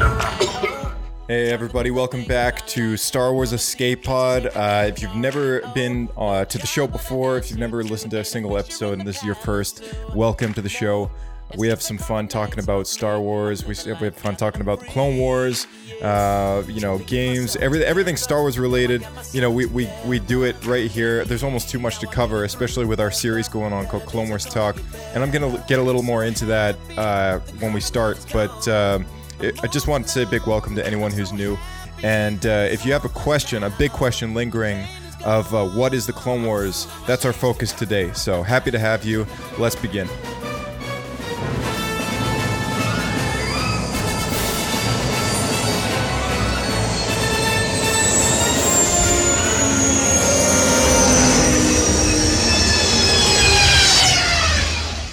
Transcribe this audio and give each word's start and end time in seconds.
Hey, 0.00 1.50
everybody, 1.50 1.90
welcome 1.90 2.24
back 2.24 2.66
to 2.68 2.96
Star 2.96 3.34
Wars 3.34 3.52
Escape 3.52 4.02
Pod. 4.02 4.46
Uh, 4.46 4.86
if 4.88 5.02
you've 5.02 5.14
never 5.14 5.60
been 5.74 6.08
uh, 6.16 6.46
to 6.46 6.56
the 6.56 6.66
show 6.66 6.86
before, 6.86 7.36
if 7.36 7.50
you've 7.50 7.58
never 7.58 7.84
listened 7.84 8.10
to 8.12 8.20
a 8.20 8.24
single 8.24 8.56
episode 8.56 8.98
and 8.98 9.06
this 9.06 9.18
is 9.18 9.24
your 9.24 9.34
first, 9.34 9.84
welcome 10.14 10.54
to 10.54 10.62
the 10.62 10.70
show. 10.70 11.10
We 11.58 11.68
have 11.68 11.82
some 11.82 11.98
fun 11.98 12.28
talking 12.28 12.60
about 12.60 12.86
Star 12.86 13.20
Wars. 13.20 13.66
We, 13.66 13.74
we 13.84 14.06
have 14.06 14.16
fun 14.16 14.36
talking 14.36 14.62
about 14.62 14.80
the 14.80 14.86
Clone 14.86 15.18
Wars, 15.18 15.66
uh, 16.00 16.62
you 16.66 16.80
know, 16.80 16.98
games, 17.00 17.56
every, 17.56 17.84
everything 17.84 18.16
Star 18.16 18.40
Wars 18.40 18.58
related. 18.58 19.06
You 19.32 19.42
know, 19.42 19.50
we, 19.50 19.66
we, 19.66 19.90
we 20.06 20.18
do 20.18 20.44
it 20.44 20.64
right 20.64 20.90
here. 20.90 21.26
There's 21.26 21.42
almost 21.42 21.68
too 21.68 21.78
much 21.78 21.98
to 21.98 22.06
cover, 22.06 22.44
especially 22.44 22.86
with 22.86 23.00
our 23.00 23.10
series 23.10 23.48
going 23.48 23.74
on 23.74 23.86
called 23.86 24.06
Clone 24.06 24.30
Wars 24.30 24.46
Talk. 24.46 24.78
And 25.12 25.22
I'm 25.22 25.30
going 25.30 25.52
to 25.52 25.62
get 25.68 25.78
a 25.78 25.82
little 25.82 26.02
more 26.02 26.24
into 26.24 26.46
that 26.46 26.76
uh, 26.96 27.40
when 27.58 27.74
we 27.74 27.80
start. 27.80 28.24
But 28.32 28.66
um, 28.66 29.04
I 29.42 29.66
just 29.68 29.88
want 29.88 30.04
to 30.04 30.10
say 30.10 30.24
a 30.24 30.26
big 30.26 30.46
welcome 30.46 30.76
to 30.76 30.86
anyone 30.86 31.12
who's 31.12 31.32
new. 31.32 31.56
And 32.02 32.44
uh, 32.44 32.68
if 32.70 32.84
you 32.84 32.92
have 32.92 33.06
a 33.06 33.08
question, 33.08 33.62
a 33.62 33.70
big 33.70 33.90
question 33.90 34.34
lingering 34.34 34.86
of 35.24 35.54
uh, 35.54 35.66
what 35.68 35.94
is 35.94 36.06
the 36.06 36.12
Clone 36.12 36.44
Wars, 36.44 36.86
that's 37.06 37.24
our 37.24 37.32
focus 37.32 37.72
today. 37.72 38.12
So 38.12 38.42
happy 38.42 38.70
to 38.70 38.78
have 38.78 39.04
you. 39.04 39.26
Let's 39.58 39.76
begin. 39.76 40.08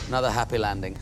Another 0.09 0.31
happy 0.31 0.57
landing. 0.57 0.97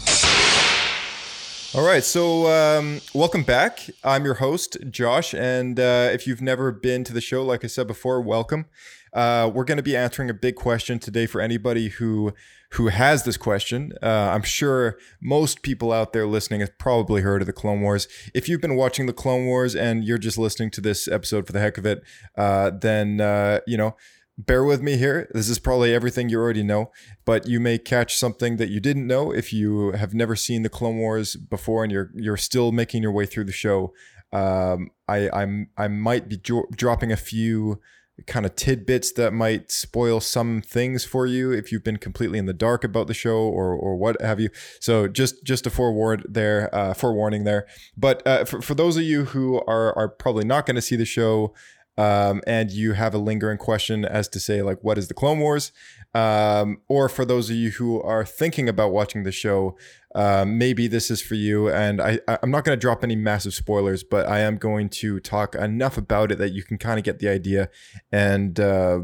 All 1.75 1.85
right, 1.85 2.05
so 2.05 2.47
um, 2.47 3.01
welcome 3.13 3.43
back. 3.43 3.89
I'm 4.01 4.23
your 4.23 4.35
host, 4.35 4.77
Josh, 4.89 5.33
and 5.33 5.77
uh, 5.77 6.07
if 6.09 6.25
you've 6.25 6.41
never 6.41 6.71
been 6.71 7.03
to 7.03 7.11
the 7.11 7.19
show, 7.19 7.43
like 7.43 7.65
I 7.65 7.67
said 7.67 7.85
before, 7.85 8.21
welcome. 8.21 8.67
Uh, 9.11 9.51
we're 9.53 9.65
going 9.65 9.75
to 9.75 9.83
be 9.83 9.93
answering 9.93 10.29
a 10.29 10.33
big 10.33 10.55
question 10.55 10.99
today 10.99 11.25
for 11.25 11.41
anybody 11.41 11.89
who 11.89 12.33
who 12.71 12.87
has 12.87 13.23
this 13.23 13.35
question. 13.35 13.91
Uh, 14.01 14.31
I'm 14.33 14.43
sure 14.43 14.97
most 15.21 15.63
people 15.63 15.91
out 15.91 16.13
there 16.13 16.25
listening 16.25 16.61
have 16.61 16.77
probably 16.77 17.21
heard 17.23 17.41
of 17.41 17.45
the 17.45 17.53
Clone 17.53 17.81
Wars. 17.81 18.07
If 18.33 18.47
you've 18.47 18.61
been 18.61 18.77
watching 18.77 19.05
the 19.05 19.13
Clone 19.13 19.45
Wars 19.45 19.75
and 19.75 20.05
you're 20.05 20.17
just 20.17 20.37
listening 20.37 20.71
to 20.71 20.81
this 20.81 21.09
episode 21.09 21.45
for 21.45 21.51
the 21.51 21.59
heck 21.59 21.77
of 21.77 21.85
it, 21.85 22.03
uh, 22.37 22.71
then 22.71 23.19
uh, 23.19 23.59
you 23.67 23.75
know 23.75 23.97
bear 24.37 24.63
with 24.63 24.81
me 24.81 24.97
here. 24.97 25.29
This 25.33 25.49
is 25.49 25.59
probably 25.59 25.93
everything 25.93 26.29
you 26.29 26.39
already 26.39 26.63
know, 26.63 26.91
but 27.23 27.47
you 27.47 27.59
may 27.59 27.77
catch 27.77 28.17
something 28.17 28.57
that 28.57 28.69
you 28.69 28.79
didn't 28.79 29.07
know 29.07 29.31
if 29.31 29.53
you 29.53 29.91
have 29.91 30.13
never 30.13 30.35
seen 30.35 30.63
the 30.63 30.69
Clone 30.69 30.97
Wars 30.97 31.35
before 31.35 31.83
and 31.83 31.91
you're 31.91 32.11
you're 32.15 32.37
still 32.37 32.71
making 32.71 33.01
your 33.01 33.11
way 33.11 33.25
through 33.25 33.45
the 33.45 33.51
show. 33.51 33.93
Um, 34.33 34.91
I 35.07 35.29
I'm 35.31 35.69
I 35.77 35.87
might 35.87 36.27
be 36.27 36.37
dro- 36.37 36.67
dropping 36.75 37.11
a 37.11 37.17
few 37.17 37.79
kind 38.27 38.45
of 38.45 38.55
tidbits 38.55 39.11
that 39.11 39.33
might 39.33 39.69
spoil 39.69 40.21
some 40.21 40.61
things 40.61 41.03
for 41.03 41.25
you 41.25 41.51
if 41.51 41.69
you've 41.71 41.83
been 41.83 41.97
completely 41.97 42.39
in 42.39 42.45
the 42.45 42.53
dark 42.53 42.83
about 42.85 43.07
the 43.07 43.13
show 43.13 43.39
or 43.39 43.73
or 43.73 43.95
what 43.95 44.21
have 44.21 44.39
you. 44.39 44.49
So 44.79 45.07
just 45.07 45.43
just 45.43 45.67
a 45.67 45.69
forewarn 45.69 46.23
there, 46.27 46.73
uh, 46.73 46.93
forewarning 46.93 47.43
there. 47.43 47.67
But 47.97 48.25
uh, 48.25 48.45
for 48.45 48.61
for 48.61 48.73
those 48.73 48.97
of 48.97 49.03
you 49.03 49.25
who 49.25 49.61
are 49.67 49.97
are 49.97 50.09
probably 50.09 50.45
not 50.45 50.65
going 50.65 50.75
to 50.75 50.81
see 50.81 50.95
the 50.95 51.05
show 51.05 51.53
um, 51.97 52.41
and 52.45 52.71
you 52.71 52.93
have 52.93 53.13
a 53.13 53.17
lingering 53.17 53.57
question 53.57 54.05
as 54.05 54.27
to 54.29 54.39
say 54.39 54.61
like 54.61 54.79
what 54.81 54.97
is 54.97 55.07
the 55.07 55.13
clone 55.13 55.39
wars? 55.39 55.71
Um, 56.13 56.81
or 56.87 57.09
for 57.09 57.25
those 57.25 57.49
of 57.49 57.55
you 57.55 57.71
who 57.71 58.01
are 58.01 58.25
thinking 58.25 58.69
about 58.69 58.91
watching 58.91 59.23
the 59.23 59.31
show 59.31 59.77
um, 60.15 60.57
maybe 60.57 60.87
this 60.87 61.11
is 61.11 61.21
for 61.21 61.35
you. 61.35 61.69
And 61.69 62.01
I, 62.01 62.19
i'm 62.41 62.49
not 62.49 62.63
going 62.63 62.77
to 62.77 62.79
drop 62.79 63.03
any 63.03 63.17
massive 63.17 63.53
spoilers 63.53 64.01
but 64.01 64.25
i 64.27 64.39
am 64.39 64.57
going 64.57 64.87
to 64.89 65.19
talk 65.19 65.55
enough 65.55 65.97
about 65.97 66.31
it 66.31 66.37
that 66.37 66.53
you 66.53 66.63
can 66.63 66.77
kind 66.77 66.97
of 66.97 67.03
get 67.03 67.19
the 67.19 67.27
idea. 67.27 67.69
And 68.11 68.59
uh, 68.59 68.99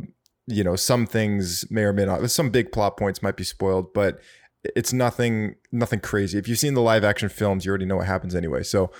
you 0.48 0.64
know 0.64 0.76
some 0.76 1.06
things 1.06 1.70
may 1.70 1.84
or 1.84 1.94
may 1.94 2.06
not 2.06 2.30
some 2.32 2.50
big 2.50 2.72
plot 2.72 2.98
points 2.98 3.22
might 3.22 3.38
be 3.38 3.44
spoiled 3.44 3.94
but 3.94 4.20
it's 4.76 4.94
nothing 4.94 5.56
nothing 5.72 6.00
crazy. 6.00 6.38
If 6.38 6.48
you've 6.48 6.60
seen 6.60 6.76
the 6.76 6.82
live 6.82 7.04
action 7.04 7.30
films 7.30 7.66
you 7.66 7.70
already 7.70 7.86
know 7.86 7.98
what 7.98 8.08
happens 8.08 8.36
anyway. 8.36 8.64
So 8.64 8.92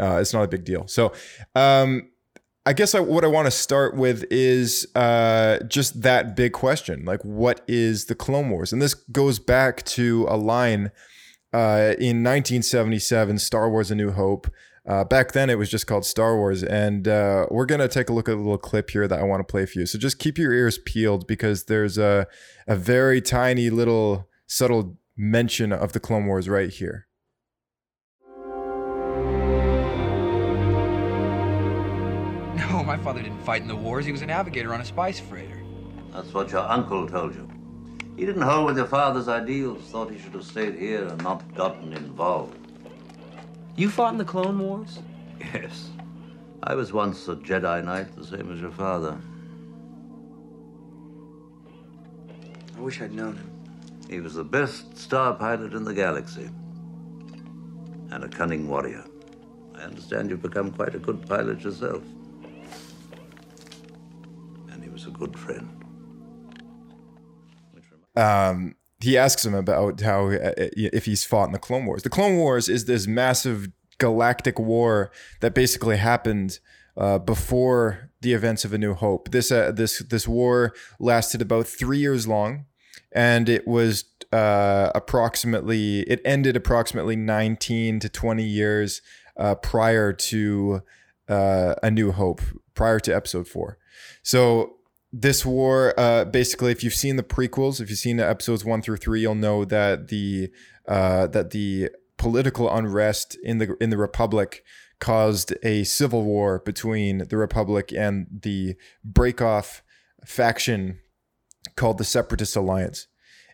uh, 0.00 0.16
it's 0.16 0.32
not 0.32 0.42
a 0.42 0.48
big 0.48 0.64
deal. 0.64 0.86
So 0.86 1.12
um, 1.54 2.08
I 2.64 2.72
guess 2.72 2.94
I, 2.94 3.00
what 3.00 3.24
I 3.24 3.26
want 3.26 3.46
to 3.46 3.50
start 3.50 3.96
with 3.96 4.24
is 4.30 4.86
uh, 4.94 5.58
just 5.66 6.02
that 6.02 6.36
big 6.36 6.52
question, 6.52 7.04
like 7.04 7.20
what 7.22 7.62
is 7.66 8.04
the 8.04 8.14
Clone 8.14 8.50
Wars? 8.50 8.72
And 8.72 8.80
this 8.80 8.94
goes 8.94 9.40
back 9.40 9.82
to 9.86 10.26
a 10.28 10.36
line 10.36 10.92
uh, 11.52 11.94
in 11.98 12.22
1977, 12.22 13.38
Star 13.40 13.68
Wars: 13.68 13.90
A 13.90 13.96
New 13.96 14.12
Hope. 14.12 14.48
Uh, 14.86 15.04
back 15.04 15.32
then, 15.32 15.50
it 15.50 15.58
was 15.58 15.70
just 15.70 15.88
called 15.88 16.04
Star 16.04 16.36
Wars, 16.36 16.62
and 16.62 17.08
uh, 17.08 17.46
we're 17.50 17.66
gonna 17.66 17.88
take 17.88 18.08
a 18.08 18.12
look 18.12 18.28
at 18.28 18.34
a 18.34 18.38
little 18.38 18.58
clip 18.58 18.90
here 18.90 19.08
that 19.08 19.18
I 19.18 19.24
want 19.24 19.40
to 19.40 19.50
play 19.50 19.66
for 19.66 19.80
you. 19.80 19.86
So 19.86 19.98
just 19.98 20.20
keep 20.20 20.38
your 20.38 20.52
ears 20.52 20.78
peeled 20.78 21.26
because 21.26 21.64
there's 21.64 21.98
a 21.98 22.28
a 22.68 22.76
very 22.76 23.20
tiny 23.20 23.70
little 23.70 24.28
subtle 24.46 24.98
mention 25.16 25.72
of 25.72 25.92
the 25.92 26.00
Clone 26.00 26.26
Wars 26.26 26.48
right 26.48 26.70
here. 26.70 27.08
No, 33.02 33.06
my 33.06 33.14
father 33.14 33.28
didn't 33.28 33.42
fight 33.42 33.62
in 33.62 33.68
the 33.68 33.74
wars. 33.74 34.06
He 34.06 34.12
was 34.12 34.22
a 34.22 34.26
navigator 34.26 34.72
on 34.72 34.80
a 34.80 34.84
spice 34.84 35.18
freighter. 35.18 35.60
That's 36.12 36.32
what 36.32 36.52
your 36.52 36.60
uncle 36.60 37.08
told 37.08 37.34
you. 37.34 37.48
He 38.16 38.24
didn't 38.24 38.42
hold 38.42 38.66
with 38.66 38.76
your 38.76 38.86
father's 38.86 39.26
ideals, 39.26 39.82
thought 39.90 40.12
he 40.12 40.20
should 40.20 40.34
have 40.34 40.44
stayed 40.44 40.76
here 40.76 41.08
and 41.08 41.20
not 41.20 41.52
gotten 41.56 41.92
involved. 41.94 42.56
You 43.74 43.90
fought 43.90 44.12
in 44.12 44.18
the 44.18 44.24
Clone 44.24 44.56
Wars? 44.56 45.00
Yes. 45.40 45.90
I 46.62 46.76
was 46.76 46.92
once 46.92 47.26
a 47.26 47.34
Jedi 47.34 47.84
Knight, 47.84 48.14
the 48.14 48.24
same 48.24 48.52
as 48.52 48.60
your 48.60 48.70
father. 48.70 49.18
I 52.76 52.80
wish 52.80 53.00
I'd 53.00 53.12
known 53.12 53.34
him. 53.34 53.50
He 54.08 54.20
was 54.20 54.34
the 54.34 54.44
best 54.44 54.96
star 54.96 55.34
pilot 55.34 55.72
in 55.72 55.82
the 55.82 55.94
galaxy. 55.94 56.48
And 58.12 58.22
a 58.22 58.28
cunning 58.28 58.68
warrior. 58.68 59.04
I 59.74 59.80
understand 59.80 60.30
you've 60.30 60.42
become 60.42 60.70
quite 60.70 60.94
a 60.94 61.00
good 61.00 61.26
pilot 61.26 61.62
yourself. 61.62 62.04
Was 64.92 65.06
a 65.06 65.10
good 65.10 65.38
friend. 65.38 65.84
Um, 68.14 68.74
he 69.00 69.16
asks 69.16 69.42
him 69.42 69.54
about 69.54 70.02
how 70.02 70.28
uh, 70.28 70.52
if 70.56 71.06
he's 71.06 71.24
fought 71.24 71.46
in 71.46 71.52
the 71.52 71.58
Clone 71.58 71.86
Wars. 71.86 72.02
The 72.02 72.10
Clone 72.10 72.36
Wars 72.36 72.68
is 72.68 72.84
this 72.84 73.06
massive 73.06 73.68
galactic 73.96 74.58
war 74.58 75.10
that 75.40 75.54
basically 75.54 75.96
happened 75.96 76.58
uh, 76.98 77.18
before 77.18 78.10
the 78.20 78.34
events 78.34 78.66
of 78.66 78.74
A 78.74 78.78
New 78.78 78.92
Hope. 78.92 79.30
This 79.30 79.50
uh, 79.50 79.72
this 79.72 80.00
this 80.00 80.28
war 80.28 80.74
lasted 81.00 81.40
about 81.40 81.66
three 81.66 81.98
years 81.98 82.28
long, 82.28 82.66
and 83.10 83.48
it 83.48 83.66
was 83.66 84.04
uh, 84.30 84.90
approximately 84.94 86.00
it 86.00 86.20
ended 86.22 86.54
approximately 86.54 87.16
nineteen 87.16 87.98
to 88.00 88.10
twenty 88.10 88.44
years 88.44 89.00
uh, 89.38 89.54
prior 89.54 90.12
to 90.12 90.82
uh, 91.30 91.76
A 91.82 91.90
New 91.90 92.12
Hope, 92.12 92.42
prior 92.74 93.00
to 93.00 93.16
Episode 93.16 93.48
Four. 93.48 93.78
So 94.22 94.76
this 95.12 95.44
war 95.44 95.94
uh, 95.98 96.24
basically 96.24 96.72
if 96.72 96.82
you've 96.82 96.94
seen 96.94 97.16
the 97.16 97.22
prequels 97.22 97.80
if 97.80 97.90
you've 97.90 97.98
seen 97.98 98.16
the 98.16 98.26
episodes 98.26 98.64
one 98.64 98.80
through 98.80 98.96
three 98.96 99.20
you'll 99.20 99.34
know 99.34 99.64
that 99.64 100.08
the 100.08 100.50
uh, 100.88 101.26
that 101.26 101.50
the 101.50 101.90
political 102.16 102.72
unrest 102.74 103.36
in 103.42 103.58
the 103.58 103.76
in 103.80 103.90
the 103.90 103.98
republic 103.98 104.64
caused 105.02 105.52
a 105.64 105.82
civil 105.82 106.22
war 106.22 106.60
between 106.60 107.26
the 107.28 107.36
republic 107.36 107.92
and 107.92 108.28
the 108.42 108.76
breakoff 109.04 109.80
faction 110.24 111.00
called 111.74 111.98
the 111.98 112.04
separatist 112.04 112.54
alliance. 112.54 113.08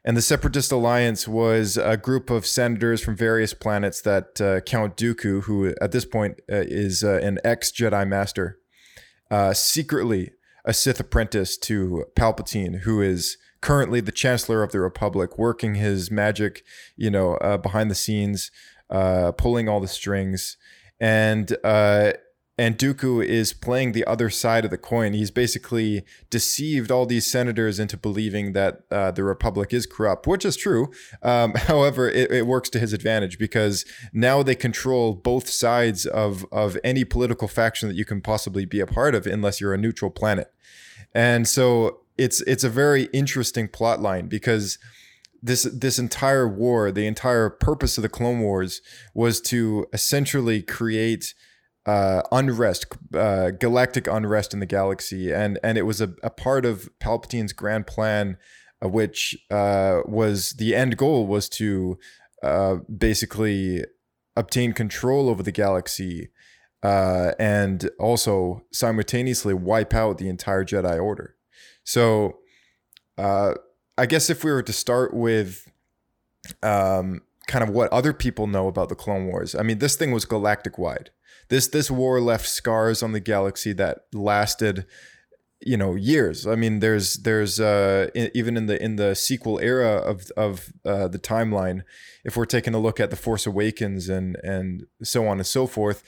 And 0.04 0.14
the 0.14 0.22
separatist 0.22 0.70
alliance 0.72 1.26
was 1.26 1.78
a 1.78 1.96
group 1.96 2.28
of 2.28 2.44
senators 2.44 3.02
from 3.02 3.16
various 3.16 3.54
planets 3.54 4.02
that 4.02 4.40
uh, 4.42 4.60
count 4.60 4.98
dooku 4.98 5.44
who 5.44 5.74
at 5.80 5.92
this 5.92 6.04
point 6.04 6.40
uh, 6.52 6.56
is 6.56 7.02
uh, 7.02 7.18
an 7.22 7.38
ex 7.44 7.72
jedi 7.72 8.06
master 8.06 8.58
uh, 9.30 9.54
secretly 9.54 10.32
a 10.68 10.74
Sith 10.74 11.00
apprentice 11.00 11.56
to 11.56 12.04
Palpatine, 12.14 12.80
who 12.80 13.00
is 13.00 13.38
currently 13.62 14.02
the 14.02 14.12
Chancellor 14.12 14.62
of 14.62 14.70
the 14.70 14.80
Republic, 14.80 15.38
working 15.38 15.76
his 15.76 16.10
magic, 16.10 16.62
you 16.94 17.10
know, 17.10 17.36
uh, 17.36 17.56
behind 17.56 17.90
the 17.90 17.94
scenes, 17.94 18.50
uh, 18.90 19.32
pulling 19.32 19.66
all 19.66 19.80
the 19.80 19.88
strings, 19.88 20.58
and 21.00 21.56
uh, 21.64 22.12
and 22.58 22.76
Dooku 22.76 23.24
is 23.24 23.52
playing 23.52 23.92
the 23.92 24.04
other 24.04 24.28
side 24.28 24.64
of 24.64 24.72
the 24.72 24.78
coin. 24.78 25.12
He's 25.12 25.30
basically 25.30 26.04
deceived 26.28 26.90
all 26.90 27.06
these 27.06 27.30
senators 27.30 27.78
into 27.78 27.96
believing 27.96 28.52
that 28.52 28.80
uh, 28.90 29.12
the 29.12 29.22
Republic 29.22 29.72
is 29.72 29.86
corrupt, 29.86 30.26
which 30.26 30.44
is 30.44 30.56
true. 30.56 30.90
Um, 31.22 31.54
however, 31.54 32.10
it, 32.10 32.32
it, 32.32 32.46
works 32.48 32.68
to 32.70 32.80
his 32.80 32.92
advantage 32.92 33.38
because 33.38 33.84
now 34.12 34.42
they 34.42 34.56
control 34.56 35.14
both 35.14 35.48
sides 35.48 36.04
of, 36.04 36.44
of 36.50 36.76
any 36.82 37.04
political 37.04 37.46
faction 37.46 37.88
that 37.88 37.94
you 37.94 38.04
can 38.04 38.20
possibly 38.20 38.64
be 38.64 38.80
a 38.80 38.86
part 38.86 39.14
of, 39.14 39.26
unless 39.26 39.60
you're 39.60 39.74
a 39.74 39.78
neutral 39.78 40.10
planet. 40.10 40.52
And 41.14 41.46
so 41.46 42.00
it's 42.16 42.40
it's 42.42 42.64
a 42.64 42.68
very 42.68 43.04
interesting 43.12 43.68
plot 43.68 44.00
line 44.00 44.26
because 44.26 44.78
this 45.42 45.62
this 45.62 45.98
entire 45.98 46.48
war, 46.48 46.90
the 46.90 47.06
entire 47.06 47.48
purpose 47.48 47.96
of 47.96 48.02
the 48.02 48.08
Clone 48.08 48.40
Wars 48.40 48.82
was 49.14 49.40
to 49.42 49.86
essentially 49.92 50.60
create 50.62 51.34
uh, 51.88 52.20
unrest, 52.30 52.84
uh, 53.14 53.50
galactic 53.50 54.06
unrest 54.06 54.52
in 54.52 54.60
the 54.60 54.66
galaxy, 54.66 55.32
and 55.32 55.58
and 55.64 55.78
it 55.78 55.86
was 55.86 56.02
a, 56.02 56.12
a 56.22 56.28
part 56.28 56.66
of 56.66 56.90
Palpatine's 57.00 57.54
grand 57.54 57.86
plan, 57.86 58.36
uh, 58.84 58.90
which 58.90 59.34
uh, 59.50 60.00
was 60.04 60.50
the 60.52 60.74
end 60.74 60.98
goal 60.98 61.26
was 61.26 61.48
to 61.48 61.98
uh, 62.42 62.76
basically 62.94 63.86
obtain 64.36 64.74
control 64.74 65.30
over 65.30 65.42
the 65.42 65.50
galaxy, 65.50 66.28
uh, 66.82 67.32
and 67.38 67.88
also 67.98 68.62
simultaneously 68.70 69.54
wipe 69.54 69.94
out 69.94 70.18
the 70.18 70.28
entire 70.28 70.66
Jedi 70.66 71.02
Order. 71.02 71.36
So, 71.84 72.40
I 73.16 74.06
guess 74.06 74.28
if 74.28 74.44
we 74.44 74.52
were 74.52 74.62
to 74.62 74.74
start 74.74 75.14
with 75.14 75.72
um, 76.62 77.22
kind 77.46 77.64
of 77.64 77.70
what 77.70 77.90
other 77.90 78.12
people 78.12 78.46
know 78.46 78.68
about 78.68 78.90
the 78.90 78.94
Clone 78.94 79.28
Wars, 79.28 79.54
I 79.54 79.62
mean, 79.62 79.78
this 79.78 79.96
thing 79.96 80.12
was 80.12 80.26
galactic 80.26 80.76
wide 80.76 81.08
this 81.48 81.68
this 81.68 81.90
war 81.90 82.20
left 82.20 82.46
scars 82.46 83.02
on 83.02 83.12
the 83.12 83.20
galaxy 83.20 83.72
that 83.74 84.06
lasted 84.12 84.86
you 85.60 85.76
know 85.76 85.94
years. 85.94 86.46
I 86.46 86.54
mean 86.54 86.80
there's 86.80 87.16
there's 87.16 87.58
uh 87.58 88.08
even 88.14 88.56
in 88.56 88.66
the 88.66 88.82
in 88.82 88.96
the 88.96 89.14
sequel 89.14 89.58
era 89.58 89.96
of 89.96 90.30
of 90.36 90.72
uh, 90.84 91.08
the 91.08 91.18
timeline 91.18 91.82
if 92.24 92.36
we're 92.36 92.44
taking 92.44 92.74
a 92.74 92.78
look 92.78 93.00
at 93.00 93.10
the 93.10 93.16
force 93.16 93.46
awakens 93.46 94.08
and 94.08 94.36
and 94.44 94.86
so 95.02 95.26
on 95.26 95.38
and 95.38 95.46
so 95.46 95.66
forth 95.66 96.02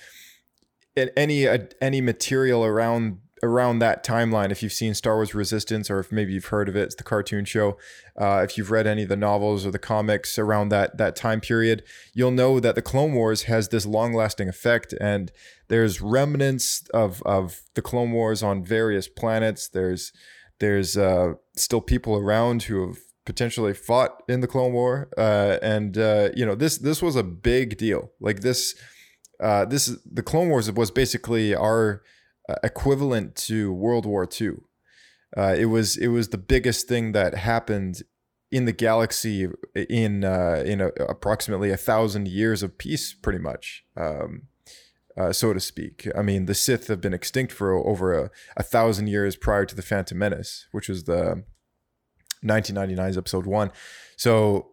any 0.97 1.47
uh, 1.47 1.59
any 1.81 2.01
material 2.01 2.65
around 2.65 3.19
around 3.43 3.79
that 3.79 4.05
timeline, 4.05 4.51
if 4.51 4.63
you've 4.63 4.73
seen 4.73 4.95
Star 4.95 5.17
Wars 5.17 5.35
Resistance 5.35 5.91
or 5.91 6.01
if 6.01 6.13
maybe 6.13 6.33
you've 6.33 6.47
heard 6.47 6.69
of 6.69 6.77
it, 6.77 6.83
it's 6.83 6.95
the 6.95 7.03
cartoon 7.03 7.45
show. 7.45 7.79
Uh, 8.21 8.45
if 8.45 8.59
you've 8.59 8.71
read 8.71 8.87
any 8.87 9.05
of 9.05 9.09
the 9.09 9.17
novels 9.17 9.65
or 9.65 9.71
the 9.71 9.79
comics 9.79 10.39
around 10.39 10.69
that 10.69 10.99
that 10.99 11.17
time 11.17 11.41
period, 11.41 11.83
you'll 12.13 12.31
know 12.31 12.61
that 12.61 12.75
the 12.75 12.83
Clone 12.83 13.15
Wars 13.15 13.43
has 13.45 13.69
this 13.69 13.87
long 13.87 14.13
lasting 14.13 14.49
effect, 14.49 14.95
and 15.01 15.33
there's 15.69 16.01
remnants 16.01 16.87
of 16.93 17.23
of 17.23 17.63
the 17.75 17.83
Clone 17.83 18.13
Wars 18.13 18.43
on 18.43 18.65
various 18.65 19.09
planets. 19.09 19.69
There's 19.69 20.13
there's 20.59 20.97
uh, 20.97 21.35
still 21.57 21.81
people 21.81 22.17
around 22.17 22.65
who 22.65 22.87
have 22.87 22.99
potentially 23.25 23.75
fought 23.75 24.23
in 24.29 24.41
the 24.41 24.47
Clone 24.47 24.73
War, 24.73 25.09
uh, 25.17 25.59
and 25.63 25.97
uh, 25.97 26.31
you 26.35 26.45
know 26.45 26.55
this 26.55 26.79
this 26.79 27.03
was 27.03 27.17
a 27.17 27.23
big 27.23 27.79
deal. 27.79 28.13
Like 28.21 28.41
this, 28.41 28.75
uh, 29.41 29.65
this 29.65 29.97
the 30.11 30.23
Clone 30.23 30.49
Wars 30.49 30.71
was 30.73 30.91
basically 30.91 31.55
our 31.55 32.03
uh, 32.51 32.55
equivalent 32.63 33.37
to 33.37 33.73
World 33.73 34.07
War 34.07 34.29
II. 34.41 34.53
Uh, 35.37 35.55
it 35.57 35.67
was 35.67 35.97
it 35.97 36.09
was 36.09 36.29
the 36.29 36.39
biggest 36.39 36.89
thing 36.89 37.13
that 37.13 37.35
happened 37.35 38.03
in 38.51 38.65
the 38.65 38.73
galaxy 38.73 39.49
in 39.75 40.25
uh, 40.25 40.63
in 40.67 40.81
a, 40.81 40.89
approximately 41.09 41.71
a 41.71 41.77
thousand 41.77 42.27
years 42.27 42.63
of 42.63 42.79
peace, 42.79 43.15
pretty 43.15 43.39
much, 43.39 43.85
um, 43.97 44.43
uh, 45.17 45.33
so 45.33 45.53
to 45.53 45.61
speak. 45.61 46.09
I 46.17 46.23
mean, 46.23 46.47
the 46.47 46.55
Sith 46.55 46.89
have 46.89 47.01
been 47.01 47.15
extinct 47.15 47.53
for 47.53 47.73
over 47.73 48.13
a, 48.13 48.31
a 48.57 48.63
thousand 48.63 49.07
years 49.07 49.37
prior 49.37 49.65
to 49.65 49.75
the 49.75 49.83
Phantom 49.83 50.19
Menace, 50.19 50.67
which 50.73 50.89
was 50.89 51.05
the 51.05 51.45
1999's 52.45 53.19
Episode 53.19 53.47
One. 53.47 53.71
So 54.17 54.70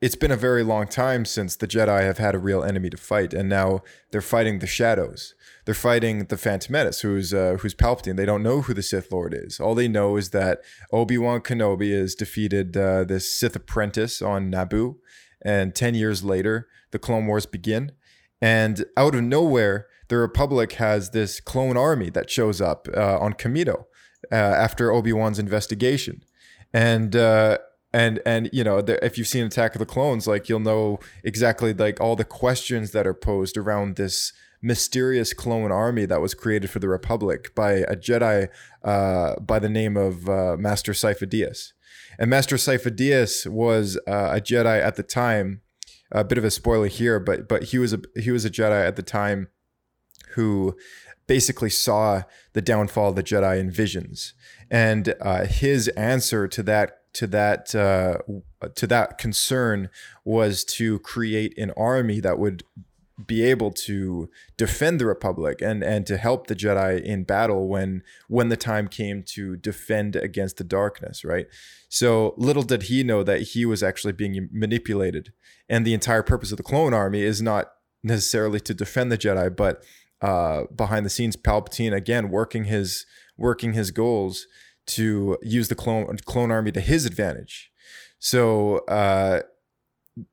it's 0.00 0.16
been 0.16 0.30
a 0.30 0.36
very 0.36 0.62
long 0.62 0.86
time 0.86 1.24
since 1.24 1.56
the 1.56 1.68
Jedi 1.68 2.02
have 2.02 2.18
had 2.18 2.34
a 2.34 2.38
real 2.38 2.64
enemy 2.64 2.88
to 2.90 2.96
fight, 2.96 3.34
and 3.34 3.48
now 3.48 3.82
they're 4.10 4.22
fighting 4.22 4.58
the 4.58 4.66
shadows. 4.66 5.34
They're 5.66 5.74
fighting 5.74 6.24
the 6.24 6.38
Phantom 6.38 6.72
Menace, 6.72 7.00
who's 7.02 7.34
uh, 7.34 7.58
who's 7.60 7.74
Palpatine. 7.74 8.16
They 8.16 8.24
don't 8.24 8.42
know 8.42 8.62
who 8.62 8.72
the 8.72 8.82
Sith 8.82 9.12
Lord 9.12 9.34
is. 9.34 9.60
All 9.60 9.74
they 9.74 9.88
know 9.88 10.16
is 10.16 10.30
that 10.30 10.60
Obi 10.90 11.18
Wan 11.18 11.40
Kenobi 11.40 11.92
has 11.92 12.14
defeated 12.14 12.76
uh, 12.76 13.04
this 13.04 13.30
Sith 13.30 13.56
apprentice 13.56 14.22
on 14.22 14.50
Naboo, 14.50 14.96
and 15.42 15.74
ten 15.74 15.94
years 15.94 16.24
later, 16.24 16.66
the 16.92 16.98
Clone 16.98 17.26
Wars 17.26 17.46
begin. 17.46 17.92
And 18.40 18.86
out 18.96 19.14
of 19.14 19.22
nowhere, 19.22 19.86
the 20.08 20.16
Republic 20.16 20.72
has 20.72 21.10
this 21.10 21.40
clone 21.40 21.76
army 21.76 22.08
that 22.08 22.30
shows 22.30 22.58
up 22.62 22.88
uh, 22.96 23.18
on 23.18 23.34
Kamino 23.34 23.84
uh, 24.32 24.34
after 24.34 24.90
Obi 24.90 25.12
Wan's 25.12 25.38
investigation, 25.38 26.24
and 26.72 27.14
uh, 27.14 27.58
and 27.92 28.20
and 28.24 28.48
you 28.52 28.62
know 28.62 28.80
the, 28.80 29.04
if 29.04 29.18
you've 29.18 29.26
seen 29.26 29.44
attack 29.44 29.74
of 29.74 29.78
the 29.78 29.86
clones 29.86 30.26
like 30.26 30.48
you'll 30.48 30.60
know 30.60 30.98
exactly 31.24 31.72
like 31.72 32.00
all 32.00 32.16
the 32.16 32.24
questions 32.24 32.92
that 32.92 33.06
are 33.06 33.14
posed 33.14 33.56
around 33.56 33.96
this 33.96 34.32
mysterious 34.62 35.32
clone 35.32 35.72
army 35.72 36.04
that 36.04 36.20
was 36.20 36.34
created 36.34 36.70
for 36.70 36.78
the 36.78 36.88
republic 36.88 37.54
by 37.54 37.72
a 37.72 37.96
jedi 37.96 38.48
uh, 38.84 39.38
by 39.40 39.58
the 39.58 39.68
name 39.68 39.96
of 39.96 40.28
uh, 40.28 40.56
master 40.58 40.92
Sifo 40.92 41.26
Dyas 41.26 41.72
and 42.18 42.30
master 42.30 42.56
Sifo 42.56 42.90
Dyas 42.90 43.46
was 43.46 43.96
uh, 44.06 44.32
a 44.36 44.40
jedi 44.40 44.80
at 44.80 44.96
the 44.96 45.02
time 45.02 45.62
a 46.12 46.24
bit 46.24 46.38
of 46.38 46.44
a 46.44 46.50
spoiler 46.50 46.88
here 46.88 47.18
but 47.18 47.48
but 47.48 47.64
he 47.64 47.78
was 47.78 47.92
a 47.92 48.00
he 48.20 48.30
was 48.30 48.44
a 48.44 48.50
jedi 48.50 48.86
at 48.86 48.96
the 48.96 49.02
time 49.02 49.48
who 50.34 50.76
basically 51.30 51.70
saw 51.70 52.22
the 52.54 52.60
downfall 52.60 53.10
of 53.10 53.14
the 53.14 53.22
jedi 53.22 53.56
in 53.60 53.70
visions. 53.70 54.34
And 54.68 55.14
uh, 55.20 55.44
his 55.44 55.86
answer 55.90 56.48
to 56.48 56.62
that 56.64 56.99
to 57.12 57.26
that 57.26 57.74
uh, 57.74 58.18
to 58.74 58.86
that 58.86 59.18
concern 59.18 59.88
was 60.24 60.64
to 60.64 60.98
create 61.00 61.56
an 61.58 61.72
army 61.76 62.20
that 62.20 62.38
would 62.38 62.62
be 63.26 63.42
able 63.42 63.70
to 63.70 64.30
defend 64.56 65.00
the 65.00 65.06
republic 65.06 65.60
and 65.60 65.82
and 65.82 66.06
to 66.06 66.16
help 66.16 66.46
the 66.46 66.56
jedi 66.56 67.02
in 67.02 67.24
battle 67.24 67.68
when 67.68 68.02
when 68.28 68.48
the 68.48 68.56
time 68.56 68.88
came 68.88 69.22
to 69.22 69.56
defend 69.56 70.16
against 70.16 70.56
the 70.56 70.64
darkness 70.64 71.24
right? 71.24 71.46
So 71.88 72.34
little 72.36 72.62
did 72.62 72.84
he 72.84 73.02
know 73.02 73.22
that 73.24 73.42
he 73.42 73.66
was 73.66 73.82
actually 73.82 74.12
being 74.12 74.48
manipulated. 74.52 75.32
And 75.68 75.86
the 75.86 75.94
entire 75.94 76.22
purpose 76.22 76.52
of 76.52 76.56
the 76.56 76.62
clone 76.62 76.94
army 76.94 77.22
is 77.22 77.42
not 77.42 77.72
necessarily 78.02 78.60
to 78.60 78.74
defend 78.74 79.12
the 79.12 79.18
jedi 79.18 79.54
but 79.54 79.82
uh, 80.22 80.64
behind 80.74 81.04
the 81.04 81.10
scenes 81.10 81.36
palpatine 81.36 81.94
again 81.94 82.30
working 82.30 82.64
his 82.64 83.06
working 83.36 83.72
his 83.72 83.90
goals 83.90 84.46
to 84.90 85.38
use 85.42 85.68
the 85.68 85.74
clone 85.74 86.16
clone 86.24 86.50
army 86.50 86.72
to 86.72 86.80
his 86.80 87.06
advantage. 87.06 87.70
So 88.18 88.78
uh, 88.86 89.42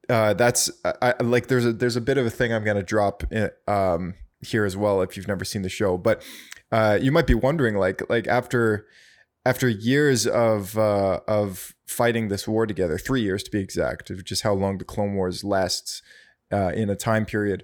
uh, 0.10 0.34
that's 0.34 0.70
I, 0.84 1.14
like 1.22 1.48
there's 1.48 1.66
a 1.66 1.74
there's 1.74 1.96
a 1.96 2.02
bit 2.02 2.18
of 2.18 2.26
a 2.26 2.30
thing 2.30 2.54
I'm 2.54 2.64
gonna 2.64 2.84
drop 2.84 3.24
in, 3.32 3.50
um, 3.68 4.16
here 4.42 4.66
as 4.66 4.76
well 4.76 5.02
if 5.02 5.16
you've 5.16 5.28
never 5.28 5.46
seen 5.46 5.62
the 5.62 5.70
show, 5.70 5.98
but 5.98 6.24
uh, 6.72 6.98
you 7.02 7.12
might 7.12 7.28
be 7.28 7.36
wondering 7.36 7.76
like 7.76 8.08
like 8.10 8.28
after 8.28 8.88
after 9.46 9.70
years 9.70 10.28
of 10.28 10.78
uh, 10.78 11.22
of 11.28 11.74
fighting 11.88 12.28
this 12.28 12.48
war 12.48 12.66
together, 12.66 12.98
three 12.98 13.22
years 13.22 13.44
to 13.44 13.52
be 13.52 13.60
exact, 13.60 14.10
which 14.10 14.32
is 14.32 14.42
how 14.42 14.54
long 14.54 14.78
the 14.78 14.86
Clone 14.86 15.16
Wars 15.16 15.44
lasts 15.44 16.02
uh, 16.52 16.72
in 16.76 16.90
a 16.90 16.96
time 16.96 17.26
period. 17.26 17.64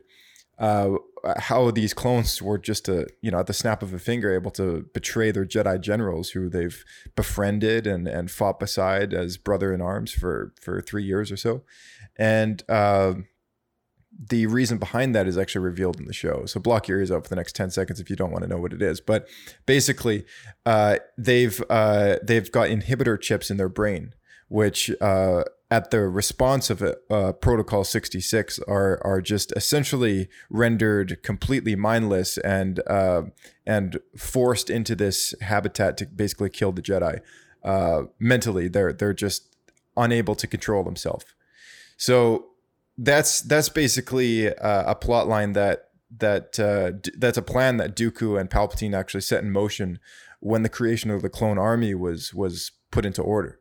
Uh, 1.23 1.39
how 1.39 1.71
these 1.71 1.93
clones 1.93 2.41
were 2.41 2.57
just 2.57 2.89
a 2.89 3.07
you 3.21 3.31
know 3.31 3.39
at 3.39 3.47
the 3.47 3.53
snap 3.53 3.81
of 3.81 3.93
a 3.93 3.99
finger 3.99 4.33
able 4.33 4.51
to 4.51 4.85
betray 4.93 5.31
their 5.31 5.45
Jedi 5.45 5.79
generals 5.79 6.31
who 6.31 6.49
they've 6.49 6.83
befriended 7.15 7.87
and 7.87 8.07
and 8.07 8.29
fought 8.29 8.59
beside 8.59 9.13
as 9.13 9.37
brother 9.37 9.73
in 9.73 9.81
arms 9.81 10.11
for 10.11 10.53
for 10.61 10.81
three 10.81 11.03
years 11.03 11.31
or 11.31 11.37
so, 11.37 11.63
and. 12.17 12.63
Uh, 12.69 13.13
the 14.27 14.45
reason 14.45 14.77
behind 14.77 15.15
that 15.15 15.27
is 15.27 15.37
actually 15.37 15.65
revealed 15.65 15.99
in 15.99 16.05
the 16.05 16.13
show. 16.13 16.45
So 16.45 16.59
block 16.59 16.87
your 16.87 16.99
ears 16.99 17.11
out 17.11 17.23
for 17.23 17.29
the 17.29 17.35
next 17.35 17.55
10 17.55 17.71
seconds 17.71 17.99
if 17.99 18.09
you 18.09 18.15
don't 18.15 18.31
want 18.31 18.43
to 18.43 18.47
know 18.47 18.59
what 18.59 18.73
it 18.73 18.81
is. 18.81 19.01
But 19.01 19.27
basically, 19.65 20.25
uh, 20.65 20.97
they've 21.17 21.61
uh, 21.69 22.17
they've 22.21 22.51
got 22.51 22.69
inhibitor 22.69 23.19
chips 23.19 23.49
in 23.49 23.57
their 23.57 23.69
brain, 23.69 24.13
which 24.49 24.91
uh, 25.01 25.43
at 25.73 25.89
the 25.89 26.01
response 26.01 26.69
of 26.69 26.83
uh, 26.83 27.31
Protocol 27.33 27.83
66 27.83 28.59
are 28.67 29.01
are 29.03 29.21
just 29.21 29.51
essentially 29.53 30.29
rendered 30.51 31.23
completely 31.23 31.75
mindless 31.75 32.37
and 32.37 32.79
uh, 32.87 33.23
and 33.65 33.99
forced 34.15 34.69
into 34.69 34.95
this 34.95 35.33
habitat 35.41 35.97
to 35.97 36.05
basically 36.05 36.51
kill 36.51 36.71
the 36.73 36.83
Jedi. 36.83 37.21
Uh, 37.63 38.03
mentally, 38.19 38.67
they're 38.67 38.93
they're 38.93 39.15
just 39.15 39.55
unable 39.97 40.35
to 40.35 40.45
control 40.45 40.83
themselves. 40.83 41.25
So 41.97 42.49
that's 42.95 43.41
that's 43.41 43.69
basically 43.69 44.55
uh, 44.55 44.91
a 44.91 44.93
plot 44.93 45.27
line 45.27 45.53
that 45.53 45.89
that 46.19 46.59
uh, 46.59 47.09
that's 47.17 47.39
a 47.39 47.41
plan 47.41 47.77
that 47.77 47.95
Dooku 47.95 48.39
and 48.39 48.47
Palpatine 48.47 48.95
actually 48.95 49.21
set 49.21 49.43
in 49.43 49.51
motion 49.51 49.97
when 50.39 50.61
the 50.61 50.69
creation 50.69 51.09
of 51.09 51.23
the 51.23 51.31
clone 51.31 51.57
army 51.57 51.95
was 51.95 52.31
was 52.31 52.73
put 52.91 53.07
into 53.07 53.23
order. 53.23 53.59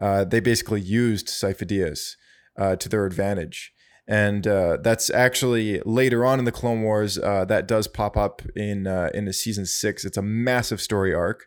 Uh, 0.00 0.24
they 0.24 0.40
basically 0.40 0.80
used 0.80 1.28
Sifo-Dyas 1.28 2.16
uh, 2.58 2.76
to 2.76 2.88
their 2.88 3.06
advantage. 3.06 3.72
And 4.06 4.46
uh, 4.46 4.78
that's 4.82 5.10
actually 5.10 5.80
later 5.84 6.24
on 6.24 6.38
in 6.38 6.46
the 6.46 6.52
Clone 6.52 6.82
Wars 6.82 7.18
uh, 7.18 7.44
that 7.44 7.68
does 7.68 7.86
pop 7.86 8.16
up 8.16 8.40
in 8.56 8.86
uh, 8.86 9.10
in 9.12 9.26
the 9.26 9.34
season 9.34 9.66
six. 9.66 10.02
It's 10.04 10.16
a 10.16 10.22
massive 10.22 10.80
story 10.80 11.12
arc. 11.12 11.46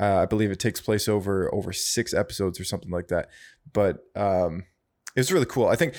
Uh, 0.00 0.22
I 0.22 0.26
believe 0.26 0.50
it 0.50 0.58
takes 0.58 0.80
place 0.80 1.06
over 1.06 1.54
over 1.54 1.70
six 1.70 2.14
episodes 2.14 2.58
or 2.58 2.64
something 2.64 2.90
like 2.90 3.08
that. 3.08 3.28
But 3.70 3.98
um, 4.16 4.64
it 5.14 5.20
was 5.20 5.30
really 5.30 5.44
cool. 5.44 5.66
I 5.66 5.76
think, 5.76 5.96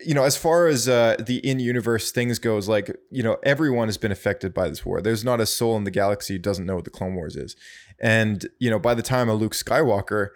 you 0.00 0.14
know, 0.14 0.24
as 0.24 0.36
far 0.36 0.66
as 0.66 0.88
uh, 0.88 1.16
the 1.20 1.38
in-universe 1.48 2.10
things 2.10 2.40
goes, 2.40 2.68
like 2.68 2.90
you 3.12 3.22
know, 3.22 3.36
everyone 3.44 3.86
has 3.86 3.96
been 3.98 4.10
affected 4.10 4.54
by 4.54 4.68
this 4.68 4.84
war. 4.84 5.00
There's 5.00 5.24
not 5.24 5.40
a 5.40 5.46
soul 5.46 5.76
in 5.76 5.84
the 5.84 5.92
galaxy 5.92 6.34
who 6.34 6.40
doesn't 6.40 6.66
know 6.66 6.74
what 6.74 6.84
the 6.84 6.90
Clone 6.90 7.14
Wars 7.14 7.36
is. 7.36 7.54
And 8.00 8.44
you 8.58 8.70
know, 8.70 8.80
by 8.80 8.94
the 8.94 9.02
time 9.02 9.28
a 9.28 9.34
Luke 9.34 9.54
Skywalker, 9.54 10.30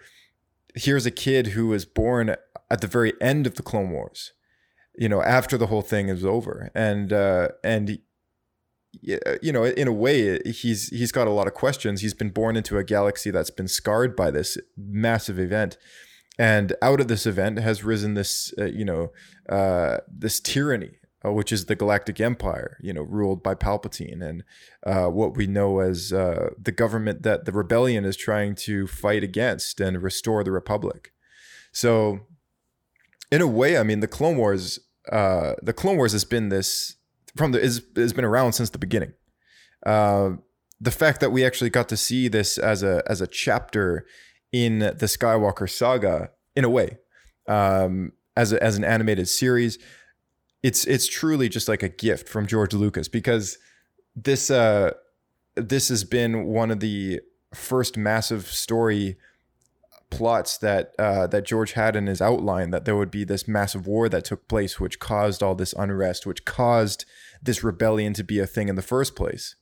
here's 0.75 1.05
a 1.05 1.11
kid 1.11 1.47
who 1.47 1.67
was 1.67 1.85
born 1.85 2.35
at 2.69 2.81
the 2.81 2.87
very 2.87 3.13
end 3.21 3.47
of 3.47 3.55
the 3.55 3.63
Clone 3.63 3.91
Wars. 3.91 4.33
You 4.97 5.09
know, 5.09 5.21
after 5.23 5.57
the 5.57 5.67
whole 5.67 5.81
thing 5.81 6.09
is 6.09 6.25
over, 6.25 6.71
and 6.75 7.13
uh, 7.13 7.49
and 7.63 7.99
you 9.01 9.51
know, 9.53 9.63
in 9.63 9.87
a 9.87 9.93
way, 9.93 10.39
he's 10.45 10.89
he's 10.89 11.11
got 11.11 11.27
a 11.27 11.31
lot 11.31 11.47
of 11.47 11.53
questions. 11.53 12.01
He's 12.01 12.13
been 12.13 12.31
born 12.31 12.57
into 12.57 12.77
a 12.77 12.83
galaxy 12.83 13.31
that's 13.31 13.51
been 13.51 13.67
scarred 13.67 14.15
by 14.15 14.31
this 14.31 14.57
massive 14.75 15.39
event, 15.39 15.77
and 16.37 16.73
out 16.81 16.99
of 16.99 17.07
this 17.07 17.25
event 17.25 17.59
has 17.59 17.83
risen 17.83 18.13
this, 18.13 18.53
uh, 18.57 18.65
you 18.65 18.83
know, 18.83 19.11
uh, 19.47 19.97
this 20.07 20.39
tyranny, 20.39 20.98
uh, 21.25 21.31
which 21.31 21.51
is 21.51 21.65
the 21.65 21.75
Galactic 21.75 22.19
Empire, 22.21 22.77
you 22.81 22.93
know, 22.93 23.01
ruled 23.01 23.43
by 23.43 23.55
Palpatine, 23.55 24.21
and 24.21 24.43
uh, 24.85 25.07
what 25.07 25.35
we 25.35 25.47
know 25.47 25.79
as 25.79 26.13
uh, 26.13 26.49
the 26.57 26.71
government 26.71 27.23
that 27.23 27.45
the 27.45 27.51
rebellion 27.51 28.05
is 28.05 28.15
trying 28.15 28.55
to 28.55 28.87
fight 28.87 29.23
against 29.23 29.81
and 29.81 30.01
restore 30.01 30.43
the 30.43 30.51
Republic. 30.51 31.11
So, 31.71 32.21
in 33.31 33.41
a 33.41 33.47
way, 33.47 33.77
I 33.77 33.83
mean, 33.83 33.99
the 33.99 34.07
Clone 34.07 34.37
Wars, 34.37 34.79
uh, 35.11 35.53
the 35.61 35.73
Clone 35.73 35.97
Wars 35.97 36.13
has 36.13 36.25
been 36.25 36.49
this 36.49 36.95
from 37.35 37.51
the 37.51 37.61
is 37.61 37.83
has 37.95 38.13
been 38.13 38.25
around 38.25 38.53
since 38.53 38.69
the 38.69 38.77
beginning. 38.77 39.13
Uh, 39.85 40.31
the 40.81 40.91
fact 40.91 41.19
that 41.19 41.31
we 41.31 41.45
actually 41.45 41.69
got 41.69 41.89
to 41.89 41.97
see 41.97 42.27
this 42.27 42.57
as 42.57 42.81
a 42.83 43.03
as 43.07 43.21
a 43.21 43.27
chapter 43.27 44.05
in 44.51 44.79
the 44.79 45.05
Skywalker 45.05 45.69
saga, 45.69 46.31
in 46.55 46.63
a 46.63 46.69
way, 46.69 46.97
um, 47.47 48.13
as 48.35 48.53
a, 48.53 48.63
as 48.63 48.77
an 48.77 48.83
animated 48.83 49.27
series, 49.27 49.77
it's 50.63 50.85
it's 50.85 51.07
truly 51.07 51.49
just 51.49 51.67
like 51.67 51.83
a 51.83 51.89
gift 51.89 52.27
from 52.27 52.47
George 52.47 52.73
Lucas 52.73 53.07
because 53.07 53.57
this 54.15 54.49
uh, 54.51 54.91
this 55.55 55.89
has 55.89 56.03
been 56.03 56.45
one 56.45 56.71
of 56.71 56.79
the 56.79 57.21
first 57.53 57.97
massive 57.97 58.47
story 58.47 59.17
plots 60.09 60.57
that 60.57 60.93
uh, 60.97 61.27
that 61.27 61.45
George 61.45 61.73
had 61.73 61.95
in 61.95 62.07
his 62.07 62.21
outline 62.21 62.71
that 62.71 62.85
there 62.85 62.95
would 62.95 63.11
be 63.11 63.23
this 63.23 63.47
massive 63.47 63.87
war 63.87 64.09
that 64.09 64.25
took 64.25 64.47
place, 64.47 64.79
which 64.79 64.99
caused 64.99 65.43
all 65.43 65.55
this 65.55 65.73
unrest, 65.73 66.25
which 66.25 66.45
caused 66.45 67.05
this 67.41 67.63
rebellion 67.63 68.13
to 68.13 68.23
be 68.23 68.39
a 68.39 68.47
thing 68.47 68.69
in 68.69 68.75
the 68.75 68.81
first 68.81 69.15
place. 69.15 69.55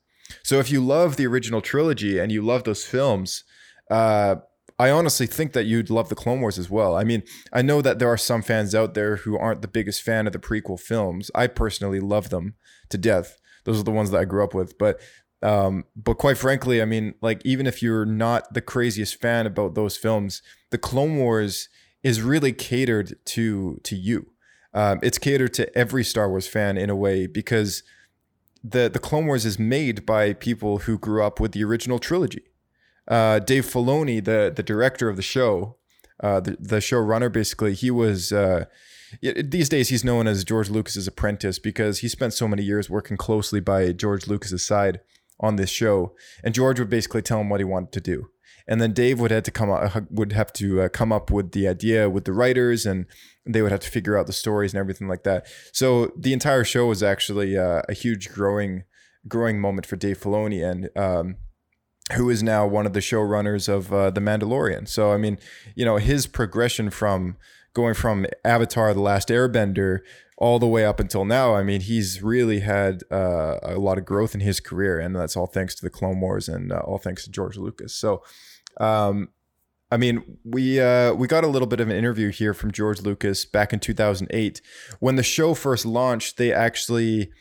So 0.43 0.59
if 0.59 0.71
you 0.71 0.83
love 0.83 1.15
the 1.15 1.27
original 1.27 1.61
trilogy 1.61 2.19
and 2.19 2.31
you 2.31 2.41
love 2.41 2.63
those 2.63 2.85
films, 2.85 3.43
uh, 3.89 4.37
I 4.79 4.91
honestly 4.91 5.25
think 5.25 5.53
that 5.53 5.65
you'd 5.65 5.89
love 5.89 6.09
the 6.09 6.15
Clone 6.15 6.39
Wars 6.39 6.59
as 6.59 6.69
well. 6.69 6.95
I 6.95 7.03
mean, 7.03 7.23
I 7.51 7.63
know 7.63 7.81
that 7.81 7.97
there 7.97 8.09
are 8.09 8.17
some 8.17 8.43
fans 8.43 8.75
out 8.75 8.93
there 8.93 9.17
who 9.17 9.37
aren't 9.37 9.63
the 9.63 9.67
biggest 9.67 10.03
fan 10.03 10.27
of 10.27 10.33
the 10.33 10.39
prequel 10.39 10.79
films. 10.79 11.31
I 11.33 11.47
personally 11.47 11.99
love 11.99 12.29
them 12.29 12.55
to 12.89 12.97
death. 12.97 13.39
Those 13.63 13.79
are 13.79 13.83
the 13.83 13.91
ones 13.91 14.11
that 14.11 14.19
I 14.19 14.25
grew 14.25 14.43
up 14.43 14.53
with, 14.53 14.77
but 14.77 14.99
um, 15.41 15.85
but 15.95 16.15
quite 16.15 16.37
frankly, 16.37 16.81
I 16.81 16.85
mean, 16.85 17.13
like 17.21 17.41
even 17.45 17.67
if 17.67 17.81
you're 17.81 18.05
not 18.05 18.53
the 18.53 18.61
craziest 18.61 19.19
fan 19.21 19.45
about 19.45 19.75
those 19.75 19.97
films, 19.97 20.41
the 20.71 20.77
Clone 20.77 21.17
Wars 21.17 21.69
is 22.03 22.21
really 22.21 22.53
catered 22.53 23.15
to 23.25 23.79
to 23.83 23.95
you. 23.95 24.31
Um, 24.73 24.99
it's 25.01 25.17
catered 25.17 25.53
to 25.55 25.77
every 25.77 26.03
Star 26.03 26.29
Wars 26.29 26.47
fan 26.47 26.77
in 26.77 26.89
a 26.89 26.95
way 26.95 27.27
because 27.27 27.83
the 28.63 28.89
the 28.89 28.99
Clone 28.99 29.27
Wars 29.27 29.45
is 29.45 29.59
made 29.59 30.05
by 30.05 30.33
people 30.33 30.79
who 30.79 30.97
grew 30.97 31.23
up 31.23 31.39
with 31.39 31.51
the 31.51 31.63
original 31.63 31.99
trilogy. 31.99 32.43
Uh, 33.07 33.39
Dave 33.39 33.65
Filoni, 33.65 34.23
the 34.23 34.51
the 34.55 34.63
director 34.63 35.09
of 35.09 35.15
the 35.15 35.21
show, 35.21 35.77
uh, 36.21 36.39
the 36.39 36.57
the 36.59 36.77
showrunner, 36.77 37.31
basically, 37.31 37.73
he 37.73 37.91
was. 37.91 38.31
Uh, 38.31 38.65
these 39.21 39.69
days, 39.69 39.87
he's 39.87 40.03
known 40.03 40.27
as 40.27 40.43
George 40.43 40.69
Lucas's 40.69 41.07
apprentice 41.07 41.59
because 41.59 41.99
he 41.99 42.09
spent 42.09 42.33
so 42.33 42.45
many 42.45 42.61
years 42.61 42.89
working 42.89 43.15
closely 43.15 43.61
by 43.61 43.93
George 43.93 44.27
Lucas's 44.27 44.65
side 44.65 44.99
on 45.39 45.55
this 45.55 45.69
show, 45.69 46.13
and 46.43 46.53
George 46.53 46.77
would 46.77 46.89
basically 46.89 47.21
tell 47.21 47.39
him 47.39 47.49
what 47.49 47.61
he 47.61 47.63
wanted 47.63 47.93
to 47.93 48.01
do, 48.01 48.29
and 48.67 48.81
then 48.81 48.91
Dave 48.91 49.21
would 49.21 49.31
have 49.31 49.43
to 49.43 49.51
come 49.51 49.69
up, 49.69 50.11
would 50.11 50.33
have 50.33 50.51
to 50.53 50.81
uh, 50.81 50.89
come 50.89 51.13
up 51.13 51.31
with 51.31 51.53
the 51.53 51.69
idea 51.69 52.09
with 52.09 52.25
the 52.25 52.33
writers, 52.33 52.85
and 52.85 53.05
they 53.45 53.61
would 53.61 53.71
have 53.71 53.79
to 53.79 53.89
figure 53.89 54.17
out 54.17 54.27
the 54.27 54.33
stories 54.33 54.73
and 54.73 54.79
everything 54.79 55.07
like 55.07 55.23
that. 55.23 55.47
So 55.71 56.11
the 56.17 56.33
entire 56.33 56.65
show 56.65 56.87
was 56.87 57.01
actually 57.01 57.57
uh, 57.57 57.83
a 57.87 57.93
huge 57.93 58.29
growing 58.33 58.83
growing 59.25 59.61
moment 59.61 59.85
for 59.85 59.95
Dave 59.95 60.19
Filoni, 60.19 60.69
and 60.69 60.89
um, 60.97 61.37
who 62.13 62.29
is 62.29 62.41
now 62.41 62.65
one 62.65 62.85
of 62.85 62.93
the 62.93 62.99
showrunners 62.99 63.67
of 63.67 63.91
uh, 63.91 64.09
The 64.09 64.21
Mandalorian. 64.21 64.87
So 64.87 65.11
I 65.11 65.17
mean, 65.17 65.37
you 65.75 65.85
know, 65.85 65.97
his 65.97 66.27
progression 66.27 66.89
from 66.89 67.37
going 67.73 67.93
from 67.93 68.25
Avatar: 68.43 68.93
The 68.93 69.01
Last 69.01 69.29
Airbender 69.29 69.99
all 70.37 70.59
the 70.59 70.67
way 70.67 70.85
up 70.85 70.99
until 70.99 71.25
now, 71.25 71.55
I 71.55 71.63
mean, 71.63 71.81
he's 71.81 72.21
really 72.21 72.59
had 72.59 73.01
uh, 73.11 73.57
a 73.63 73.79
lot 73.79 73.97
of 73.97 74.05
growth 74.05 74.35
in 74.35 74.41
his 74.41 74.59
career, 74.59 74.99
and 74.99 75.15
that's 75.15 75.35
all 75.35 75.47
thanks 75.47 75.73
to 75.75 75.81
the 75.81 75.89
Clone 75.89 76.19
Wars 76.19 76.47
and 76.47 76.71
uh, 76.71 76.77
all 76.79 76.99
thanks 76.99 77.23
to 77.25 77.31
George 77.31 77.57
Lucas. 77.57 77.95
So, 77.95 78.23
um, 78.79 79.29
I 79.91 79.97
mean, 79.97 80.37
we 80.43 80.79
uh, 80.79 81.13
we 81.13 81.27
got 81.27 81.43
a 81.43 81.47
little 81.47 81.67
bit 81.67 81.79
of 81.79 81.89
an 81.89 81.95
interview 81.95 82.29
here 82.29 82.53
from 82.53 82.71
George 82.71 83.01
Lucas 83.01 83.45
back 83.45 83.73
in 83.73 83.79
2008 83.79 84.61
when 84.99 85.15
the 85.15 85.23
show 85.23 85.53
first 85.55 85.85
launched. 85.85 86.37
They 86.37 86.53
actually 86.53 87.31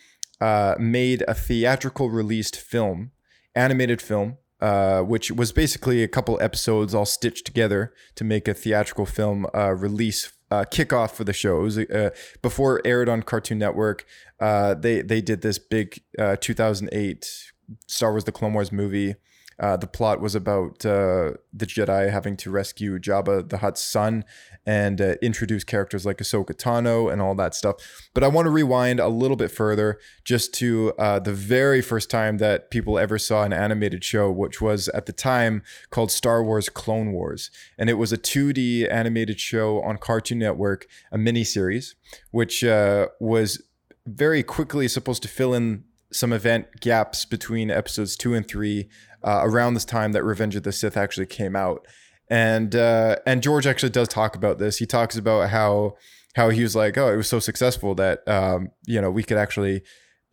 uh, 0.40 0.76
made 0.78 1.22
a 1.28 1.34
theatrical 1.34 2.08
released 2.08 2.56
film, 2.56 3.10
animated 3.54 4.00
film. 4.00 4.38
Uh, 4.58 5.02
which 5.02 5.30
was 5.30 5.52
basically 5.52 6.02
a 6.02 6.08
couple 6.08 6.38
episodes 6.40 6.94
all 6.94 7.04
stitched 7.04 7.44
together 7.44 7.92
to 8.14 8.24
make 8.24 8.48
a 8.48 8.54
theatrical 8.54 9.04
film 9.04 9.46
uh, 9.54 9.74
release 9.74 10.32
uh, 10.50 10.64
kickoff 10.70 11.10
for 11.10 11.24
the 11.24 11.34
show. 11.34 11.60
It 11.60 11.62
was 11.62 11.78
uh, 11.78 12.10
before 12.40 12.78
it 12.78 12.86
aired 12.86 13.08
on 13.10 13.22
Cartoon 13.22 13.58
Network. 13.58 14.06
Uh, 14.40 14.72
they 14.72 15.02
they 15.02 15.20
did 15.20 15.42
this 15.42 15.58
big 15.58 16.00
uh, 16.18 16.36
2008 16.40 17.52
Star 17.86 18.12
Wars: 18.12 18.24
The 18.24 18.32
Clone 18.32 18.54
Wars 18.54 18.72
movie 18.72 19.16
uh, 19.58 19.76
the 19.76 19.86
plot 19.86 20.20
was 20.20 20.34
about 20.34 20.84
uh, 20.84 21.32
the 21.52 21.66
Jedi 21.66 22.10
having 22.10 22.36
to 22.38 22.50
rescue 22.50 22.98
Jabba 22.98 23.48
the 23.48 23.58
Hutt's 23.58 23.82
son 23.82 24.24
and 24.66 25.00
uh, 25.00 25.14
introduce 25.22 25.62
characters 25.62 26.04
like 26.04 26.18
Ahsoka 26.18 26.52
Tano 26.52 27.10
and 27.10 27.22
all 27.22 27.34
that 27.36 27.54
stuff. 27.54 27.76
But 28.12 28.24
I 28.24 28.28
want 28.28 28.46
to 28.46 28.50
rewind 28.50 28.98
a 28.98 29.08
little 29.08 29.36
bit 29.36 29.50
further 29.50 29.98
just 30.24 30.52
to 30.54 30.92
uh, 30.98 31.20
the 31.20 31.32
very 31.32 31.80
first 31.80 32.10
time 32.10 32.38
that 32.38 32.70
people 32.70 32.98
ever 32.98 33.18
saw 33.18 33.44
an 33.44 33.52
animated 33.52 34.02
show, 34.02 34.30
which 34.30 34.60
was 34.60 34.88
at 34.88 35.06
the 35.06 35.12
time 35.12 35.62
called 35.90 36.10
Star 36.10 36.42
Wars 36.42 36.68
Clone 36.68 37.12
Wars. 37.12 37.50
And 37.78 37.88
it 37.88 37.94
was 37.94 38.12
a 38.12 38.18
2D 38.18 38.92
animated 38.92 39.38
show 39.38 39.80
on 39.82 39.98
Cartoon 39.98 40.40
Network, 40.40 40.86
a 41.12 41.16
miniseries, 41.16 41.94
which 42.32 42.64
uh, 42.64 43.08
was 43.20 43.62
very 44.04 44.42
quickly 44.42 44.88
supposed 44.88 45.22
to 45.22 45.28
fill 45.28 45.54
in 45.54 45.84
some 46.12 46.32
event 46.32 46.80
gaps 46.80 47.24
between 47.24 47.70
episodes 47.70 48.16
two 48.16 48.34
and 48.34 48.46
three 48.48 48.88
uh, 49.22 49.40
around 49.42 49.74
this 49.74 49.84
time 49.84 50.12
that 50.12 50.24
Revenge 50.24 50.56
of 50.56 50.62
the 50.62 50.72
Sith 50.72 50.96
actually 50.96 51.26
came 51.26 51.56
out. 51.56 51.86
And 52.28 52.74
uh, 52.74 53.16
and 53.26 53.42
George 53.42 53.66
actually 53.66 53.90
does 53.90 54.08
talk 54.08 54.34
about 54.34 54.58
this. 54.58 54.78
He 54.78 54.86
talks 54.86 55.16
about 55.16 55.50
how 55.50 55.96
how 56.34 56.50
he 56.50 56.62
was 56.62 56.74
like, 56.74 56.98
oh, 56.98 57.12
it 57.12 57.16
was 57.16 57.28
so 57.28 57.38
successful 57.38 57.94
that 57.96 58.26
um, 58.28 58.70
you 58.86 59.00
know 59.00 59.10
we 59.10 59.22
could 59.22 59.38
actually 59.38 59.82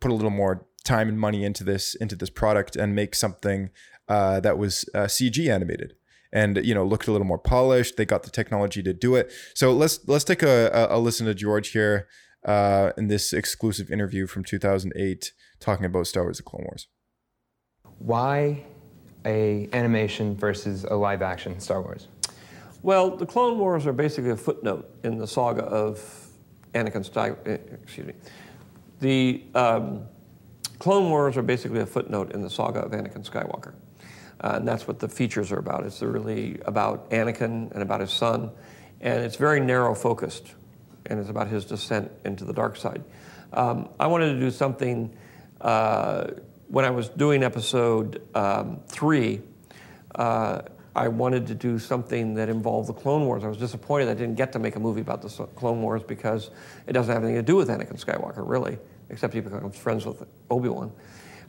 put 0.00 0.10
a 0.10 0.14
little 0.14 0.30
more 0.30 0.66
time 0.84 1.08
and 1.08 1.18
money 1.18 1.44
into 1.44 1.64
this 1.64 1.94
into 1.94 2.16
this 2.16 2.30
product 2.30 2.76
and 2.76 2.94
make 2.94 3.14
something 3.14 3.70
uh, 4.08 4.40
that 4.40 4.58
was 4.58 4.84
uh, 4.94 5.04
CG 5.04 5.48
animated 5.48 5.94
and 6.32 6.58
you 6.64 6.74
know 6.74 6.84
looked 6.84 7.08
a 7.08 7.12
little 7.12 7.26
more 7.26 7.38
polished. 7.38 7.96
They 7.96 8.04
got 8.04 8.24
the 8.24 8.30
technology 8.30 8.82
to 8.82 8.92
do 8.92 9.14
it. 9.14 9.32
So 9.54 9.72
let's 9.72 10.00
let's 10.06 10.24
take 10.24 10.42
a, 10.42 10.88
a, 10.90 10.98
listen 10.98 11.26
to 11.26 11.34
George 11.34 11.70
here 11.70 12.08
uh, 12.44 12.90
in 12.98 13.08
this 13.08 13.32
exclusive 13.32 13.90
interview 13.90 14.26
from 14.26 14.44
2008 14.44 15.32
talking 15.60 15.86
about 15.86 16.06
Star 16.06 16.24
Wars: 16.24 16.36
The 16.36 16.42
Clone 16.42 16.64
Wars. 16.64 16.88
Why 17.98 18.66
a 19.24 19.68
animation 19.72 20.36
versus 20.36 20.84
a 20.84 20.94
live 20.94 21.22
action 21.22 21.58
Star 21.60 21.80
Wars? 21.80 22.08
Well, 22.82 23.16
the 23.16 23.26
Clone 23.26 23.58
Wars 23.58 23.86
are 23.86 23.92
basically 23.92 24.30
a 24.30 24.36
footnote 24.36 24.90
in 25.04 25.18
the 25.18 25.26
saga 25.26 25.62
of 25.62 26.26
Anakin 26.74 27.08
Skywalker. 27.08 27.48
Eh, 27.48 27.76
excuse 27.82 28.06
me. 28.06 28.14
The 29.00 29.42
um, 29.54 30.02
Clone 30.78 31.08
Wars 31.08 31.36
are 31.36 31.42
basically 31.42 31.80
a 31.80 31.86
footnote 31.86 32.32
in 32.32 32.42
the 32.42 32.50
saga 32.50 32.80
of 32.80 32.92
Anakin 32.92 33.28
Skywalker. 33.28 33.72
Uh, 34.40 34.56
and 34.56 34.68
that's 34.68 34.86
what 34.86 34.98
the 34.98 35.08
features 35.08 35.50
are 35.50 35.58
about. 35.58 35.84
It's 35.86 36.02
really 36.02 36.60
about 36.66 37.10
Anakin 37.10 37.72
and 37.72 37.82
about 37.82 38.00
his 38.00 38.10
son. 38.10 38.50
And 39.00 39.24
it's 39.24 39.36
very 39.36 39.60
narrow 39.60 39.94
focused. 39.94 40.52
And 41.06 41.18
it's 41.18 41.30
about 41.30 41.48
his 41.48 41.64
descent 41.64 42.10
into 42.24 42.44
the 42.44 42.52
dark 42.52 42.76
side. 42.76 43.02
Um, 43.54 43.88
I 43.98 44.06
wanted 44.08 44.34
to 44.34 44.40
do 44.40 44.50
something 44.50 45.16
uh, 45.60 46.32
when 46.68 46.84
I 46.84 46.90
was 46.90 47.08
doing 47.08 47.42
episode 47.42 48.22
um, 48.34 48.80
three, 48.88 49.42
uh, 50.14 50.62
I 50.96 51.08
wanted 51.08 51.46
to 51.48 51.54
do 51.54 51.78
something 51.78 52.34
that 52.34 52.48
involved 52.48 52.88
the 52.88 52.92
Clone 52.92 53.26
Wars. 53.26 53.42
I 53.44 53.48
was 53.48 53.56
disappointed 53.56 54.08
I 54.08 54.14
didn't 54.14 54.36
get 54.36 54.52
to 54.52 54.58
make 54.58 54.76
a 54.76 54.80
movie 54.80 55.00
about 55.00 55.22
the 55.22 55.28
Clone 55.28 55.82
Wars 55.82 56.02
because 56.04 56.50
it 56.86 56.92
doesn't 56.92 57.12
have 57.12 57.24
anything 57.24 57.40
to 57.40 57.42
do 57.42 57.56
with 57.56 57.68
Anakin 57.68 58.02
Skywalker, 58.02 58.46
really, 58.46 58.78
except 59.10 59.34
he 59.34 59.40
becomes 59.40 59.76
friends 59.76 60.06
with 60.06 60.24
Obi 60.50 60.68
Wan. 60.68 60.92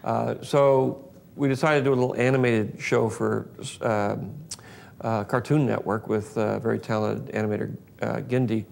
Uh, 0.03 0.35
so 0.41 1.11
we 1.35 1.47
decided 1.47 1.79
to 1.79 1.85
do 1.85 1.93
a 1.93 1.95
little 1.95 2.15
animated 2.15 2.81
show 2.81 3.07
for 3.07 3.49
um, 3.81 4.33
uh, 5.01 5.23
Cartoon 5.25 5.65
Network 5.65 6.07
with 6.07 6.37
uh, 6.37 6.57
very 6.59 6.79
talented 6.79 7.33
animator 7.35 7.75
uh, 8.01 8.21
Genndy. 8.21 8.65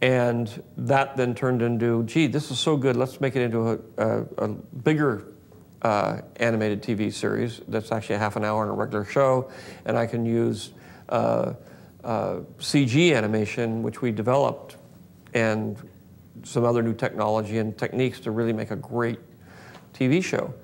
And 0.00 0.62
that 0.76 1.16
then 1.16 1.34
turned 1.34 1.62
into, 1.62 2.04
gee, 2.04 2.26
this 2.26 2.50
is 2.50 2.58
so 2.58 2.76
good, 2.76 2.96
let's 2.96 3.20
make 3.20 3.36
it 3.36 3.42
into 3.42 3.70
a, 3.70 3.78
a, 3.98 4.26
a 4.38 4.48
bigger 4.48 5.31
uh, 5.82 6.20
animated 6.36 6.82
TV 6.82 7.12
series 7.12 7.60
that's 7.68 7.92
actually 7.92 8.14
a 8.14 8.18
half 8.18 8.36
an 8.36 8.44
hour 8.44 8.62
in 8.64 8.70
a 8.70 8.72
regular 8.72 9.04
show. 9.04 9.50
And 9.84 9.98
I 9.98 10.06
can 10.06 10.24
use 10.24 10.70
uh, 11.08 11.54
uh, 12.04 12.40
CG 12.58 13.14
animation, 13.14 13.82
which 13.82 14.00
we 14.00 14.12
developed, 14.12 14.76
and 15.34 15.76
some 16.44 16.64
other 16.64 16.82
new 16.82 16.94
technology 16.94 17.58
and 17.58 17.76
techniques 17.76 18.20
to 18.20 18.30
really 18.30 18.52
make 18.52 18.70
a 18.70 18.76
great 18.76 19.18
TV 19.94 20.22
show. 20.22 20.54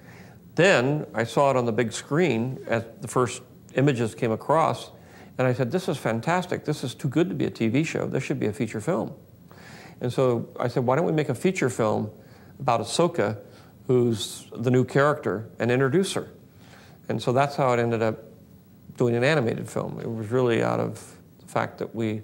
Then 0.55 1.07
I 1.15 1.25
saw 1.25 1.51
it 1.51 1.57
on 1.57 1.67
the 1.67 1.73
big 1.73 1.93
screen 1.93 2.59
as 2.67 2.85
the 3.01 3.09
first 3.09 3.43
images 3.75 4.15
came 4.15 4.33
across, 4.33 4.91
and 5.37 5.47
I 5.47 5.53
said, 5.53 5.71
This 5.71 5.89
is 5.89 5.97
fantastic. 5.97 6.65
This 6.65 6.83
is 6.83 6.95
too 6.95 7.09
good 7.09 7.29
to 7.29 7.35
be 7.35 7.45
a 7.45 7.51
TV 7.51 7.87
show. 7.87 8.07
This 8.07 8.25
should 8.25 8.41
be 8.41 8.47
a 8.47 8.53
feature 8.53 8.81
film. 8.81 9.15
And 10.01 10.13
so 10.13 10.49
I 10.59 10.69
said, 10.69 10.85
Why 10.85 10.97
don't 10.97 11.07
we 11.07 11.13
make 11.13 11.29
a 11.29 11.35
feature 11.35 11.71
film 11.71 12.11
about 12.59 12.81
Ahsoka, 12.81 13.39
who's 13.89 14.47
the 14.55 14.71
new 14.71 14.85
character, 14.85 15.49
and 15.59 15.73
introduce 15.73 16.13
her? 16.13 16.29
And 17.09 17.21
so 17.21 17.33
that's 17.33 17.57
how 17.57 17.73
it 17.73 17.81
ended 17.81 18.03
up 18.03 18.19
doing 18.99 19.17
an 19.17 19.25
animated 19.25 19.69
film. 19.69 19.99
It 19.99 20.09
was 20.09 20.31
really 20.31 20.63
out 20.63 20.79
of 20.79 21.03
the 21.41 21.47
fact 21.47 21.79
that 21.79 21.95
we 21.95 22.21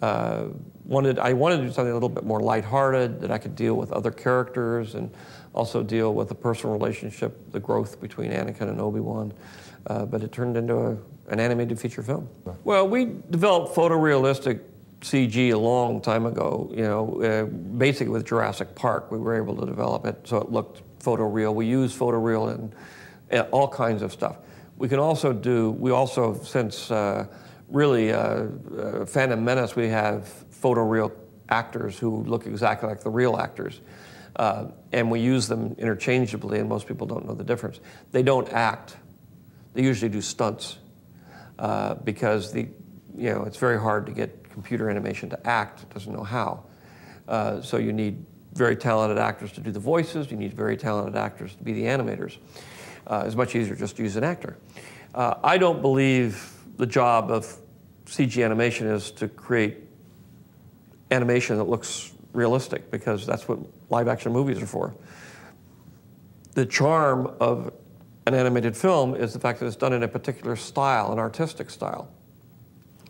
uh, 0.00 0.44
wanted, 0.84 1.18
I 1.18 1.32
wanted 1.32 1.58
to 1.58 1.62
do 1.64 1.72
something 1.72 1.90
a 1.90 1.94
little 1.94 2.08
bit 2.08 2.24
more 2.24 2.40
lighthearted, 2.40 3.20
that 3.20 3.32
I 3.32 3.38
could 3.38 3.56
deal 3.56 3.74
with 3.74 3.92
other 3.92 4.12
characters 4.12 4.94
and 4.94 5.10
also 5.54 5.82
deal 5.82 6.14
with 6.14 6.28
the 6.28 6.34
personal 6.36 6.72
relationship, 6.72 7.50
the 7.50 7.60
growth 7.60 8.00
between 8.00 8.30
Anakin 8.30 8.68
and 8.68 8.80
Obi-Wan. 8.80 9.32
Uh, 9.88 10.04
but 10.04 10.22
it 10.22 10.30
turned 10.30 10.56
into 10.56 10.76
a, 10.76 10.96
an 11.28 11.40
animated 11.40 11.80
feature 11.80 12.04
film. 12.04 12.28
Well, 12.62 12.88
we 12.88 13.16
developed 13.30 13.74
photorealistic 13.74 14.60
CG 15.00 15.52
a 15.52 15.58
long 15.58 16.00
time 16.00 16.26
ago. 16.26 16.70
You 16.72 16.84
know, 16.84 17.22
uh, 17.22 17.44
basically 17.46 18.12
with 18.12 18.24
Jurassic 18.24 18.76
Park, 18.76 19.10
we 19.10 19.18
were 19.18 19.36
able 19.36 19.56
to 19.56 19.66
develop 19.66 20.06
it 20.06 20.20
so 20.24 20.36
it 20.36 20.52
looked 20.52 20.82
photoreal. 21.02 21.54
We 21.54 21.66
use 21.66 21.96
photoreal 21.96 22.54
in, 22.54 22.72
in 23.30 23.40
all 23.50 23.68
kinds 23.68 24.02
of 24.02 24.12
stuff. 24.12 24.36
We 24.76 24.88
can 24.88 24.98
also 24.98 25.32
do. 25.32 25.70
We 25.70 25.90
also 25.90 26.42
since 26.42 26.90
uh, 26.90 27.26
really 27.68 28.12
uh, 28.12 28.18
uh, 28.18 29.06
Phantom 29.06 29.44
Menace, 29.44 29.74
we 29.76 29.88
have 29.88 30.28
photoreal 30.62 31.12
actors 31.48 31.98
who 31.98 32.22
look 32.24 32.46
exactly 32.46 32.88
like 32.88 33.02
the 33.02 33.10
real 33.10 33.36
actors. 33.36 33.80
Uh, 34.34 34.68
and 34.92 35.10
we 35.10 35.20
use 35.20 35.46
them 35.46 35.74
interchangeably, 35.78 36.58
and 36.58 36.68
most 36.68 36.86
people 36.86 37.06
don't 37.06 37.26
know 37.26 37.34
the 37.34 37.44
difference. 37.44 37.80
They 38.12 38.22
don't 38.22 38.50
act. 38.50 38.96
They 39.74 39.82
usually 39.82 40.08
do 40.08 40.22
stunts 40.22 40.78
uh, 41.58 41.94
because 41.96 42.52
the, 42.52 42.68
you 43.16 43.30
know, 43.30 43.44
it's 43.44 43.58
very 43.58 43.78
hard 43.78 44.06
to 44.06 44.12
get 44.12 44.50
computer 44.50 44.88
animation 44.88 45.30
to 45.30 45.46
act. 45.46 45.82
It 45.82 45.90
doesn't 45.90 46.12
know 46.12 46.22
how. 46.22 46.64
Uh, 47.28 47.60
so 47.60 47.76
you 47.76 47.92
need 47.92 48.24
very 48.54 48.76
talented 48.76 49.18
actors 49.18 49.52
to 49.52 49.60
do 49.60 49.70
the 49.70 49.80
voices. 49.80 50.30
You 50.30 50.36
need 50.36 50.54
very 50.54 50.76
talented 50.76 51.16
actors 51.16 51.54
to 51.54 51.64
be 51.64 51.72
the 51.72 51.84
animators. 51.84 52.36
Uh, 53.06 53.24
it's 53.26 53.34
much 53.34 53.54
easier 53.54 53.74
just 53.74 53.96
to 53.96 54.02
use 54.02 54.16
an 54.16 54.24
actor. 54.24 54.56
Uh, 55.14 55.34
I 55.42 55.58
don't 55.58 55.82
believe 55.82 56.52
the 56.76 56.86
job 56.86 57.30
of 57.30 57.58
CG 58.06 58.44
animation 58.44 58.86
is 58.86 59.10
to 59.12 59.28
create 59.28 59.78
animation 61.10 61.56
that 61.58 61.64
looks 61.64 62.12
realistic 62.32 62.90
because 62.90 63.26
that's 63.26 63.48
what 63.48 63.58
live 63.90 64.08
action 64.08 64.32
movies 64.32 64.60
are 64.62 64.66
for. 64.66 64.94
The 66.54 66.66
charm 66.66 67.34
of 67.40 67.72
an 68.26 68.34
animated 68.34 68.76
film 68.76 69.14
is 69.14 69.32
the 69.32 69.38
fact 69.38 69.60
that 69.60 69.66
it's 69.66 69.76
done 69.76 69.92
in 69.92 70.02
a 70.02 70.08
particular 70.08 70.56
style, 70.56 71.12
an 71.12 71.18
artistic 71.18 71.70
style. 71.70 72.08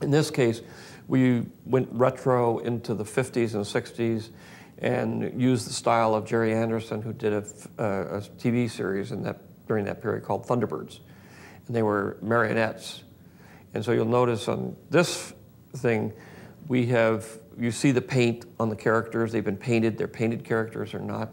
In 0.01 0.11
this 0.11 0.31
case, 0.31 0.63
we 1.09 1.45
went 1.67 1.89
retro 1.93 2.59
into 2.59 2.95
the 2.95 3.05
50s 3.05 3.55
and 3.55 3.65
60s 3.65 4.31
and 4.83 5.41
used 5.41 5.67
the 5.69 5.73
style 5.73 6.15
of 6.15 6.27
Gerry 6.27 6.53
Anderson, 6.53 7.01
who 7.01 7.13
did 7.13 7.33
a, 7.33 7.45
uh, 7.79 8.19
a 8.19 8.21
TV 8.39 8.69
series 8.69 9.13
in 9.13 9.23
that, 9.23 9.39
during 9.69 9.85
that 9.85 10.03
period 10.03 10.25
called 10.25 10.47
Thunderbirds. 10.47 10.99
And 11.67 11.77
they 11.77 11.85
were 11.85 12.19
marionettes. 12.21 13.05
And 13.75 13.85
so 13.85 13.93
you'll 13.93 14.05
notice 14.05 14.49
on 14.49 14.77
this 14.91 15.33
thing, 15.77 16.13
we 16.67 16.87
have, 16.87 17.27
you 17.57 17.71
see 17.71 17.93
the 17.93 18.03
paint 18.03 18.45
on 18.59 18.71
the 18.71 18.77
characters. 18.77 19.31
They've 19.31 19.45
been 19.45 19.57
painted. 19.57 19.97
They're 19.97 20.09
painted 20.09 20.45
characters 20.45 20.95
or 20.95 20.99
not. 20.99 21.31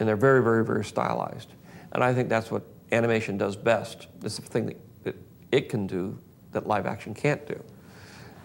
And 0.00 0.08
they're 0.08 0.16
very, 0.16 0.42
very, 0.42 0.64
very 0.64 0.84
stylized. 0.84 1.52
And 1.92 2.02
I 2.02 2.12
think 2.14 2.28
that's 2.28 2.50
what 2.50 2.62
animation 2.90 3.38
does 3.38 3.54
best. 3.54 4.08
It's 4.24 4.36
the 4.36 4.42
thing 4.42 4.66
that, 4.66 4.76
that 5.04 5.16
it 5.52 5.68
can 5.68 5.86
do 5.86 6.18
that 6.50 6.66
live 6.66 6.84
action 6.84 7.14
can't 7.14 7.46
do. 7.46 7.62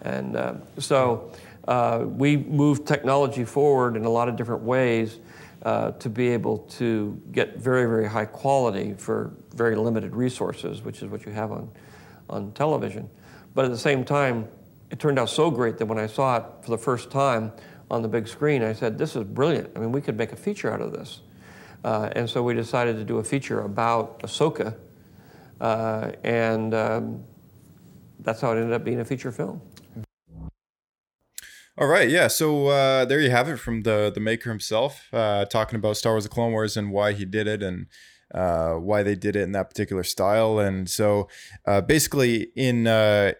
And 0.03 0.35
uh, 0.35 0.53
so 0.77 1.31
uh, 1.71 2.03
we 2.03 2.35
moved 2.35 2.85
technology 2.85 3.45
forward 3.45 3.95
in 3.95 4.03
a 4.03 4.09
lot 4.09 4.27
of 4.27 4.35
different 4.35 4.61
ways 4.61 5.19
uh, 5.63 5.91
to 5.91 6.09
be 6.09 6.27
able 6.27 6.57
to 6.57 7.17
get 7.31 7.55
very, 7.55 7.85
very 7.85 8.05
high 8.05 8.25
quality 8.25 8.93
for 8.97 9.31
very 9.55 9.77
limited 9.77 10.13
resources, 10.13 10.81
which 10.81 11.01
is 11.01 11.09
what 11.09 11.25
you 11.25 11.31
have 11.31 11.49
on, 11.49 11.71
on 12.29 12.51
television. 12.51 13.09
But 13.55 13.63
at 13.63 13.71
the 13.71 13.77
same 13.77 14.03
time, 14.03 14.49
it 14.89 14.99
turned 14.99 15.17
out 15.17 15.29
so 15.29 15.49
great 15.49 15.77
that 15.77 15.85
when 15.85 15.97
I 15.97 16.07
saw 16.07 16.35
it 16.39 16.43
for 16.61 16.71
the 16.71 16.77
first 16.77 17.09
time 17.09 17.53
on 17.89 18.01
the 18.01 18.09
big 18.09 18.27
screen, 18.27 18.63
I 18.63 18.73
said, 18.73 18.97
this 18.97 19.15
is 19.15 19.23
brilliant. 19.23 19.69
I 19.73 19.79
mean, 19.79 19.93
we 19.93 20.01
could 20.01 20.17
make 20.17 20.33
a 20.33 20.35
feature 20.35 20.73
out 20.73 20.81
of 20.81 20.91
this. 20.91 21.21
Uh, 21.85 22.09
and 22.17 22.29
so 22.29 22.43
we 22.43 22.53
decided 22.53 22.97
to 22.97 23.05
do 23.05 23.19
a 23.19 23.23
feature 23.23 23.61
about 23.61 24.19
Ahsoka, 24.23 24.75
uh, 25.61 26.11
and 26.25 26.73
um, 26.73 27.23
that's 28.19 28.41
how 28.41 28.51
it 28.51 28.57
ended 28.57 28.73
up 28.73 28.83
being 28.83 28.99
a 28.99 29.05
feature 29.05 29.31
film. 29.31 29.61
All 31.81 31.87
right, 31.87 32.11
yeah. 32.11 32.27
So 32.27 32.67
uh, 32.67 33.05
there 33.05 33.19
you 33.19 33.31
have 33.31 33.49
it 33.49 33.57
from 33.57 33.81
the 33.81 34.11
the 34.13 34.19
maker 34.19 34.51
himself, 34.51 35.07
uh, 35.11 35.45
talking 35.45 35.77
about 35.77 35.97
Star 35.97 36.13
Wars: 36.13 36.25
The 36.25 36.29
Clone 36.29 36.51
Wars 36.51 36.77
and 36.77 36.91
why 36.91 37.13
he 37.13 37.25
did 37.25 37.47
it 37.47 37.63
and 37.63 37.87
uh, 38.35 38.73
why 38.73 39.01
they 39.01 39.15
did 39.15 39.35
it 39.35 39.41
in 39.41 39.51
that 39.53 39.71
particular 39.71 40.03
style. 40.03 40.59
And 40.59 40.87
so, 40.87 41.27
uh, 41.65 41.81
basically, 41.81 42.49
in 42.55 42.85
uh, 42.85 43.31